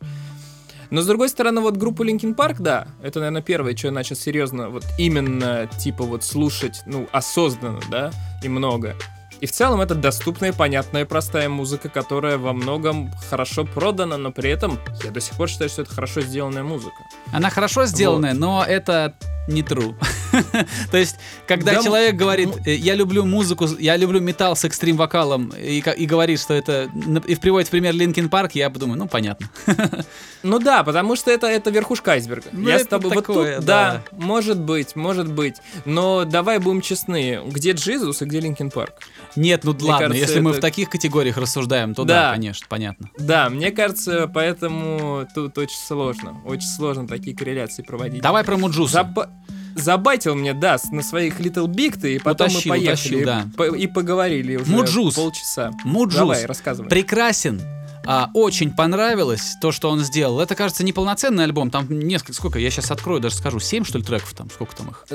Но 0.90 1.02
с 1.02 1.06
другой 1.06 1.28
стороны, 1.28 1.60
вот 1.60 1.76
группу 1.76 2.06
Linkin 2.06 2.34
Park, 2.34 2.58
да, 2.60 2.88
это, 3.04 3.20
наверное, 3.20 3.42
первое, 3.42 3.76
что 3.76 3.88
я 3.88 3.92
начал 3.92 4.16
серьезно, 4.16 4.70
вот 4.70 4.86
именно, 4.98 5.70
типа, 5.80 6.06
вот 6.06 6.24
слушать, 6.24 6.82
ну, 6.86 7.10
осознанно, 7.12 7.82
да, 7.90 8.12
и 8.42 8.48
много. 8.48 8.96
И 9.42 9.48
в 9.48 9.52
целом 9.52 9.82
это 9.82 9.96
доступная, 9.96 10.54
понятная, 10.54 11.04
простая 11.04 11.50
музыка, 11.50 11.90
которая 11.90 12.38
во 12.38 12.54
многом 12.54 13.12
хорошо 13.28 13.66
продана, 13.66 14.18
но 14.18 14.32
при 14.32 14.52
этом 14.52 14.80
я 15.04 15.10
до 15.10 15.20
сих 15.20 15.36
пор 15.36 15.50
считаю, 15.50 15.68
что 15.72 15.82
это 15.82 15.96
хорошо 15.96 16.22
сделанная 16.22 16.62
музыка. 16.62 16.98
Она 17.34 17.50
хорошо 17.50 17.86
сделанная, 17.86 18.36
но 18.36 18.64
это 18.64 19.16
не 19.52 19.62
true. 19.62 19.94
То 20.92 20.98
есть, 20.98 21.18
когда 21.48 21.74
Да, 21.76 21.84
человек 21.84 22.16
говорит, 22.16 22.48
м- 22.50 22.64
э, 22.66 22.76
я 22.76 22.96
люблю 22.96 23.26
музыку, 23.26 23.68
я 23.80 23.98
люблю 23.98 24.20
металл 24.20 24.56
с 24.56 24.64
экстрим 24.66 24.98
вокалом, 24.98 25.50
и, 25.50 25.82
говорит, 26.06 26.40
что 26.40 26.54
это, 26.54 26.90
и 27.28 27.36
приводит 27.36 27.68
в 27.68 27.72
пример 27.72 27.94
Linkin 27.94 28.30
Park, 28.30 28.52
я 28.56 28.70
подумаю, 28.70 28.98
ну 28.98 29.08
понятно. 29.08 29.50
Ну 30.44 30.58
да, 30.58 30.84
потому 30.84 31.16
что 31.16 31.30
это, 31.30 31.46
это 31.46 31.70
верхушка 31.70 32.14
айсберга. 32.14 32.48
Ну, 32.52 32.68
Я 32.68 32.80
с 32.80 32.82
это 32.82 32.90
тобой 32.92 33.12
вот 33.14 33.28
такое, 33.28 33.58
тут, 33.58 33.66
да. 33.66 34.02
да. 34.10 34.18
может 34.18 34.60
быть, 34.60 34.96
может 34.96 35.32
быть. 35.32 35.58
Но 35.86 36.26
давай 36.26 36.58
будем 36.58 36.82
честны, 36.82 37.42
где 37.46 37.74
Джизус 37.74 38.24
и 38.24 38.26
где 38.26 38.40
Linkin 38.40 38.72
Park? 38.72 38.94
Нет, 39.36 39.64
ну 39.64 39.74
Мне 39.76 39.84
ладно, 39.84 40.08
кажется, 40.08 40.26
если 40.28 40.40
мы 40.40 40.50
это- 40.50 40.58
в 40.58 40.62
таких 40.62 40.90
категориях 40.90 41.38
рассуждаем, 41.38 41.94
то 41.94 42.06
да, 42.06 42.30
Да. 42.30 42.32
конечно, 42.34 42.66
понятно. 42.68 43.12
Да, 43.20 43.50
мне 43.52 43.70
кажется, 43.70 44.28
поэтому 44.34 45.28
тут 45.36 45.56
очень 45.60 45.78
сложно. 45.78 46.42
Очень 46.44 46.68
сложно 46.70 47.08
такие 47.08 47.36
корреляции 47.38 47.84
проводить. 47.84 48.24
Давай 48.24 48.44
про 48.44 48.58
Муджуса. 48.58 49.02
Заба- 49.02 49.30
Забайтил 49.76 50.36
мне, 50.36 50.54
да, 50.54 50.78
на 50.92 51.02
своих 51.02 51.40
Little 51.40 51.68
Big 51.68 52.00
ты, 52.00 52.16
и 52.16 52.20
потом 52.20 52.48
Утащил, 52.48 52.72
мы 52.74 52.78
поехали. 52.78 53.16
утащил, 53.16 53.26
да. 53.26 53.46
по- 53.58 53.76
и 53.76 53.88
поговорили 53.88 54.56
уже 54.58 54.72
Муджус. 54.72 55.16
полчаса. 55.16 55.72
Муджус. 55.84 56.20
Давай, 56.20 56.46
рассказывай. 56.46 56.90
прекрасен. 56.90 57.62
А, 58.04 58.32
очень 58.34 58.72
понравилось 58.72 59.58
то, 59.62 59.72
что 59.72 59.92
он 59.92 60.00
сделал. 60.00 60.40
Это, 60.42 60.56
кажется, 60.56 60.84
не 60.84 60.92
полноценный 60.92 61.44
альбом. 61.44 61.70
Там 61.70 61.86
несколько, 61.88 62.34
сколько, 62.34 62.58
я 62.58 62.72
сейчас 62.72 62.90
открою, 62.90 63.22
даже 63.22 63.36
скажу, 63.36 63.60
7, 63.60 63.84
что 63.86 64.00
ли, 64.00 64.04
треков 64.04 64.34
там, 64.34 64.50
сколько 64.50 64.76
там 64.76 64.90
их? 64.90 65.06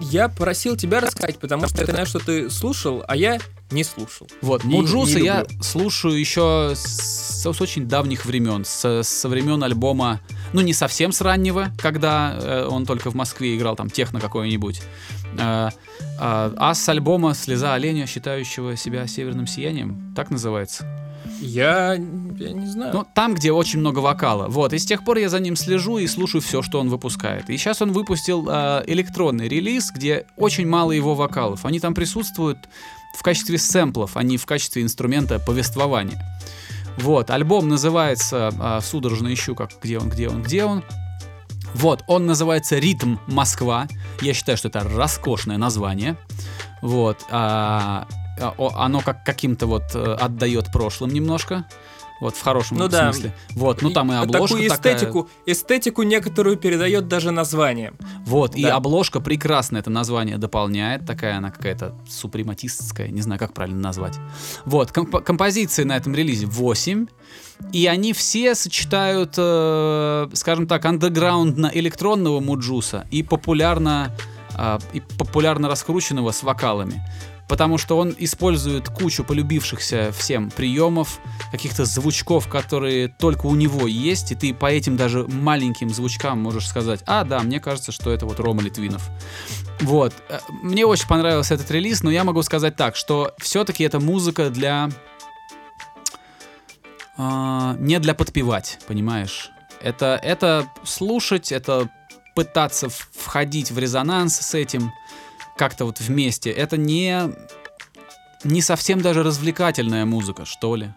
Я 0.00 0.28
просил 0.28 0.76
тебя 0.76 0.98
рассказать, 1.00 1.38
потому 1.38 1.68
что 1.68 1.82
я 1.82 1.86
знаю, 1.86 2.04
что 2.06 2.18
ты 2.18 2.50
слушал, 2.50 3.04
а 3.06 3.14
я 3.14 3.38
не 3.70 3.84
слушал. 3.84 4.28
Вот, 4.40 4.64
И 4.64 4.66
Муджуса 4.66 5.20
я 5.20 5.46
слушаю 5.62 6.18
еще 6.18 6.72
с, 6.74 7.42
с 7.42 7.60
очень 7.60 7.86
давних 7.86 8.26
времен, 8.26 8.64
с, 8.64 9.02
со 9.04 9.28
времен 9.28 9.62
альбома, 9.62 10.20
ну 10.52 10.60
не 10.60 10.72
совсем 10.72 11.12
с 11.12 11.20
раннего, 11.20 11.72
когда 11.78 12.36
э, 12.38 12.66
он 12.66 12.86
только 12.86 13.10
в 13.10 13.14
Москве 13.14 13.56
играл 13.56 13.76
там 13.76 13.90
техно 13.90 14.20
какой-нибудь, 14.20 14.82
э, 15.38 15.38
а, 15.38 15.70
а 16.18 16.74
с 16.74 16.88
альбома 16.88 17.34
«Слеза 17.34 17.74
оленя, 17.74 18.06
считающего 18.06 18.76
себя 18.76 19.06
северным 19.06 19.46
сиянием», 19.46 20.12
так 20.14 20.30
называется. 20.30 20.86
Я, 21.40 21.94
я 21.94 22.52
не 22.52 22.66
знаю. 22.66 22.94
Ну, 22.94 23.06
там, 23.14 23.34
где 23.34 23.52
очень 23.52 23.80
много 23.80 23.98
вокала. 23.98 24.48
Вот, 24.48 24.72
и 24.72 24.78
с 24.78 24.86
тех 24.86 25.04
пор 25.04 25.18
я 25.18 25.28
за 25.28 25.40
ним 25.40 25.56
слежу 25.56 25.98
и 25.98 26.06
слушаю 26.06 26.40
все, 26.40 26.62
что 26.62 26.80
он 26.80 26.88
выпускает. 26.88 27.50
И 27.50 27.56
сейчас 27.56 27.82
он 27.82 27.92
выпустил 27.92 28.46
э, 28.48 28.84
электронный 28.86 29.48
релиз, 29.48 29.90
где 29.92 30.26
очень 30.36 30.68
мало 30.68 30.92
его 30.92 31.14
вокалов. 31.14 31.64
Они 31.64 31.80
там 31.80 31.94
присутствуют 31.94 32.58
в 33.18 33.22
качестве 33.22 33.58
сэмплов, 33.58 34.16
а 34.16 34.22
не 34.22 34.36
в 34.36 34.46
качестве 34.46 34.82
инструмента 34.82 35.38
повествования. 35.38 36.20
Вот, 36.98 37.30
альбом 37.30 37.68
называется, 37.68 38.50
э, 38.58 38.80
судорожно 38.82 39.32
ищу, 39.32 39.54
как, 39.54 39.70
где 39.82 39.98
он, 39.98 40.08
где 40.10 40.28
он, 40.28 40.42
где 40.42 40.64
он. 40.64 40.82
Вот, 41.74 42.04
он 42.06 42.26
называется 42.26 42.78
«Ритм 42.78 43.16
Москва». 43.26 43.88
Я 44.20 44.34
считаю, 44.34 44.58
что 44.58 44.68
это 44.68 44.80
роскошное 44.84 45.56
название. 45.56 46.16
Вот, 46.82 47.24
о- 47.30 48.04
оно 48.76 49.00
как 49.00 49.24
каким-то 49.24 49.66
вот 49.66 49.84
э, 49.94 50.16
отдает 50.20 50.70
прошлым 50.72 51.10
немножко. 51.10 51.64
Вот, 52.22 52.36
в 52.36 52.40
хорошем 52.40 52.76
Ну 52.78 52.86
да. 52.86 53.12
смысле. 53.12 53.34
Вот, 53.56 53.82
ну 53.82 53.90
там 53.90 54.12
и 54.12 54.14
обложка 54.14 54.54
Такую 54.54 54.70
такая. 54.70 54.94
эстетику, 54.94 55.28
эстетику 55.44 56.02
некоторую 56.04 56.56
передает 56.56 57.08
даже 57.08 57.32
название. 57.32 57.94
Вот, 58.24 58.54
и 58.54 58.62
Да. 58.62 58.76
обложка 58.76 59.18
прекрасно 59.20 59.78
это 59.78 59.90
название 59.90 60.38
дополняет. 60.38 61.04
Такая 61.04 61.36
она 61.38 61.50
какая-то 61.50 61.96
супрематистская, 62.08 63.08
не 63.08 63.22
знаю, 63.22 63.40
как 63.40 63.52
правильно 63.54 63.80
назвать. 63.80 64.14
Вот, 64.64 64.92
комп- 64.92 65.24
композиции 65.24 65.82
на 65.82 65.96
этом 65.96 66.14
релизе 66.14 66.46
8. 66.46 67.08
И 67.72 67.86
они 67.86 68.12
все 68.12 68.54
сочетают, 68.54 69.34
э, 69.36 70.28
скажем 70.34 70.68
так, 70.68 70.84
андеграундно-электронного 70.84 72.38
муджуса 72.40 73.04
и 73.10 73.24
популярно, 73.24 74.12
а, 74.54 74.78
и 74.92 75.00
популярно 75.18 75.68
раскрученного 75.68 76.30
с 76.30 76.44
вокалами. 76.44 77.02
Потому 77.52 77.76
что 77.76 77.98
он 77.98 78.14
использует 78.18 78.88
кучу 78.88 79.24
полюбившихся 79.24 80.10
всем 80.16 80.50
приемов, 80.50 81.20
каких-то 81.50 81.84
звучков, 81.84 82.48
которые 82.48 83.08
только 83.08 83.44
у 83.44 83.54
него 83.54 83.86
есть, 83.86 84.32
и 84.32 84.34
ты 84.34 84.54
по 84.54 84.72
этим 84.72 84.96
даже 84.96 85.26
маленьким 85.28 85.90
звучкам 85.90 86.38
можешь 86.38 86.66
сказать, 86.66 87.02
а, 87.04 87.24
да, 87.24 87.40
мне 87.40 87.60
кажется, 87.60 87.92
что 87.92 88.10
это 88.10 88.24
вот 88.24 88.40
Рома 88.40 88.62
Литвинов. 88.62 89.06
Вот. 89.82 90.14
Э, 90.30 90.38
Мне 90.62 90.86
очень 90.86 91.06
понравился 91.06 91.52
этот 91.52 91.70
релиз, 91.70 92.02
но 92.02 92.10
я 92.10 92.24
могу 92.24 92.42
сказать 92.42 92.74
так, 92.74 92.96
что 92.96 93.34
все-таки 93.36 93.84
это 93.84 94.00
музыка 94.00 94.48
для... 94.48 94.88
а, 97.18 97.76
не 97.78 98.00
для 98.00 98.14
подпевать, 98.14 98.78
понимаешь? 98.88 99.50
Это, 99.82 100.18
это 100.22 100.66
слушать, 100.84 101.52
это 101.52 101.90
пытаться 102.34 102.88
входить 102.88 103.70
в 103.70 103.78
резонанс 103.78 104.38
с 104.38 104.54
этим, 104.54 104.90
как-то 105.56 105.84
вот 105.84 106.00
вместе. 106.00 106.50
Это 106.50 106.76
не, 106.76 107.32
не 108.44 108.62
совсем 108.62 109.00
даже 109.00 109.22
развлекательная 109.22 110.04
музыка, 110.04 110.44
что 110.44 110.76
ли. 110.76 110.92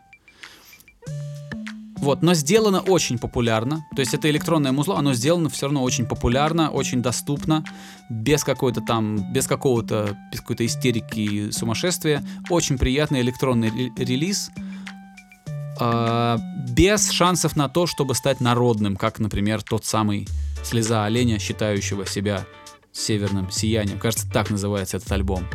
Вот, 1.98 2.22
но 2.22 2.36
сделано 2.36 2.82
очень 2.82 3.18
популярно. 3.18 3.84
То 3.96 4.02
есть 4.02 4.14
это 4.14 4.30
электронное 4.30 4.72
музло, 4.72 4.98
оно 4.98 5.16
сделано 5.16 5.50
все 5.50 5.66
равно 5.66 5.82
очень 5.82 6.06
популярно, 6.06 6.70
очень 6.70 7.02
доступно, 7.02 7.64
без 8.12 8.44
какой-то 8.44 8.82
там, 8.82 9.34
без 9.34 9.48
какого-то, 9.48 10.16
без 10.32 10.42
какой-то 10.42 10.66
истерики 10.66 11.20
и 11.20 11.52
сумасшествия. 11.52 12.24
Очень 12.50 12.78
приятный 12.78 13.22
электронный 13.22 13.72
ре- 13.72 13.92
релиз, 13.98 14.52
а, 15.80 16.38
без 16.70 17.10
шансов 17.10 17.56
на 17.56 17.70
то, 17.70 17.88
чтобы 17.88 18.14
стать 18.14 18.40
народным, 18.40 18.98
как, 18.98 19.20
например, 19.20 19.64
тот 19.64 19.86
самый 19.86 20.28
«Слеза 20.64 21.06
оленя», 21.06 21.40
считающего 21.40 22.06
себя 22.06 22.46
северным 22.96 23.52
сиянием. 23.52 24.00
Кажется, 24.00 24.28
так 24.32 24.50
называется 24.50 24.98
этот 24.98 25.12
альбом. 25.12 25.48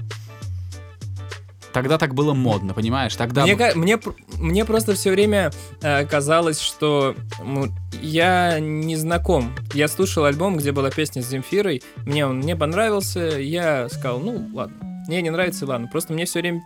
Тогда 1.72 1.98
так 1.98 2.14
было 2.14 2.34
модно, 2.34 2.74
понимаешь? 2.74 3.14
Тогда... 3.14 3.44
Мне, 3.44 3.56
мне, 3.74 3.98
мне 4.38 4.64
просто 4.64 4.94
все 4.94 5.10
время 5.10 5.52
э, 5.82 6.04
казалось, 6.04 6.60
что 6.60 7.14
ну, 7.44 7.68
я 8.02 8.58
не 8.58 8.96
знаком. 8.96 9.54
Я 9.72 9.86
слушал 9.86 10.24
альбом, 10.24 10.56
где 10.56 10.72
была 10.72 10.90
песня 10.90 11.22
с 11.22 11.28
Земфирой. 11.28 11.82
Мне 12.04 12.26
он 12.26 12.40
не 12.40 12.56
понравился. 12.56 13.38
Я 13.38 13.88
сказал, 13.88 14.18
ну 14.18 14.48
ладно. 14.52 14.99
Мне 15.08 15.22
не 15.22 15.30
нравится, 15.30 15.66
ладно. 15.66 15.88
Просто 15.88 16.12
мне 16.12 16.24
все 16.24 16.40
время 16.40 16.62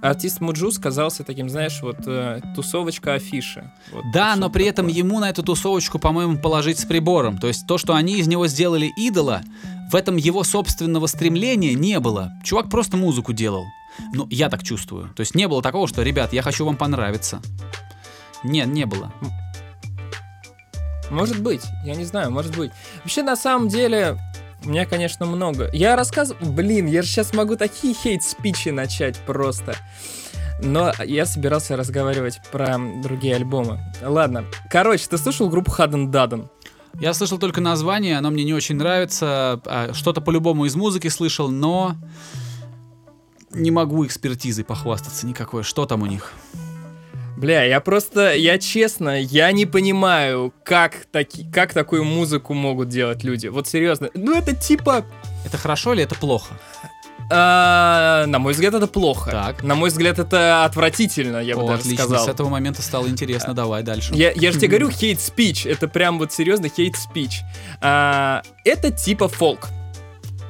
артист 0.00 0.40
Муджус 0.40 0.78
казался 0.78 1.24
таким, 1.24 1.50
знаешь, 1.50 1.80
вот 1.82 1.98
э, 2.06 2.40
тусовочка 2.54 3.14
Афиши. 3.14 3.70
Вот 3.92 4.04
Да, 4.12 4.36
но 4.36 4.48
при 4.50 4.64
этом 4.64 4.86
такое. 4.86 4.98
ему 4.98 5.20
на 5.20 5.28
эту 5.28 5.42
тусовочку, 5.42 5.98
по-моему, 5.98 6.38
положить 6.38 6.78
с 6.78 6.84
прибором. 6.84 7.38
То 7.38 7.48
есть 7.48 7.66
то, 7.66 7.78
что 7.78 7.94
они 7.94 8.18
из 8.18 8.26
него 8.28 8.46
сделали 8.46 8.90
идола, 8.96 9.42
в 9.90 9.94
этом 9.96 10.16
его 10.16 10.42
собственного 10.42 11.06
стремления 11.06 11.74
не 11.74 12.00
было. 12.00 12.32
Чувак 12.44 12.70
просто 12.70 12.96
музыку 12.96 13.32
делал. 13.32 13.64
Ну, 14.14 14.26
я 14.30 14.48
так 14.48 14.62
чувствую. 14.62 15.10
То 15.14 15.20
есть 15.20 15.34
не 15.34 15.46
было 15.46 15.60
такого, 15.60 15.86
что, 15.86 16.02
ребят, 16.02 16.32
я 16.32 16.40
хочу 16.40 16.64
вам 16.64 16.76
понравиться. 16.76 17.42
Нет, 18.42 18.68
не 18.68 18.86
было. 18.86 19.12
Может 21.10 21.42
быть, 21.42 21.62
я 21.84 21.94
не 21.94 22.04
знаю, 22.06 22.30
может 22.30 22.56
быть. 22.56 22.70
Вообще, 23.04 23.22
на 23.22 23.36
самом 23.36 23.68
деле, 23.68 24.16
у 24.64 24.68
меня, 24.68 24.86
конечно, 24.86 25.26
много. 25.26 25.68
Я 25.72 25.96
рассказываю... 25.96 26.52
Блин, 26.52 26.86
я 26.86 27.02
же 27.02 27.08
сейчас 27.08 27.34
могу 27.34 27.56
такие 27.56 27.94
hate 27.94 28.21
speech 28.21 28.61
и 28.61 28.68
начать 28.70 29.18
просто. 29.18 29.74
Но 30.62 30.92
я 31.04 31.26
собирался 31.26 31.76
разговаривать 31.76 32.40
про 32.52 32.78
другие 33.02 33.34
альбомы. 33.34 33.80
Ладно. 34.00 34.44
Короче, 34.70 35.06
ты 35.08 35.18
слушал 35.18 35.48
группу 35.48 35.70
Хаден 35.70 36.10
Даден? 36.10 36.48
Я 37.00 37.14
слышал 37.14 37.38
только 37.38 37.60
название, 37.60 38.18
оно 38.18 38.30
мне 38.30 38.44
не 38.44 38.54
очень 38.54 38.76
нравится. 38.76 39.60
А, 39.64 39.92
Что-то 39.92 40.20
по-любому 40.20 40.66
из 40.66 40.76
музыки 40.76 41.08
слышал, 41.08 41.48
но 41.48 41.96
не 43.50 43.70
могу 43.70 44.06
экспертизой 44.06 44.64
похвастаться 44.64 45.26
никакой. 45.26 45.62
Что 45.62 45.86
там 45.86 46.02
у 46.02 46.06
них? 46.06 46.32
Бля, 47.42 47.64
я 47.64 47.80
просто, 47.80 48.36
я 48.36 48.56
честно, 48.56 49.20
я 49.20 49.50
не 49.50 49.66
понимаю, 49.66 50.54
как, 50.62 51.06
таки, 51.10 51.44
как 51.52 51.72
такую 51.74 52.04
музыку 52.04 52.54
могут 52.54 52.88
делать 52.88 53.24
люди. 53.24 53.48
Вот 53.48 53.66
серьезно. 53.66 54.10
Ну 54.14 54.38
это 54.38 54.54
типа, 54.54 55.04
Это 55.44 55.58
хорошо 55.58 55.92
или 55.92 56.04
это 56.04 56.14
плохо? 56.14 56.54
а, 57.32 58.26
на 58.26 58.38
мой 58.38 58.52
взгляд, 58.52 58.74
это 58.74 58.86
плохо. 58.86 59.32
Так. 59.32 59.64
На 59.64 59.74
мой 59.74 59.90
взгляд, 59.90 60.20
это 60.20 60.64
отвратительно, 60.64 61.38
я 61.38 61.56
бы 61.56 61.62
О, 61.64 61.66
даже 61.66 61.80
отлично, 61.80 62.04
сказал. 62.04 62.26
с 62.26 62.28
этого 62.28 62.48
момента 62.48 62.80
стало 62.80 63.08
интересно. 63.08 63.54
Давай 63.54 63.82
дальше. 63.82 64.14
Я, 64.14 64.30
я 64.30 64.52
же 64.52 64.58
тебе 64.58 64.68
говорю, 64.78 64.90
хейт 64.90 65.20
спич. 65.20 65.66
Это 65.66 65.88
прям 65.88 66.20
вот 66.20 66.32
серьезно 66.32 66.68
хейт 66.68 66.94
спич. 66.94 67.40
А, 67.80 68.42
это 68.64 68.92
типа 68.92 69.26
фолк. 69.26 69.68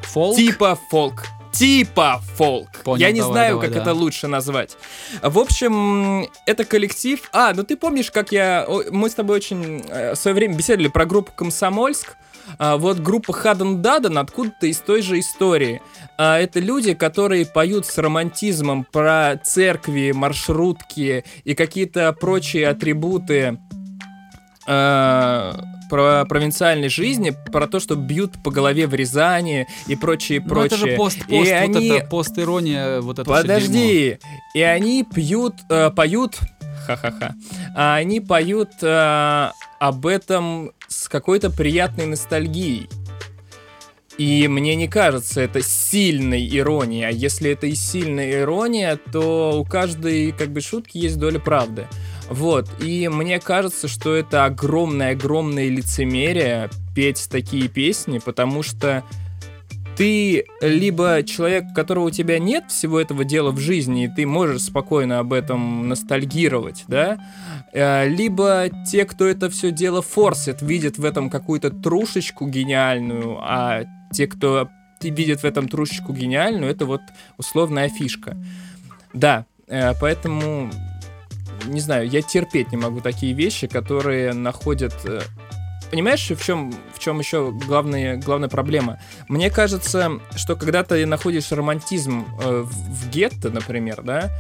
Фолк? 0.03 0.37
Типа 0.37 0.79
фолк. 0.91 1.25
Типа 1.53 2.21
фолк. 2.37 2.71
Понял, 2.83 3.01
Я 3.01 3.13
не 3.13 3.21
давай, 3.21 3.33
знаю, 3.33 3.51
давай, 3.55 3.67
как 3.67 3.77
да. 3.77 3.83
это 3.83 3.95
лучше 3.95 4.27
назвать. 4.27 4.77
В 5.23 5.39
общем, 5.39 6.29
это 6.47 6.65
коллектив. 6.65 7.21
А, 7.33 7.53
ну 7.55 7.63
ты 7.63 7.77
помнишь, 7.77 8.11
как 8.11 8.33
я. 8.33 8.67
Мы 8.91 9.11
с 9.11 9.15
тобой 9.15 9.37
очень 9.37 9.85
э, 9.89 10.15
в 10.15 10.17
свое 10.17 10.35
время 10.35 10.57
беседовали 10.57 10.89
про 10.89 11.05
группу 11.05 11.31
Комсомольск. 11.33 12.17
А, 12.59 12.77
вот 12.77 12.99
группа 12.99 13.33
Хаден 13.33 13.83
Дадан 13.83 14.19
откуда-то 14.19 14.67
из 14.67 14.79
той 14.79 15.03
же 15.03 15.21
истории. 15.21 15.83
А, 16.19 16.39
это 16.39 16.59
люди, 16.59 16.95
которые 16.95 17.47
поют 17.47 17.87
с 17.87 17.99
романтизмом 17.99 18.85
про 18.85 19.37
церкви, 19.45 20.13
маршрутки 20.13 21.25
и 21.45 21.55
какие-то 21.55 22.13
прочие 22.13 22.69
атрибуты 22.69 23.59
э, 24.67 25.53
про 25.93 26.25
провинциальной 26.25 26.89
жизни, 26.89 27.35
про 27.53 27.67
то, 27.67 27.79
что 27.79 27.97
бьют 27.97 28.43
по 28.43 28.51
голове 28.51 28.87
в 28.87 28.95
Рязани 28.95 29.67
и 29.89 29.95
прочее, 29.95 30.41
Ну, 30.41 30.49
прочее. 30.49 30.67
это 30.69 30.77
же 30.79 30.97
пост, 30.97 31.19
И 31.29 31.39
вот 31.39 31.49
они- 31.49 31.89
это 31.89 32.07
пост-ирония, 32.07 33.03
вот 33.03 33.19
это. 33.19 33.29
Подожди, 33.29 34.17
и 34.55 34.61
они 34.63 35.05
пьют, 35.05 35.53
э, 35.69 35.91
поют, 35.91 36.39
ха-ха-ха, 36.87 37.35
а 37.77 37.97
они 37.97 38.21
поют 38.21 38.71
э, 38.81 39.51
об 39.81 40.07
этом 40.07 40.73
с 40.89 41.11
какой-то 41.11 41.51
приятной 41.51 42.07
ностальгией. 42.07 42.89
И 44.17 44.49
мне 44.49 44.75
не 44.77 44.89
кажется 44.89 45.43
это 45.43 45.63
сильной 45.63 46.47
иронией. 46.57 47.05
А 47.07 47.11
если 47.11 47.51
это 47.51 47.67
и 47.67 47.75
сильная 47.75 48.41
ирония, 48.41 48.99
то 49.13 49.59
у 49.61 49.65
каждой 49.67 50.33
как 50.33 50.53
бы 50.53 50.63
шутки 50.63 50.97
есть 50.99 51.19
доля 51.19 51.39
правды. 51.39 51.87
Вот. 52.29 52.69
И 52.81 53.09
мне 53.09 53.41
кажется, 53.41 53.89
что 53.89 54.15
это 54.15 54.45
огромное-огромное 54.45 55.69
лицемерие 55.69 56.71
петь 56.95 57.29
такие 57.31 57.69
песни, 57.69 58.19
потому 58.19 58.63
что 58.63 59.03
ты 59.97 60.47
либо 60.63 61.23
человек, 61.23 61.65
которого 61.75 62.07
у 62.07 62.11
тебя 62.11 62.39
нет 62.39 62.65
всего 62.71 62.99
этого 62.99 63.25
дела 63.25 63.51
в 63.51 63.59
жизни, 63.59 64.05
и 64.05 64.09
ты 64.09 64.27
можешь 64.27 64.63
спокойно 64.63 65.19
об 65.19 65.33
этом 65.33 65.89
ностальгировать, 65.89 66.85
да, 66.89 67.19
Э, 67.73 68.07
либо 68.07 68.69
те, 68.87 69.07
кто 69.07 69.27
это 69.27 69.49
все 69.49 69.71
дело 69.71 70.03
форсит, 70.03 70.61
видят 70.61 70.99
в 70.99 71.05
этом 71.05 71.31
какую-то 71.31 71.71
трушечку 71.71 72.47
гениальную, 72.47 73.39
а 73.41 73.85
те, 74.13 74.27
кто 74.27 74.69
т- 75.01 75.09
видит 75.09 75.41
в 75.41 75.45
этом 75.45 75.69
трушечку 75.69 76.13
гениальную, 76.13 76.71
это 76.71 76.85
вот 76.85 77.01
условная 77.39 77.89
фишка. 77.89 78.37
Да, 79.15 79.47
э, 79.69 79.93
поэтому, 79.99 80.71
не 81.67 81.81
знаю, 81.81 82.09
я 82.09 82.23
терпеть 82.23 82.73
не 82.73 82.79
могу 82.79 83.01
такие 83.01 83.33
вещи, 83.33 83.67
которые 83.67 84.33
находят... 84.33 84.95
э, 85.05 85.21
Понимаешь, 85.91 86.31
в 86.31 86.43
чем, 86.43 86.73
в 86.95 86.99
чем 86.99 87.19
еще 87.19 87.53
главная, 87.53 88.17
главная 88.17 88.49
проблема? 88.49 88.99
Мне 89.29 89.51
кажется, 89.51 90.13
что 90.37 90.57
когда 90.57 90.85
ты 90.85 91.05
находишь 91.05 91.53
романтизм 91.53 92.27
э, 92.43 92.63
в, 92.63 92.71
в 92.71 93.11
гетто, 93.11 93.51
например, 93.51 94.03
да, 94.03 94.31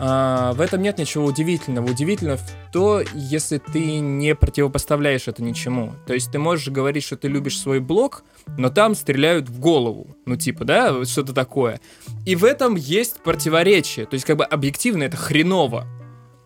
а, 0.00 0.52
в 0.52 0.60
этом 0.60 0.80
нет 0.82 0.98
ничего 0.98 1.24
удивительного. 1.24 1.90
Удивительно 1.90 2.36
в 2.36 2.42
то, 2.72 3.02
если 3.14 3.58
ты 3.58 3.98
не 3.98 4.34
противопоставляешь 4.34 5.26
это 5.26 5.42
ничему. 5.42 5.94
То 6.06 6.14
есть 6.14 6.30
ты 6.30 6.38
можешь 6.38 6.68
говорить, 6.68 7.04
что 7.04 7.16
ты 7.16 7.28
любишь 7.28 7.58
свой 7.58 7.80
блог, 7.80 8.22
но 8.56 8.70
там 8.70 8.94
стреляют 8.94 9.48
в 9.48 9.58
голову. 9.58 10.16
Ну, 10.24 10.36
типа, 10.36 10.64
да, 10.64 11.04
что-то 11.04 11.32
такое. 11.32 11.80
И 12.26 12.36
в 12.36 12.44
этом 12.44 12.76
есть 12.76 13.20
противоречие. 13.22 14.06
То 14.06 14.14
есть, 14.14 14.24
как 14.24 14.36
бы 14.36 14.44
объективно 14.44 15.02
это 15.02 15.16
хреново. 15.16 15.86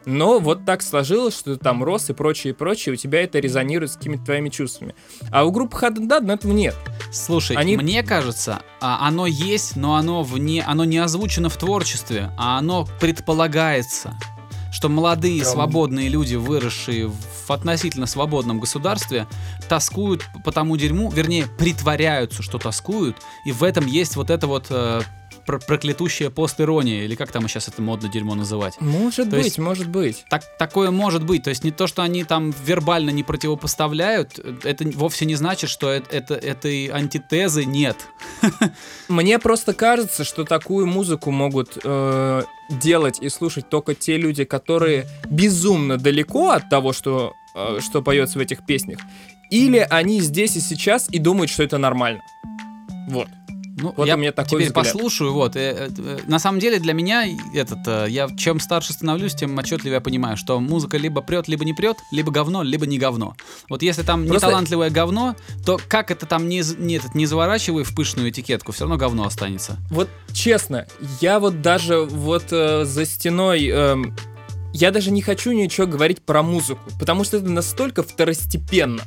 Но 0.04 0.38
вот 0.40 0.64
так 0.64 0.82
сложилось, 0.82 1.34
что 1.38 1.54
ты 1.54 1.60
там 1.62 1.84
рос 1.84 2.10
и 2.10 2.12
прочее, 2.12 2.52
и 2.52 2.56
прочее, 2.56 2.94
у 2.94 2.96
тебя 2.96 3.22
это 3.22 3.38
резонирует 3.38 3.92
с 3.92 3.96
какими-то 3.96 4.24
твоими 4.24 4.48
чувствами. 4.48 4.94
А 5.30 5.44
у 5.44 5.50
группы 5.52 5.76
Hard 5.76 5.96
Dad 6.08 6.32
этого 6.32 6.52
нет. 6.52 6.74
Слушай, 7.12 7.56
Они- 7.56 7.76
мне 7.76 8.02
кажется, 8.02 8.60
а, 8.80 9.06
оно 9.06 9.26
есть, 9.26 9.76
но 9.76 9.94
оно 9.96 10.22
вне, 10.22 10.62
оно 10.66 10.84
не 10.84 10.98
озвучено 10.98 11.48
в 11.48 11.56
творчестве, 11.56 12.30
а 12.38 12.58
оно 12.58 12.86
предполагается, 13.00 14.14
что 14.72 14.88
молодые 14.88 15.40
Прям- 15.42 15.52
свободные 15.52 16.08
люди, 16.08 16.34
выросшие 16.34 17.08
в 17.08 17.50
относительно 17.50 18.06
свободном 18.06 18.58
государстве, 18.60 19.26
тоскуют 19.68 20.24
по 20.44 20.52
тому 20.52 20.76
дерьму, 20.76 21.10
вернее, 21.10 21.46
притворяются, 21.58 22.42
что 22.42 22.58
тоскуют, 22.58 23.16
и 23.44 23.52
в 23.52 23.62
этом 23.62 23.86
есть 23.86 24.16
вот 24.16 24.30
это 24.30 24.46
вот 24.46 24.66
э, 24.70 25.02
пр- 25.46 25.60
проклятущая 25.66 26.30
постирония, 26.30 27.04
или 27.04 27.14
как 27.14 27.30
там 27.32 27.48
сейчас 27.48 27.68
это 27.68 27.82
модно 27.82 28.08
дерьмо 28.08 28.34
называть. 28.34 28.74
Может 28.80 29.30
То 29.30 29.36
быть, 29.36 29.44
есть- 29.46 29.58
может 29.58 29.88
быть. 29.88 30.24
Так, 30.30 30.42
такое 30.58 30.90
может 30.90 31.24
быть. 31.24 31.42
То 31.44 31.50
есть 31.50 31.64
не 31.64 31.70
то, 31.70 31.86
что 31.86 32.02
они 32.02 32.24
там 32.24 32.52
вербально 32.64 33.10
не 33.10 33.22
противопоставляют, 33.22 34.38
это 34.64 34.84
вовсе 34.94 35.24
не 35.26 35.34
значит, 35.34 35.70
что 35.70 35.90
э- 35.92 36.02
это, 36.10 36.34
этой 36.34 36.86
антитезы 36.88 37.64
нет. 37.64 37.96
Мне 39.08 39.38
просто 39.38 39.74
кажется, 39.74 40.24
что 40.24 40.44
такую 40.44 40.86
музыку 40.86 41.30
могут 41.30 41.78
э, 41.82 42.42
делать 42.70 43.18
и 43.20 43.28
слушать 43.28 43.68
только 43.68 43.94
те 43.94 44.16
люди, 44.16 44.44
которые 44.44 45.06
безумно 45.28 45.98
далеко 45.98 46.50
от 46.50 46.68
того, 46.70 46.92
что, 46.92 47.32
э, 47.54 47.78
что 47.80 48.02
поется 48.02 48.38
в 48.38 48.42
этих 48.42 48.64
песнях. 48.66 48.98
Или 49.50 49.86
они 49.90 50.20
здесь 50.22 50.56
и 50.56 50.60
сейчас 50.60 51.08
и 51.10 51.18
думают, 51.18 51.50
что 51.50 51.62
это 51.62 51.76
нормально. 51.76 52.22
Вот. 53.08 53.28
Ну, 53.82 53.92
Вот 53.96 54.06
я 54.06 54.14
у 54.14 54.18
меня 54.18 54.32
такой 54.32 54.60
теперь 54.60 54.66
взгляд. 54.68 54.86
послушаю. 54.86 55.32
Вот, 55.32 55.56
э, 55.56 55.60
э, 55.60 55.88
э, 55.96 56.18
на 56.26 56.38
самом 56.38 56.60
деле 56.60 56.78
для 56.78 56.92
меня 56.92 57.26
этот, 57.52 57.78
э, 57.86 58.06
я 58.08 58.28
чем 58.36 58.60
старше 58.60 58.92
становлюсь, 58.92 59.34
тем 59.34 59.58
отчетливее 59.58 59.94
я 59.96 60.00
понимаю, 60.00 60.36
что 60.36 60.60
музыка 60.60 60.96
либо 60.96 61.20
прет, 61.20 61.48
либо 61.48 61.64
не 61.64 61.74
прет, 61.74 61.96
либо 62.12 62.30
говно, 62.30 62.62
либо 62.62 62.86
не 62.86 62.98
говно. 62.98 63.34
Вот 63.68 63.82
если 63.82 64.02
там 64.02 64.26
Просто- 64.26 64.46
неталантливое 64.46 64.90
говно, 64.90 65.34
то 65.66 65.80
как 65.88 66.10
это 66.10 66.26
там 66.26 66.48
не, 66.48 66.62
не, 66.78 66.96
этот, 66.96 67.14
не 67.14 67.26
заворачивай 67.26 67.82
в 67.84 67.94
пышную 67.94 68.30
этикетку, 68.30 68.72
все 68.72 68.84
равно 68.84 68.96
говно 68.96 69.26
останется. 69.26 69.78
Вот 69.90 70.08
честно, 70.32 70.86
я 71.20 71.40
вот 71.40 71.60
даже 71.60 72.00
вот 72.02 72.44
э, 72.52 72.84
за 72.84 73.04
стеной... 73.04 73.66
эм, 73.66 74.16
я 74.74 74.90
даже 74.90 75.10
не 75.10 75.20
хочу 75.20 75.52
ничего 75.52 75.86
говорить 75.86 76.22
про 76.22 76.42
музыку, 76.42 76.80
потому 76.98 77.24
что 77.24 77.36
это 77.36 77.50
настолько 77.50 78.02
второстепенно. 78.02 79.02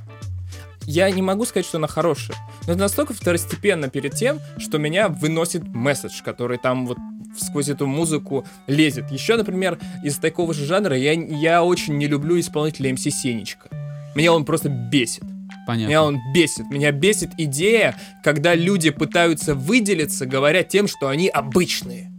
Я 0.86 1.10
не 1.10 1.22
могу 1.22 1.46
сказать, 1.46 1.66
что 1.66 1.78
она 1.78 1.88
хорошая, 1.88 2.38
но 2.68 2.74
это 2.74 2.82
настолько 2.82 3.14
второстепенно 3.14 3.90
перед 3.90 4.14
тем, 4.14 4.40
что 4.58 4.78
меня 4.78 5.10
выносит 5.10 5.68
месседж, 5.68 6.22
который 6.24 6.58
там 6.58 6.86
вот 6.86 6.98
сквозь 7.38 7.70
эту 7.70 7.88
музыку 7.88 8.46
лезет. 8.68 9.12
Еще, 9.12 9.36
например, 9.36 9.80
из 10.04 10.18
такого 10.18 10.54
же 10.54 10.66
жанра 10.66 10.98
я, 10.98 11.14
я 11.14 11.64
очень 11.64 11.98
не 11.98 12.08
люблю 12.08 12.40
исполнителя 12.40 12.94
МС 12.94 13.02
Сенечка. 13.02 13.70
Меня 14.16 14.34
он 14.34 14.46
просто 14.46 14.70
бесит. 14.70 15.24
Понятно. 15.68 15.90
Меня 15.90 16.04
он 16.04 16.20
бесит. 16.34 16.70
Меня 16.70 16.92
бесит 16.92 17.32
идея, 17.38 17.96
когда 18.24 18.56
люди 18.56 18.92
пытаются 18.92 19.56
выделиться, 19.56 20.26
говоря 20.26 20.64
тем, 20.64 20.88
что 20.88 21.10
они 21.10 21.28
обычные. 21.28 22.12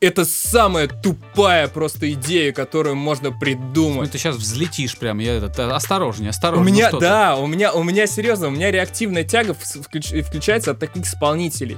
Это 0.00 0.24
самая 0.24 0.86
тупая 0.86 1.66
просто 1.66 2.12
идея, 2.12 2.52
которую 2.52 2.94
можно 2.94 3.30
Ну, 3.30 3.38
придумать. 3.40 4.12
ты 4.12 4.18
сейчас 4.18 4.36
взлетишь 4.36 4.96
прям, 4.96 5.18
я 5.18 5.34
этот, 5.34 5.58
э, 5.58 5.68
осторожнее, 5.68 6.28
У 6.28 6.30
осторожнее. 6.30 6.72
меня, 6.72 6.90
ты? 6.90 7.00
да, 7.00 7.36
у 7.36 7.48
меня, 7.48 7.72
у 7.72 7.82
меня 7.82 8.06
серьезно, 8.06 8.46
у 8.46 8.50
меня 8.50 8.70
реактивная 8.70 9.24
тяга 9.24 9.54
включ- 9.54 10.22
включается 10.22 10.70
от 10.70 10.78
таких 10.78 11.04
исполнителей. 11.04 11.76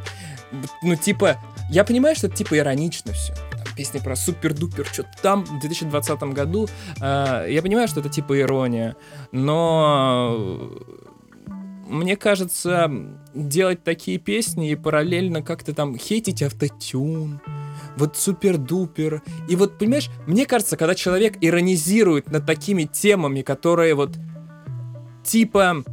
Ну, 0.82 0.96
типа, 0.96 1.38
я 1.70 1.82
понимаю, 1.84 2.14
что 2.14 2.26
это 2.26 2.36
типа 2.36 2.58
иронично 2.58 3.12
все. 3.12 3.32
Песни 3.74 4.00
про 4.00 4.14
супер-дупер, 4.16 4.84
что-то 4.92 5.10
там 5.22 5.44
в 5.44 5.60
2020 5.60 6.22
году. 6.34 6.68
э, 7.00 7.46
я 7.48 7.62
понимаю, 7.62 7.88
что 7.88 8.00
это 8.00 8.10
типа 8.10 8.38
ирония, 8.38 8.96
но 9.32 10.36
э, 11.46 11.52
мне 11.88 12.16
кажется, 12.16 12.90
делать 13.34 13.82
такие 13.82 14.18
песни 14.18 14.70
и 14.70 14.74
параллельно 14.76 15.40
как-то 15.42 15.72
там 15.74 15.96
хейтить 15.96 16.42
автотюн, 16.42 17.40
вот 17.96 18.16
супер-дупер. 18.16 19.22
И 19.48 19.56
вот, 19.56 19.78
понимаешь, 19.78 20.10
мне 20.26 20.46
кажется, 20.46 20.76
когда 20.76 20.94
человек 20.94 21.36
иронизирует 21.40 22.30
над 22.30 22.46
такими 22.46 22.84
темами, 22.84 23.42
которые 23.42 23.94
вот 23.94 24.16
типа 25.22 25.84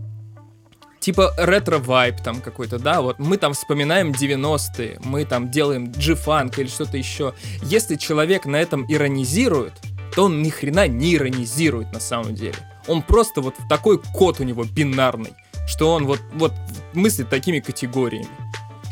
типа 0.99 1.33
ретро-вайб 1.37 2.21
там 2.21 2.41
какой-то, 2.41 2.79
да, 2.79 3.01
вот 3.01 3.19
мы 3.19 3.37
там 3.37 3.53
вспоминаем 3.53 4.11
90-е, 4.11 4.99
мы 5.05 5.23
там 5.25 5.49
делаем 5.49 5.91
G-funk 5.91 6.59
или 6.59 6.67
что-то 6.67 6.97
еще. 6.97 7.33
Если 7.63 7.95
человек 7.95 8.45
на 8.45 8.57
этом 8.57 8.85
иронизирует, 8.91 9.73
то 10.13 10.25
он 10.25 10.41
ни 10.41 10.49
хрена 10.49 10.87
не 10.87 11.15
иронизирует 11.15 11.93
на 11.93 11.99
самом 11.99 12.35
деле. 12.35 12.55
Он 12.87 13.01
просто 13.01 13.41
вот 13.41 13.55
такой 13.69 13.99
код 13.99 14.39
у 14.39 14.43
него 14.43 14.63
бинарный, 14.63 15.33
что 15.67 15.93
он 15.93 16.05
вот, 16.05 16.19
вот 16.33 16.53
мыслит 16.93 17.29
такими 17.29 17.59
категориями. 17.59 18.27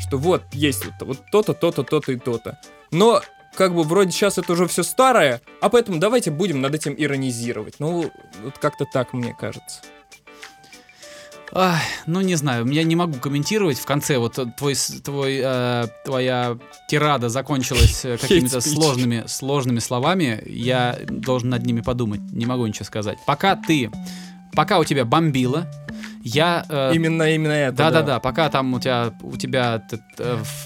Что 0.00 0.18
вот 0.18 0.42
есть 0.52 0.84
вот, 0.84 0.94
вот 1.00 1.18
то-то, 1.32 1.52
то-то, 1.52 1.82
то-то 1.82 2.12
и 2.12 2.16
то-то. 2.16 2.58
Но 2.90 3.22
как 3.56 3.74
бы 3.74 3.82
вроде 3.82 4.10
сейчас 4.12 4.38
это 4.38 4.52
уже 4.52 4.66
все 4.66 4.82
старое, 4.82 5.40
а 5.60 5.68
поэтому 5.68 5.98
давайте 5.98 6.30
будем 6.30 6.60
над 6.60 6.74
этим 6.74 6.94
иронизировать. 6.96 7.76
Ну, 7.78 8.10
вот 8.42 8.58
как-то 8.58 8.84
так 8.92 9.12
мне 9.12 9.34
кажется. 9.38 9.80
Ах, 11.52 11.80
ну, 12.06 12.20
не 12.20 12.34
знаю, 12.34 12.66
я 12.66 12.82
не 12.82 12.96
могу 12.96 13.18
комментировать. 13.18 13.78
В 13.78 13.86
конце 13.86 14.18
вот 14.18 14.38
твой, 14.56 14.74
твой, 15.02 15.40
э, 15.42 15.86
твоя 16.04 16.58
тирада 16.88 17.28
закончилась 17.28 18.04
э, 18.04 18.18
какими-то 18.20 18.60
сложными, 18.60 19.24
сложными 19.26 19.78
словами. 19.78 20.42
Я 20.44 20.98
должен 21.08 21.50
над 21.50 21.64
ними 21.64 21.80
подумать. 21.80 22.20
Не 22.32 22.46
могу 22.46 22.66
ничего 22.66 22.84
сказать. 22.84 23.18
Пока 23.26 23.56
ты, 23.56 23.90
пока 24.52 24.78
у 24.78 24.84
тебя 24.84 25.04
бомбило, 25.04 25.70
я... 26.26 26.64
э, 26.68 26.92
Именно, 26.94 27.34
именно 27.34 27.52
это. 27.52 27.76
да, 27.76 27.90
да, 27.90 28.02
да. 28.02 28.20
Пока 28.20 28.48
там 28.48 28.74
у 28.74 28.80
тебя 28.80 29.12
у 29.22 29.36
тебя 29.36 29.78
т- 29.78 30.00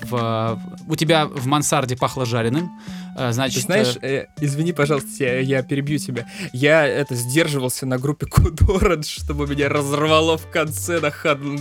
в, 0.05 0.59
у 0.89 0.97
тебя 0.97 1.27
в 1.27 1.47
мансарде 1.47 1.97
пахло 1.97 2.25
жареным, 2.25 2.71
э, 3.17 3.29
Ты 3.29 3.33
значит. 3.35 3.63
знаешь, 3.65 3.97
э, 4.01 4.23
э, 4.23 4.27
извини, 4.41 4.73
пожалуйста, 4.73 5.09
я, 5.25 5.39
я 5.41 5.63
перебью 5.63 5.99
тебя. 5.99 6.27
Я 6.53 6.87
это 6.87 7.15
сдерживался 7.15 7.87
на 7.87 7.99
группе 7.99 8.27
Кудоран, 8.27 9.03
чтобы 9.03 9.47
меня 9.47 9.69
разорвало 9.69 10.39
в 10.39 10.51
конце 10.51 11.01
на 11.01 11.11
Хадн 11.11 11.59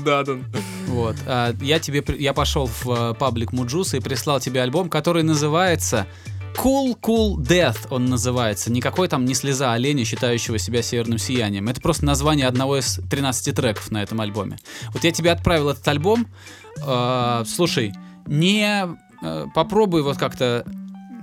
Вот. 0.88 1.16
а, 1.28 1.54
я 1.62 1.80
тебе 1.80 2.04
я 2.18 2.34
пошел 2.34 2.68
в 2.68 2.88
э, 2.89 3.14
паблик 3.16 3.52
Муджуса 3.54 3.97
и 3.97 4.00
прислал 4.00 4.39
тебе 4.39 4.62
альбом, 4.62 4.89
который 4.89 5.24
называется 5.24 6.08
Cool 6.62 6.99
Cool 6.99 7.38
Death 7.38 7.88
он 7.89 8.07
называется. 8.07 8.72
Никакой 8.72 9.07
там 9.07 9.24
не 9.24 9.34
слеза 9.34 9.72
оленя, 9.72 10.03
считающего 10.03 10.57
себя 10.57 10.82
северным 10.82 11.18
сиянием. 11.18 11.70
Это 11.70 11.80
просто 11.80 12.05
название 12.05 12.47
одного 12.47 12.78
из 12.78 12.99
13 13.10 13.55
треков 13.55 13.91
на 13.91 14.03
этом 14.03 14.20
альбоме. 14.20 14.57
Вот 14.93 15.03
я 15.05 15.12
тебе 15.12 15.32
отправил 15.32 15.70
этот 15.70 15.88
альбом. 15.88 16.28
Э, 16.86 17.43
слушай, 17.47 17.93
не 18.28 18.88
э, 19.22 19.45
попробуй 19.55 20.01
вот 20.01 20.18
как-то 20.18 20.66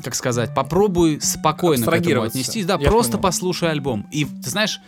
как 0.02 0.14
сказать, 0.14 0.54
попробуй 0.54 1.20
спокойно 1.20 1.86
к 1.86 1.92
этому 1.92 2.22
отнестись. 2.22 2.64
Да, 2.66 2.76
Я 2.78 2.88
просто 2.88 3.12
понял. 3.12 3.22
послушай 3.22 3.70
альбом. 3.70 4.06
И 4.10 4.24
ты 4.24 4.50
знаешь, 4.50 4.80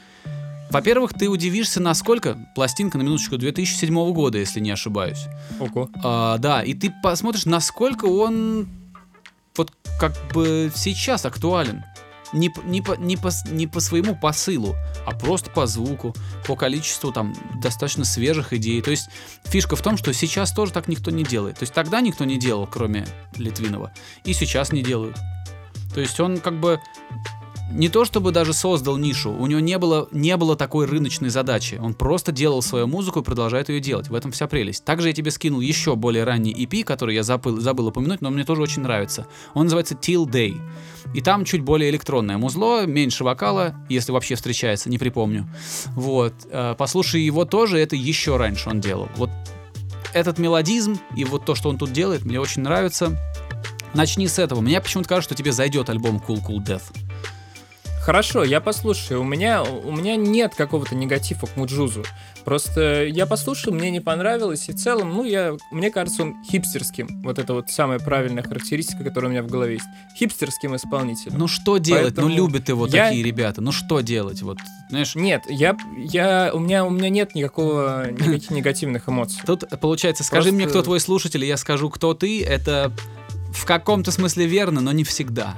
во-первых, 0.71 1.15
ты 1.15 1.29
удивишься, 1.29 1.81
насколько 1.81 2.37
пластинка 2.55 2.99
на 2.99 3.03
минуточку 3.03 3.39
2007 3.39 4.13
года, 4.13 4.39
если 4.39 4.61
не 4.61 4.71
ошибаюсь. 4.71 5.25
Ого. 5.59 5.89
А, 6.03 6.37
да, 6.39 6.63
и 6.63 6.75
ты 6.75 6.93
посмотришь, 7.03 7.47
насколько 7.47 8.05
он 8.05 8.69
как 9.99 10.13
бы 10.33 10.71
сейчас 10.75 11.25
актуален. 11.25 11.85
Не, 12.35 12.53
не, 12.65 12.83
по, 12.83 12.93
не, 12.93 13.17
по, 13.17 13.31
не 13.51 13.67
по 13.67 13.81
своему 13.81 14.15
посылу, 14.15 14.77
а 15.07 15.13
просто 15.13 15.51
по 15.51 15.67
звуку, 15.67 16.15
по 16.47 16.57
количеству 16.57 17.11
там 17.11 17.35
достаточно 17.55 18.05
свежих 18.05 18.53
идей. 18.53 18.83
То 18.83 18.91
есть 18.91 19.09
фишка 19.45 19.77
в 19.77 19.83
том, 19.83 19.97
что 19.97 20.13
сейчас 20.13 20.53
тоже 20.53 20.73
так 20.73 20.89
никто 20.89 21.11
не 21.11 21.25
делает. 21.25 21.59
То 21.59 21.63
есть 21.63 21.73
тогда 21.73 22.03
никто 22.03 22.25
не 22.25 22.39
делал, 22.39 22.67
кроме 22.67 23.07
Литвинова, 23.37 23.93
и 24.25 24.35
сейчас 24.35 24.73
не 24.73 24.83
делают. 24.83 25.17
То 25.95 26.01
есть 26.01 26.21
он 26.21 26.39
как 26.39 26.61
бы 26.61 26.81
не 27.71 27.89
то 27.89 28.05
чтобы 28.05 28.33
даже 28.33 28.53
создал 28.53 28.97
нишу, 28.97 29.31
у 29.31 29.47
него 29.47 29.61
не 29.61 29.79
было, 29.79 30.09
не 30.11 30.37
было 30.37 30.57
такой 30.57 30.87
рыночной 30.87 31.29
задачи. 31.29 31.79
Он 31.81 31.95
просто 31.95 32.33
делал 32.33 32.63
свою 32.63 32.87
музыку 32.87 33.21
и 33.21 33.23
продолжает 33.23 33.69
ее 33.69 33.81
делать. 33.81 34.09
В 34.09 34.15
этом 34.15 34.33
вся 34.33 34.47
прелесть. 34.47 34.85
Также 34.85 35.09
я 35.09 35.15
тебе 35.15 35.31
скинул 35.31 35.61
еще 35.61 35.95
более 35.95 36.25
ранний 36.25 36.53
EP, 36.53 36.83
который 36.83 37.15
я 37.15 37.23
забыл, 37.23 37.61
забыл 37.61 37.89
упомянуть, 37.89 38.21
но 38.21 38.31
мне 38.31 38.45
тоже 38.45 38.63
очень 38.63 38.83
нравится. 38.83 39.27
Он 39.55 39.65
называется 39.65 39.95
Till 39.95 40.25
Day. 40.25 40.59
И 41.15 41.21
там 41.21 41.45
чуть 41.45 41.63
более 41.63 41.91
электронное 41.91 42.39
музло, 42.39 42.87
меньше 42.87 43.25
вокала, 43.25 43.75
если 43.89 44.13
вообще 44.13 44.35
встречается, 44.35 44.91
не 44.91 44.99
припомню. 44.99 45.49
Вот. 45.95 46.35
Э, 46.51 46.75
Послушай 46.77 47.23
его 47.23 47.45
тоже, 47.45 47.79
это 47.79 47.97
еще 47.97 48.37
раньше 48.37 48.71
он 48.71 48.81
делал. 48.81 49.09
Вот 49.17 49.31
этот 50.13 50.39
мелодизм 50.39 50.99
и 51.17 51.25
вот 51.25 51.45
то, 51.45 51.55
что 51.55 51.69
он 51.69 51.79
тут 51.79 51.93
делает, 51.93 52.25
мне 52.25 52.41
очень 52.41 52.63
нравится. 52.63 53.17
Начни 53.95 54.27
с 54.27 54.39
этого. 54.39 54.61
Мне 54.61 54.81
почему-то 54.81 55.09
кажется, 55.09 55.35
что 55.35 55.35
тебе 55.35 55.53
зайдет 55.53 55.89
альбом 55.91 56.23
Cool 56.27 56.45
Cool 56.47 56.65
Death. 56.65 56.83
Хорошо, 58.09 58.43
я 58.43 58.63
послушаю. 58.63 59.21
У 59.21 59.25
меня, 59.25 59.63
у 59.63 59.93
меня 59.93 60.17
нет 60.17 60.55
какого-то 60.55 60.95
негатива 60.95 61.45
к 61.45 61.57
Муджузу. 61.57 62.07
Просто 62.43 63.05
я 63.05 63.27
послушал, 63.27 63.75
мне 63.75 63.91
не 63.91 64.01
понравилось, 64.01 64.67
и 64.71 64.73
в 64.73 64.77
целом, 64.77 65.13
ну, 65.13 65.25
я, 65.25 65.59
мне 65.71 65.91
кажется, 65.91 66.23
он 66.23 66.43
хипстерским. 66.43 67.21
Вот 67.23 67.39
это 67.39 67.53
вот 67.53 67.69
самая 67.69 67.99
правильная 67.99 68.43
характеристика, 68.43 69.05
которая 69.05 69.29
у 69.29 69.33
меня 69.33 69.43
в 69.43 69.49
голове 69.49 69.75
есть. 69.75 69.85
Хипстерским 70.17 70.75
исполнителем. 70.75 71.37
Ну 71.39 71.49
что 71.49 71.77
делать? 71.77 72.05
Поэтому 72.15 72.29
Ну 72.29 72.35
любят 72.35 72.71
его 72.71 72.87
я- 72.87 73.09
такие 73.09 73.23
ребята. 73.23 73.61
Ну 73.61 73.73
что 73.73 74.01
делать? 74.01 74.41
Вот, 74.41 74.57
знаешь, 74.89 75.15
Нет, 75.15 75.43
я, 75.51 75.77
я, 75.99 76.51
у 76.55 76.61
меня, 76.61 76.87
у 76.87 76.91
меня 76.91 77.11
нет 77.11 77.35
никакого, 77.35 78.11
никаких 78.11 78.51
негативных 78.51 79.07
эмоций. 79.11 79.43
тут 79.45 79.65
получается, 79.83 80.25
скажи 80.25 80.45
Просто- 80.49 80.55
мне, 80.57 80.67
кто 80.67 80.81
твой 80.83 81.01
слушатель, 81.01 81.45
и 81.45 81.47
я 81.47 81.59
скажу, 81.59 81.91
кто 81.91 82.15
ты. 82.15 82.43
Это 82.43 82.91
в 83.53 83.67
каком-то 83.67 84.13
смысле 84.13 84.47
верно, 84.47 84.81
но 84.81 84.93
не 84.93 85.05
всегда. 85.05 85.57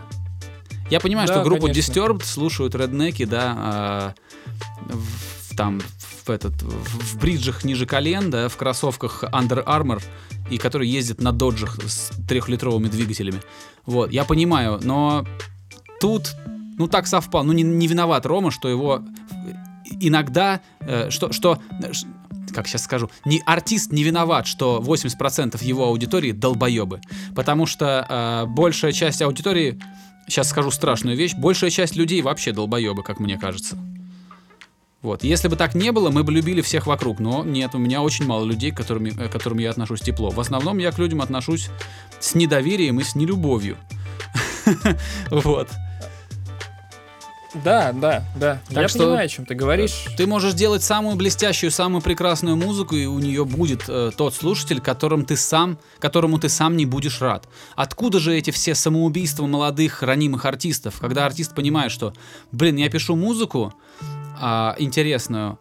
Я 0.91 1.01
понимаю, 1.01 1.29
Да, 1.29 1.35
что 1.35 1.45
группу 1.45 1.67
конечно. 1.67 1.93
Disturbed 1.93 2.25
слушают 2.25 2.75
реднеки, 2.75 3.25
да, 3.25 3.55
а, 3.57 4.15
в, 4.89 5.57
там 5.57 5.81
в 6.25 6.31
этот 6.31 6.61
в, 6.63 7.15
в 7.15 7.19
бриджах 7.19 7.65
ниже 7.65 7.87
колен, 7.87 8.31
да, 8.31 8.49
в 8.49 8.57
кроссовках 8.57 9.25
Under 9.25 9.65
Armour 9.65 10.03
и 10.51 10.59
которые 10.59 10.91
ездят 10.91 11.21
на 11.21 11.33
доджах 11.33 11.79
с 11.87 12.11
трехлитровыми 12.29 12.89
двигателями. 12.89 13.41
Вот, 13.87 14.13
я 14.13 14.25
понимаю, 14.25 14.81
но 14.83 15.25
тут, 16.01 16.33
ну 16.77 16.89
так 16.89 17.07
совпало, 17.07 17.45
ну 17.45 17.53
не, 17.53 17.63
не 17.63 17.87
виноват 17.87 18.27
Рома, 18.27 18.51
что 18.51 18.69
его 18.69 19.03
иногда, 20.01 20.61
э, 20.81 21.11
что, 21.11 21.33
что, 21.33 21.59
э, 21.83 21.93
как 22.53 22.67
сейчас 22.67 22.85
скажу, 22.85 23.11
не 23.25 23.43
артист 23.47 23.93
не 23.93 24.03
виноват, 24.03 24.47
что 24.47 24.83
80% 24.85 25.63
его 25.63 25.85
аудитории 25.87 26.33
долбоебы, 26.33 27.01
потому 27.35 27.67
что 27.67 28.07
э, 28.09 28.47
большая 28.47 28.93
часть 28.93 29.23
аудитории, 29.23 29.81
сейчас 30.31 30.49
скажу 30.49 30.71
страшную 30.71 31.17
вещь, 31.17 31.35
большая 31.35 31.71
часть 31.71 31.97
людей 31.97 32.23
вообще 32.23 32.53
долбоебы, 32.53 33.03
как 33.03 33.21
мне 33.21 33.37
кажется. 33.37 33.77
Вот. 35.03 35.25
Если 35.25 35.49
бы 35.49 35.57
так 35.57 35.75
не 35.75 35.93
было, 35.93 36.11
мы 36.11 36.25
бы 36.25 36.33
любили 36.33 36.61
всех 36.61 36.87
вокруг. 36.87 37.21
Но 37.21 37.43
нет, 37.43 37.75
у 37.75 37.79
меня 37.79 38.03
очень 38.03 38.27
мало 38.27 38.45
людей, 38.45 38.71
к 38.71 38.77
которыми, 38.77 39.11
э, 39.11 39.29
к 39.29 39.33
которым 39.33 39.59
я 39.59 39.71
отношусь 39.71 40.01
тепло. 40.01 40.31
В 40.31 40.39
основном 40.39 40.79
я 40.79 40.93
к 40.93 40.99
людям 40.99 41.23
отношусь 41.23 41.71
с 42.19 42.35
недоверием 42.35 43.01
и 43.01 43.05
с 43.05 43.15
нелюбовью. 43.15 43.77
Вот. 45.31 45.69
Да, 47.65 47.91
да, 47.93 48.23
да. 48.37 48.61
Так 48.69 48.77
я 48.83 48.89
что- 48.89 48.99
понимаю, 49.01 49.25
о 49.25 49.29
чем 49.29 49.45
ты 49.45 49.55
говоришь. 49.55 50.05
Ты 50.17 50.27
можешь 50.29 50.55
делать 50.55 50.83
самую 50.85 51.17
блестящую, 51.17 51.71
самую 51.73 52.01
прекрасную 52.01 52.57
музыку, 52.57 52.95
и 52.95 53.07
у 53.07 53.19
нее 53.19 53.45
будет 53.45 53.85
э, 53.89 54.13
тот 54.17 54.35
слушатель, 54.35 54.81
которым 54.81 55.25
ты 55.25 55.37
сам, 55.37 55.77
которому 55.99 56.39
ты 56.39 56.49
сам 56.49 56.77
не 56.77 56.87
будешь 56.87 57.21
рад. 57.21 57.49
Откуда 57.75 58.21
же 58.21 58.37
эти 58.37 58.51
все 58.53 58.75
самоубийства 58.77 59.47
молодых 59.47 60.03
ранимых 60.05 60.45
артистов, 60.45 61.01
когда 61.01 61.27
артист 61.27 61.55
понимает, 61.55 61.91
что, 61.91 62.13
блин, 62.53 62.77
я 62.77 62.89
пишу 62.89 63.17
музыку 63.17 63.75
а, 64.41 64.77
интересную, 64.79 65.59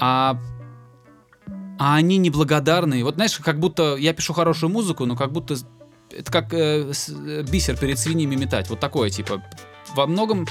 а 0.00 0.38
а 1.78 1.96
они 1.96 2.16
неблагодарные. 2.16 3.04
Вот 3.04 3.16
знаешь, 3.16 3.36
как 3.38 3.60
будто 3.60 3.96
я 3.96 4.14
пишу 4.14 4.32
хорошую 4.32 4.70
музыку, 4.70 5.04
но 5.04 5.14
как 5.14 5.30
будто 5.32 5.56
это 6.10 6.32
как 6.32 6.54
э, 6.54 6.94
с- 6.94 7.10
э, 7.10 7.42
бисер 7.42 7.76
перед 7.76 7.98
свиньями 7.98 8.34
метать. 8.36 8.70
Вот 8.70 8.80
такое, 8.80 9.10
типа. 9.10 9.42
Во 9.94 10.06
многом 10.06 10.46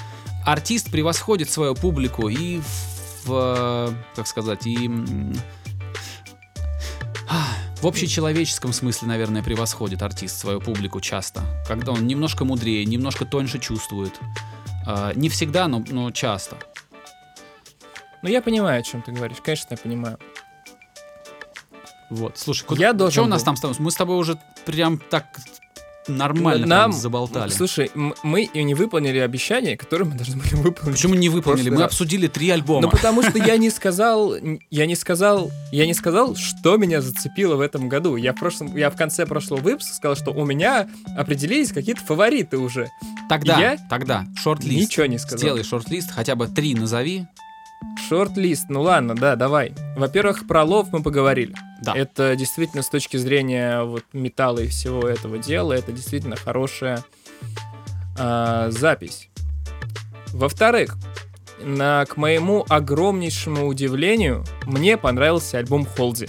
артист 0.46 0.92
превосходит 0.92 1.50
свою 1.50 1.76
публику 1.76 2.30
и 2.30 2.62
в, 3.26 3.94
как 4.16 4.28
сказать, 4.28 4.66
и 4.66 4.90
в 7.82 7.88
общечеловеческом 7.88 8.74
смысле, 8.74 9.08
наверное, 9.08 9.44
превосходит 9.44 10.02
артист 10.02 10.40
свою 10.40 10.60
публику 10.60 11.02
часто. 11.02 11.44
Когда 11.68 11.92
он 11.92 12.08
немножко 12.08 12.46
мудрее, 12.46 12.86
немножко 12.86 13.26
тоньше 13.26 13.60
чувствует. 13.60 14.20
А, 14.88 15.14
не 15.14 15.30
всегда, 15.30 15.68
но, 15.68 15.84
но 15.90 16.12
часто. 16.12 16.58
Ну, 18.22 18.30
я 18.30 18.42
понимаю, 18.42 18.80
о 18.80 18.84
чем 18.84 19.02
ты 19.02 19.12
говоришь. 19.12 19.38
Конечно, 19.44 19.68
я 19.72 19.78
понимаю. 19.78 20.18
Вот, 22.10 22.38
слушай, 22.38 22.66
Я 22.78 22.94
должен 22.94 23.12
что 23.12 23.24
у 23.24 23.28
нас 23.28 23.42
был. 23.42 23.46
там 23.46 23.56
с 23.58 23.62
тобой? 23.62 23.76
Мы 23.80 23.92
с 23.92 23.96
тобой 23.96 24.18
уже 24.18 24.40
прям 24.66 24.98
так 24.98 25.38
нормально 26.08 26.66
Нам 26.66 26.94
заболтали. 26.94 27.50
Слушай, 27.50 27.92
мы 27.94 28.44
и 28.44 28.64
не 28.64 28.74
выполнили 28.74 29.20
обещание, 29.20 29.78
которое 29.78 30.06
мы 30.06 30.16
должны 30.16 30.38
были 30.38 30.56
выполнить. 30.56 30.98
Почему 30.98 31.16
не 31.16 31.30
выполнили? 31.30 31.70
Мы 31.70 31.82
раз. 31.82 31.92
обсудили 31.92 32.28
три 32.28 32.50
альбома. 32.50 32.82
Ну 32.82 32.90
потому 32.90 33.24
что 33.24 33.38
я 33.38 33.58
не 33.58 33.70
сказал, 33.76 34.36
я 34.70 34.86
не 34.86 34.96
сказал, 34.96 35.52
я 35.72 35.86
не 35.86 35.94
сказал, 35.94 36.36
что 36.36 36.78
меня 36.78 37.02
зацепило 37.02 37.56
в 37.56 37.62
этом 37.62 37.90
году. 37.90 38.16
Я 38.16 38.34
в 38.34 38.40
прошлом, 38.40 38.76
я 38.76 38.90
в 38.90 38.96
конце 38.96 39.26
прошлого 39.26 39.62
выпуска 39.62 39.94
сказал, 39.94 40.16
что 40.16 40.32
у 40.32 40.46
меня 40.46 40.88
определились 41.18 41.72
какие-то 41.72 42.02
фавориты 42.02 42.58
уже. 42.58 42.90
Тогда, 43.30 43.60
я 43.60 43.78
тогда, 43.90 44.26
шорт-лист. 44.36 44.90
Ничего 44.90 45.06
не 45.06 45.18
сказал. 45.18 45.40
Сделай 45.40 45.64
шорт-лист, 45.64 46.12
хотя 46.12 46.36
бы 46.36 46.48
три 46.48 46.76
назови. 46.76 47.26
Шорт-лист, 48.08 48.66
ну 48.70 48.82
ладно, 48.82 49.16
да, 49.16 49.36
давай. 49.36 49.74
Во-первых, 49.96 50.48
про 50.48 50.64
лов 50.64 50.90
мы 50.92 51.02
поговорили. 51.02 51.56
Да. 51.86 51.94
Это 51.96 52.36
действительно 52.36 52.82
с 52.84 52.90
точки 52.90 53.18
зрения 53.18 53.84
вот 53.84 54.04
металла 54.14 54.60
и 54.60 54.68
всего 54.68 55.08
этого 55.08 55.38
дела, 55.38 55.74
это 55.74 55.92
действительно 55.92 56.36
хорошая 56.36 57.04
а, 58.18 58.70
запись. 58.72 59.30
Во-вторых, 60.34 60.98
на, 61.62 62.06
к 62.06 62.18
моему 62.18 62.66
огромнейшему 62.68 63.68
удивлению, 63.68 64.44
мне 64.66 64.98
понравился 64.98 65.58
альбом 65.58 65.86
Холди. 65.86 66.28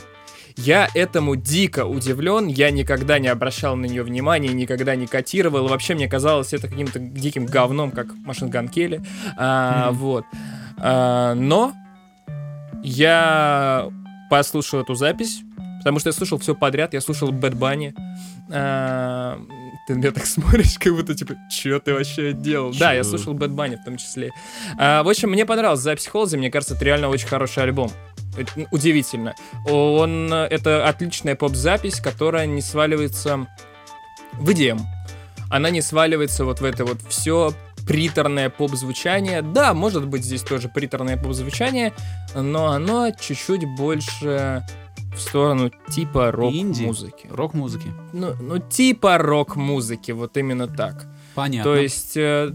Я 0.56 0.88
этому 0.94 1.36
дико 1.36 1.84
удивлен, 1.84 2.46
я 2.46 2.70
никогда 2.70 3.18
не 3.18 3.28
обращал 3.28 3.76
на 3.76 3.84
нее 3.84 4.02
внимания, 4.02 4.48
никогда 4.54 4.96
не 4.96 5.06
котировал, 5.06 5.68
вообще 5.68 5.94
мне 5.94 6.08
казалось 6.08 6.54
это 6.54 6.68
каким-то 6.68 6.98
диким 6.98 7.44
говном, 7.44 7.90
как 7.90 8.06
Машин 8.24 8.48
Ган 8.48 8.68
Келли, 8.68 9.02
а, 9.36 9.90
Мгм. 9.90 9.98
вот. 9.98 10.24
А, 10.78 11.34
но 11.34 11.74
я 12.82 13.88
послушал 14.30 14.80
эту 14.80 14.94
запись, 14.94 15.40
потому 15.86 16.00
что 16.00 16.08
я 16.08 16.12
слушал 16.14 16.36
все 16.38 16.56
подряд, 16.56 16.94
я 16.94 17.00
слушал 17.00 17.30
Bad 17.30 17.54
Bunny. 17.54 17.94
А, 18.50 19.38
ты 19.86 19.94
меня 19.94 20.10
так 20.10 20.26
смотришь, 20.26 20.76
как 20.80 20.92
будто, 20.96 21.14
типа, 21.14 21.36
что 21.48 21.78
ты 21.78 21.94
вообще 21.94 22.32
делал? 22.32 22.74
Да, 22.76 22.92
я 22.92 23.04
Чё? 23.04 23.10
слушал 23.10 23.34
Bad 23.34 23.52
Bunny 23.52 23.76
в 23.76 23.84
том 23.84 23.96
числе. 23.96 24.32
А, 24.78 25.04
в 25.04 25.08
общем, 25.08 25.30
мне 25.30 25.46
понравилась 25.46 25.78
запись 25.78 26.08
Halsey, 26.08 26.38
мне 26.38 26.50
кажется, 26.50 26.74
это 26.74 26.84
реально 26.84 27.08
очень 27.08 27.28
хороший 27.28 27.62
альбом. 27.62 27.92
М, 28.56 28.66
Удивительно. 28.72 29.36
Он, 29.70 30.28
э, 30.32 30.48
это 30.50 30.88
отличная 30.88 31.36
поп-запись, 31.36 32.00
которая 32.00 32.46
не 32.46 32.62
сваливается 32.62 33.46
в 34.32 34.50
EDM. 34.50 34.80
Она 35.50 35.70
не 35.70 35.82
сваливается 35.82 36.44
вот 36.44 36.60
в 36.60 36.64
это 36.64 36.84
вот 36.84 36.98
все 37.08 37.52
приторное 37.86 38.50
поп-звучание. 38.50 39.40
Да, 39.40 39.72
может 39.72 40.08
быть 40.08 40.24
здесь 40.24 40.42
тоже 40.42 40.68
приторное 40.68 41.16
поп-звучание, 41.16 41.92
но 42.34 42.72
оно 42.72 43.12
чуть-чуть 43.12 43.64
больше 43.76 44.64
в 45.16 45.20
сторону 45.20 45.70
типа 45.88 46.30
рок-музыки. 46.30 47.28
Рок-музыки. 47.30 47.92
Ну, 48.12 48.34
ну, 48.40 48.58
типа 48.58 49.18
рок-музыки, 49.18 50.12
вот 50.12 50.36
именно 50.36 50.68
так. 50.68 51.06
Понятно. 51.34 51.72
То 51.72 51.76
есть, 51.76 52.16
э, 52.16 52.50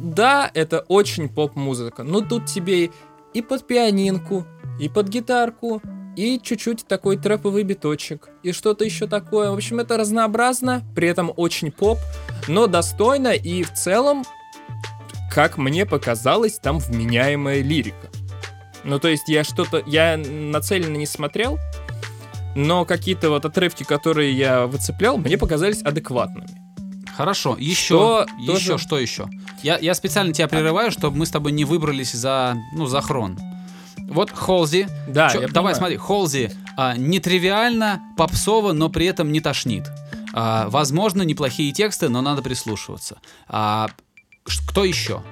да, 0.00 0.50
это 0.52 0.80
очень 0.88 1.28
поп-музыка, 1.28 2.02
но 2.02 2.20
тут 2.20 2.46
тебе 2.46 2.90
и 3.34 3.42
под 3.42 3.66
пианинку, 3.66 4.46
и 4.80 4.88
под 4.88 5.08
гитарку, 5.08 5.80
и 6.16 6.38
чуть-чуть 6.42 6.86
такой 6.86 7.16
трэповый 7.16 7.62
биточек, 7.62 8.28
и 8.42 8.52
что-то 8.52 8.84
еще 8.84 9.06
такое. 9.06 9.50
В 9.50 9.54
общем, 9.54 9.80
это 9.80 9.96
разнообразно, 9.96 10.82
при 10.94 11.08
этом 11.08 11.32
очень 11.36 11.70
поп, 11.72 11.98
но 12.48 12.66
достойно, 12.66 13.28
и 13.28 13.62
в 13.62 13.72
целом, 13.72 14.24
как 15.30 15.56
мне 15.56 15.86
показалось, 15.86 16.58
там 16.58 16.78
вменяемая 16.78 17.62
лирика. 17.62 18.08
Ну, 18.84 18.98
то 18.98 19.08
есть 19.08 19.28
я 19.28 19.44
что-то, 19.44 19.82
я 19.86 20.16
нацеленно 20.16 20.96
не 20.96 21.06
смотрел, 21.06 21.58
но 22.54 22.84
какие-то 22.84 23.30
вот 23.30 23.44
отрывки, 23.44 23.82
которые 23.84 24.32
я 24.32 24.66
выцеплял, 24.66 25.16
мне 25.18 25.38
показались 25.38 25.82
адекватными. 25.82 26.48
Хорошо, 27.16 27.56
еще, 27.58 27.74
Что 27.84 28.26
еще, 28.38 28.46
тоже- 28.72 28.78
что 28.78 28.98
еще? 28.98 29.28
Я, 29.62 29.78
я 29.78 29.94
специально 29.94 30.32
тебя 30.32 30.48
прерываю, 30.48 30.90
чтобы 30.90 31.18
мы 31.18 31.26
с 31.26 31.30
тобой 31.30 31.52
не 31.52 31.64
выбрались 31.64 32.12
за, 32.12 32.56
ну, 32.74 32.86
за 32.86 33.00
хрон. 33.02 33.38
Вот 34.08 34.30
Холзи. 34.30 34.88
Да, 35.08 35.28
Чё- 35.28 35.42
я 35.42 35.48
давай 35.48 35.74
понимаю. 35.74 35.76
смотри, 35.76 35.96
Холзи 35.98 36.50
а, 36.76 36.96
нетривиально, 36.96 38.00
попсово, 38.16 38.72
но 38.72 38.88
при 38.88 39.06
этом 39.06 39.30
не 39.30 39.40
тошнит. 39.40 39.84
А, 40.34 40.68
возможно, 40.70 41.22
неплохие 41.22 41.72
тексты, 41.72 42.08
но 42.08 42.22
надо 42.22 42.40
прислушиваться. 42.42 43.18
А, 43.48 43.88
кто 44.66 44.84
еще? 44.84 45.22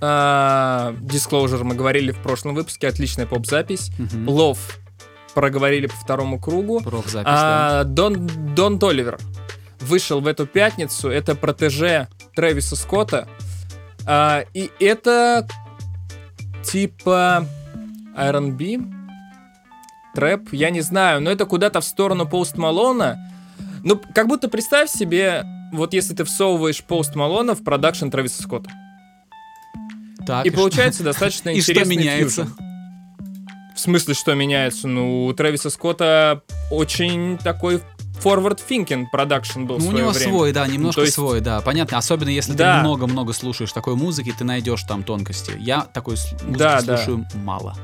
А, 0.00 0.92
Disclosure 1.00 1.62
мы 1.62 1.74
говорили 1.74 2.10
в 2.10 2.18
прошлом 2.18 2.54
выпуске, 2.54 2.88
отличная 2.88 3.26
поп-запись. 3.26 3.90
Мгм. 3.98 4.28
Love 4.28 4.58
проговорили 5.34 5.86
по 5.86 5.94
второму 5.96 6.38
кругу. 6.40 6.80
Рок-запись, 6.84 7.24
да. 7.24 7.80
А, 7.80 7.84
Дон, 7.84 8.26
Дон 8.54 8.78
Толивер 8.78 9.18
вышел 9.80 10.20
в 10.20 10.26
эту 10.26 10.46
пятницу. 10.46 11.08
Это 11.10 11.34
протеже 11.34 12.08
Трэвиса 12.34 12.76
Скотта. 12.76 13.28
А, 14.06 14.44
и 14.54 14.70
это 14.80 15.46
типа 16.64 17.46
R&B, 18.16 18.78
трэп, 20.14 20.48
я 20.52 20.70
не 20.70 20.80
знаю, 20.80 21.20
но 21.20 21.30
это 21.30 21.44
куда-то 21.46 21.80
в 21.80 21.84
сторону 21.84 22.26
Пост 22.26 22.56
Малона. 22.56 23.18
Ну, 23.82 24.00
как 24.14 24.28
будто 24.28 24.48
представь 24.48 24.88
себе, 24.90 25.44
вот 25.72 25.92
если 25.92 26.14
ты 26.14 26.24
всовываешь 26.24 26.82
Пост 26.84 27.14
Малона 27.14 27.54
в 27.54 27.62
продакшн 27.64 28.08
Трэвиса 28.08 28.42
Скотта. 28.42 28.70
Так, 30.26 30.46
И 30.46 30.50
что- 30.50 30.58
получается 30.58 31.02
достаточно 31.02 31.48
И 31.54 31.60
что 31.60 31.84
меняется? 31.84 32.44
фьюжн. 32.46 32.63
В 33.74 33.80
смысле, 33.80 34.14
что 34.14 34.34
меняется? 34.34 34.86
Ну, 34.88 35.26
у 35.26 35.32
Трэвиса 35.32 35.68
Скотта 35.70 36.42
очень 36.70 37.38
такой 37.38 37.80
forward 38.22 38.60
thinking 38.68 39.06
продакшн 39.10 39.64
был 39.64 39.78
Ну, 39.78 39.88
у 39.88 39.92
него 39.92 40.10
время. 40.10 40.30
свой, 40.32 40.52
да, 40.52 40.66
немножко 40.66 41.00
то 41.00 41.04
есть- 41.04 41.14
свой, 41.14 41.40
да. 41.40 41.60
Понятно. 41.60 41.98
Особенно 41.98 42.28
если 42.28 42.52
Да. 42.52 42.76
ты 42.76 42.80
много-много 42.82 43.32
слушаешь 43.32 43.72
такой 43.72 43.96
музыки, 43.96 44.32
ты 44.36 44.44
найдешь 44.44 44.82
там 44.84 45.02
тонкости. 45.02 45.52
Я 45.58 45.80
такой 45.82 46.14
музыки 46.14 46.58
Да, 46.58 46.80
да. 46.82 46.96
слушаю 46.98 47.26
мало. 47.34 47.74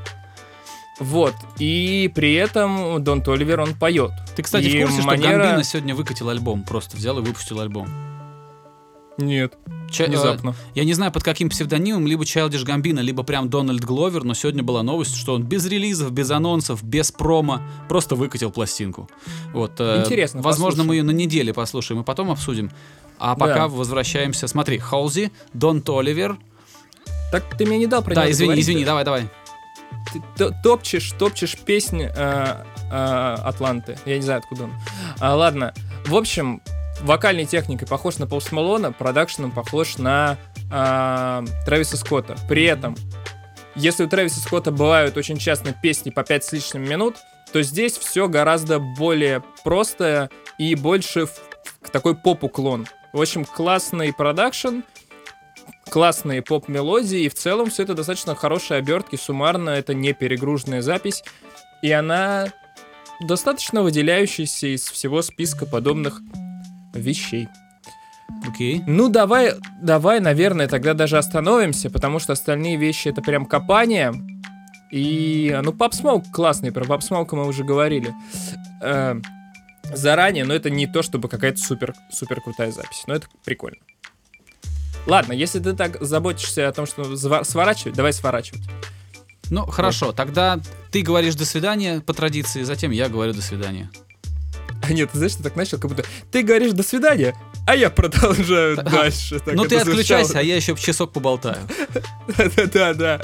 Вот. 0.99 1.33
И 1.57 2.11
при 2.15 2.35
этом 2.35 3.03
Дон 3.03 3.21
Толивер, 3.21 3.59
он 3.59 3.73
поет. 3.73 4.11
Ты, 4.35 4.43
кстати, 4.43 4.65
И 4.65 4.83
в 4.83 4.87
курсе, 4.87 5.01
манера- 5.01 5.29
что 5.33 5.37
Гамбино 5.43 5.63
сегодня 5.63 5.95
выкатил 5.95 6.29
альбом? 6.29 6.63
Просто 6.63 6.95
взял 6.95 7.17
и 7.19 7.21
выпустил 7.21 7.59
альбом. 7.59 7.89
Нет, 9.21 9.53
Ча- 9.89 10.05
э, 10.05 10.07
внезапно. 10.07 10.55
Я 10.75 10.83
не 10.83 10.93
знаю, 10.93 11.11
под 11.11 11.23
каким 11.23 11.49
псевдонимом, 11.49 12.07
либо 12.07 12.23
Childish 12.23 12.65
Gambino, 12.65 13.01
либо 13.01 13.23
прям 13.23 13.49
Дональд 13.49 13.83
Гловер, 13.83 14.23
но 14.23 14.33
сегодня 14.33 14.63
была 14.63 14.83
новость, 14.83 15.15
что 15.15 15.33
он 15.33 15.43
без 15.43 15.65
релизов, 15.65 16.11
без 16.11 16.31
анонсов, 16.31 16.83
без 16.83 17.11
промо, 17.11 17.61
просто 17.87 18.15
выкатил 18.15 18.51
пластинку. 18.51 19.09
Вот, 19.53 19.73
э, 19.79 20.01
Интересно, 20.03 20.41
Возможно, 20.41 20.83
мы 20.83 20.89
послушаем. 20.89 21.07
ее 21.07 21.13
на 21.13 21.17
неделе 21.17 21.53
послушаем 21.53 22.01
и 22.01 22.03
потом 22.03 22.31
обсудим. 22.31 22.71
А 23.19 23.35
пока 23.35 23.55
Да. 23.55 23.67
возвращаемся. 23.67 24.47
Смотри, 24.47 24.79
Холзи, 24.79 25.31
Дон 25.53 25.81
Толивер. 25.81 26.37
Так 27.31 27.55
ты 27.57 27.65
мне 27.65 27.77
не 27.77 27.87
дал 27.87 28.01
про 28.03 28.15
Да, 28.15 28.29
извини, 28.31 28.47
говорить. 28.47 28.65
извини, 28.65 28.83
давай, 28.85 29.05
давай. 29.05 29.29
Ты 30.11 30.21
то- 30.37 30.53
топчешь, 30.63 31.11
топчешь 31.19 31.55
песни 31.57 32.09
э, 32.13 32.63
э, 32.91 33.35
Атланты. 33.43 33.97
Я 34.05 34.15
не 34.17 34.21
знаю, 34.23 34.39
откуда 34.39 34.63
он. 34.65 34.71
А, 35.19 35.35
ладно. 35.35 35.73
В 36.05 36.15
общем, 36.15 36.61
вокальной 37.01 37.45
техникой 37.45 37.87
похож 37.87 38.17
на 38.17 38.27
Пост 38.27 38.51
Малона, 38.51 38.91
продакшеном 38.91 39.51
похож 39.51 39.97
на 39.97 40.37
э, 40.71 41.45
Трэвиса 41.65 41.97
Скотта. 41.97 42.35
При 42.47 42.63
этом, 42.63 42.95
если 43.75 44.05
у 44.05 44.09
Трэвиса 44.09 44.39
Скотта 44.39 44.71
бывают 44.71 45.17
очень 45.17 45.37
часто 45.37 45.73
песни 45.73 46.09
по 46.09 46.23
5 46.23 46.43
с 46.43 46.51
лишним 46.51 46.83
минут, 46.83 47.17
то 47.51 47.61
здесь 47.61 47.97
все 47.97 48.27
гораздо 48.27 48.79
более 48.79 49.43
просто 49.63 50.29
и 50.57 50.75
больше 50.75 51.25
в, 51.25 51.31
в 51.81 51.89
такой 51.89 52.15
поп-уклон. 52.15 52.87
В 53.13 53.21
общем, 53.21 53.43
классный 53.43 54.13
продакшн, 54.13 54.81
классные 55.89 56.41
поп-мелодии, 56.41 57.23
и 57.23 57.29
в 57.29 57.33
целом 57.33 57.69
все 57.69 57.83
это 57.83 57.93
достаточно 57.93 58.35
хорошие 58.35 58.77
обертки, 58.77 59.17
суммарно 59.17 59.71
это 59.71 59.93
не 59.93 60.13
перегруженная 60.13 60.81
запись, 60.81 61.23
и 61.81 61.91
она 61.91 62.47
достаточно 63.21 63.81
выделяющаяся 63.81 64.67
из 64.67 64.83
всего 64.89 65.21
списка 65.21 65.65
подобных 65.65 66.21
вещей. 66.93 67.47
Окей. 68.47 68.81
Ну, 68.87 69.09
давай, 69.09 69.53
давай, 69.81 70.19
наверное, 70.19 70.67
тогда 70.67 70.93
даже 70.93 71.17
остановимся, 71.17 71.89
потому 71.89 72.19
что 72.19 72.33
остальные 72.33 72.77
вещи 72.77 73.09
это 73.09 73.21
прям 73.21 73.45
копание. 73.45 74.13
И, 74.91 75.57
ну, 75.63 75.71
Smoke 75.71 76.31
классный, 76.31 76.71
про 76.71 76.83
Smoke 76.83 77.29
мы 77.31 77.47
уже 77.47 77.63
говорили 77.63 78.13
э, 78.81 79.15
заранее, 79.93 80.45
но 80.45 80.53
это 80.53 80.69
не 80.69 80.87
то, 80.87 81.01
чтобы 81.01 81.29
какая-то 81.29 81.59
супер, 81.59 81.93
супер 82.11 82.41
крутая 82.41 82.71
запись, 82.71 83.03
но 83.07 83.15
это 83.15 83.27
прикольно. 83.45 83.79
Ладно, 85.07 85.33
если 85.33 85.59
ты 85.59 85.73
так 85.73 86.01
заботишься 86.01 86.67
о 86.67 86.73
том, 86.73 86.85
что 86.85 87.15
сворачивать, 87.43 87.95
давай 87.95 88.13
сворачивать. 88.13 88.63
Ну, 89.49 89.65
хорошо, 89.65 90.13
тогда 90.13 90.59
ты 90.91 91.01
говоришь 91.01 91.35
«до 91.35 91.45
свидания» 91.45 91.99
по 91.99 92.13
традиции, 92.13 92.63
затем 92.63 92.91
я 92.91 93.09
говорю 93.09 93.33
«до 93.33 93.41
свидания». 93.41 93.89
А 94.81 94.93
нет, 94.93 95.11
ты 95.11 95.17
знаешь, 95.17 95.35
ты 95.35 95.43
так 95.43 95.55
начал, 95.55 95.77
как 95.79 95.89
будто 95.89 96.03
ты 96.31 96.43
говоришь 96.43 96.71
«до 96.73 96.83
свидания», 96.83 97.35
а 97.67 97.75
я 97.75 97.89
продолжаю 97.89 98.75
дальше. 98.83 99.39
Так 99.39 99.53
ну 99.53 99.65
ты 99.65 99.77
отключайся, 99.77 100.39
а 100.39 100.41
я 100.41 100.55
еще 100.55 100.75
часок 100.75 101.13
поболтаю. 101.13 101.57
Да-да-да. 102.37 103.21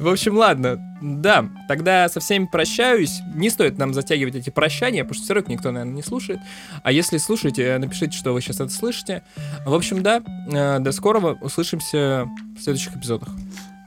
В 0.00 0.08
общем, 0.08 0.36
ладно. 0.36 0.78
Да, 1.00 1.48
тогда 1.68 2.08
со 2.08 2.20
всеми 2.20 2.46
прощаюсь. 2.46 3.20
Не 3.34 3.50
стоит 3.50 3.78
нам 3.78 3.94
затягивать 3.94 4.34
эти 4.34 4.50
прощания, 4.50 5.04
потому 5.04 5.14
что 5.14 5.24
все 5.24 5.34
равно 5.34 5.52
никто, 5.52 5.70
наверное, 5.70 5.94
не 5.94 6.02
слушает. 6.02 6.40
А 6.82 6.90
если 6.90 7.18
слушаете, 7.18 7.76
напишите, 7.78 8.16
что 8.16 8.32
вы 8.32 8.40
сейчас 8.40 8.56
это 8.56 8.70
слышите. 8.70 9.22
В 9.66 9.74
общем, 9.74 10.02
да, 10.02 10.22
э, 10.50 10.78
до 10.80 10.92
скорого. 10.92 11.38
Услышимся 11.40 12.26
в 12.56 12.62
следующих 12.62 12.96
эпизодах. 12.96 13.28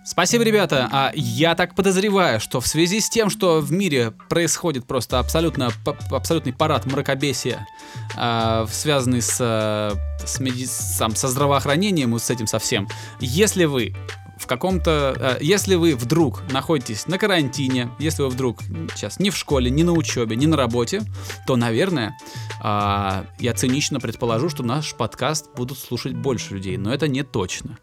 Спасибо, 0.10 0.46
ребята. 0.46 0.88
А 0.90 1.12
я 1.14 1.54
так 1.54 1.76
подозреваю, 1.76 2.40
что 2.40 2.62
в 2.62 2.68
связи 2.68 3.02
с 3.02 3.10
тем, 3.10 3.30
что 3.30 3.60
в 3.60 3.74
мире 3.74 4.14
происходит 4.30 4.86
просто 4.86 5.20
абсолютно, 5.20 5.70
абсолютный 6.10 6.54
парад 6.54 6.86
мракобесия, 6.86 7.68
а, 8.16 8.66
связанный 8.72 9.22
с, 9.22 9.38
э, 9.42 10.26
с 10.26 10.40
меди- 10.40 10.66
сам, 10.66 11.14
со 11.14 11.28
здравоохранением 11.28 12.16
и 12.16 12.20
с 12.20 12.30
этим 12.30 12.48
совсем, 12.48 12.88
если 13.20 13.66
вы 13.66 13.96
в 14.40 14.48
каком-то... 14.48 15.16
э, 15.18 15.38
Если 15.42 15.76
вы 15.76 15.96
вдруг 15.96 16.44
находитесь 16.52 17.08
на 17.08 17.18
карантине, 17.18 17.90
если 18.00 18.24
вы 18.24 18.30
вдруг 18.30 18.62
сейчас 18.96 19.20
не 19.20 19.30
в 19.30 19.38
школе, 19.38 19.70
не 19.70 19.84
на 19.84 19.94
учебе, 19.94 20.36
не 20.36 20.48
на 20.48 20.58
работе, 20.58 21.02
то, 21.46 21.56
наверное, 21.56 22.18
а, 22.62 23.26
я 23.40 23.54
цинично 23.54 24.00
предположу, 24.00 24.50
что 24.50 24.64
наш 24.64 24.96
подкаст 24.96 25.50
будут 25.56 25.78
слушать 25.78 26.14
больше 26.14 26.56
людей, 26.56 26.78
но 26.78 26.94
это 26.94 27.08
не 27.08 27.24
точно. 27.24 27.78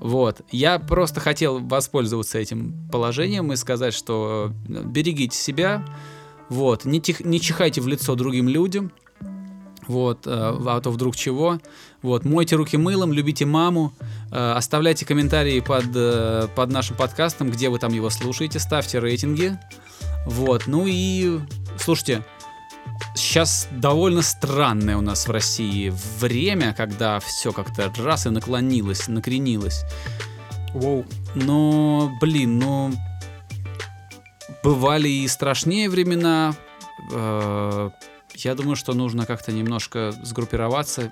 Вот. 0.00 0.42
Я 0.50 0.78
просто 0.78 1.20
хотел 1.20 1.58
воспользоваться 1.58 2.38
этим 2.38 2.88
положением 2.90 3.52
и 3.52 3.56
сказать, 3.56 3.94
что 3.94 4.52
э, 4.68 4.82
берегите 4.84 5.36
себя, 5.36 5.84
вот, 6.48 6.84
не, 6.84 7.00
тих, 7.00 7.20
не 7.20 7.40
чихайте 7.40 7.80
в 7.80 7.88
лицо 7.88 8.14
другим 8.14 8.48
людям, 8.48 8.92
вот, 9.86 10.26
э, 10.26 10.30
а 10.30 10.80
то 10.80 10.90
вдруг 10.90 11.16
чего. 11.16 11.58
Вот, 12.00 12.24
мойте 12.24 12.54
руки 12.56 12.76
мылом, 12.76 13.12
любите 13.12 13.44
маму, 13.44 13.92
э, 14.30 14.52
оставляйте 14.52 15.04
комментарии 15.04 15.58
под, 15.60 15.86
э, 15.94 16.48
под 16.54 16.70
нашим 16.70 16.96
подкастом, 16.96 17.50
где 17.50 17.68
вы 17.68 17.78
там 17.78 17.92
его 17.92 18.08
слушаете, 18.08 18.60
ставьте 18.60 19.00
рейтинги. 19.00 19.58
Вот, 20.24 20.68
ну 20.68 20.84
и 20.86 21.40
слушайте, 21.76 22.24
сейчас 23.16 23.66
довольно 23.72 24.22
странное 24.22 24.96
у 24.96 25.00
нас 25.00 25.26
в 25.26 25.30
России 25.32 25.92
время, 26.20 26.72
когда 26.72 27.18
все 27.18 27.52
как-то 27.52 27.92
раз 27.98 28.26
и 28.26 28.30
наклонилось, 28.30 29.08
накренилось. 29.08 29.84
Воу. 30.74 31.04
Но, 31.34 32.12
блин, 32.20 32.58
ну 32.58 32.92
бывали 34.62 35.08
и 35.08 35.26
страшнее 35.26 35.88
времена. 35.90 36.54
Э, 37.12 37.90
Я 38.34 38.54
думаю, 38.54 38.76
что 38.76 38.92
нужно 38.94 39.26
как-то 39.26 39.50
немножко 39.50 40.12
сгруппироваться, 40.22 41.10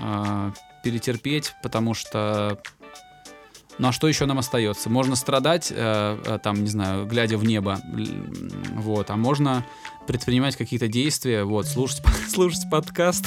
э, 0.00 0.52
перетерпеть, 0.82 1.54
потому 1.62 1.94
что 1.94 2.58
ну 3.78 3.88
а 3.88 3.92
что 3.92 4.06
еще 4.06 4.26
нам 4.26 4.38
остается? 4.38 4.90
Можно 4.90 5.16
страдать, 5.16 5.72
э, 5.74 6.18
э, 6.24 6.38
там, 6.42 6.62
не 6.62 6.68
знаю, 6.68 7.06
глядя 7.06 7.38
в 7.38 7.44
небо, 7.44 7.80
вот, 8.74 9.10
а 9.10 9.16
можно 9.16 9.64
предпринимать 10.06 10.56
какие-то 10.56 10.88
действия, 10.88 11.44
вот, 11.44 11.66
слушать, 11.66 12.02
слушать 12.28 12.68
подкаст 12.70 13.24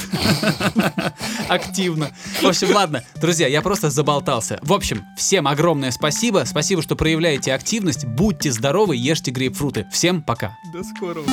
активно. 1.50 2.12
В 2.42 2.46
общем, 2.46 2.74
ладно, 2.74 3.04
друзья, 3.20 3.48
я 3.48 3.62
просто 3.62 3.90
заболтался. 3.90 4.60
В 4.62 4.74
общем, 4.74 5.04
всем 5.18 5.48
огромное 5.48 5.92
спасибо, 5.92 6.44
спасибо, 6.46 6.82
что 6.82 6.96
проявляете 6.96 7.54
активность, 7.54 8.06
будьте 8.06 8.52
здоровы, 8.52 8.96
ешьте 8.96 9.32
грейпфруты. 9.32 9.88
Всем 9.92 10.22
пока. 10.22 10.56
До 10.72 10.84
скорого. 10.84 11.28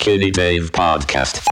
Skinny 0.00 0.30
Dave 0.30 0.70
Podcast. 0.72 1.48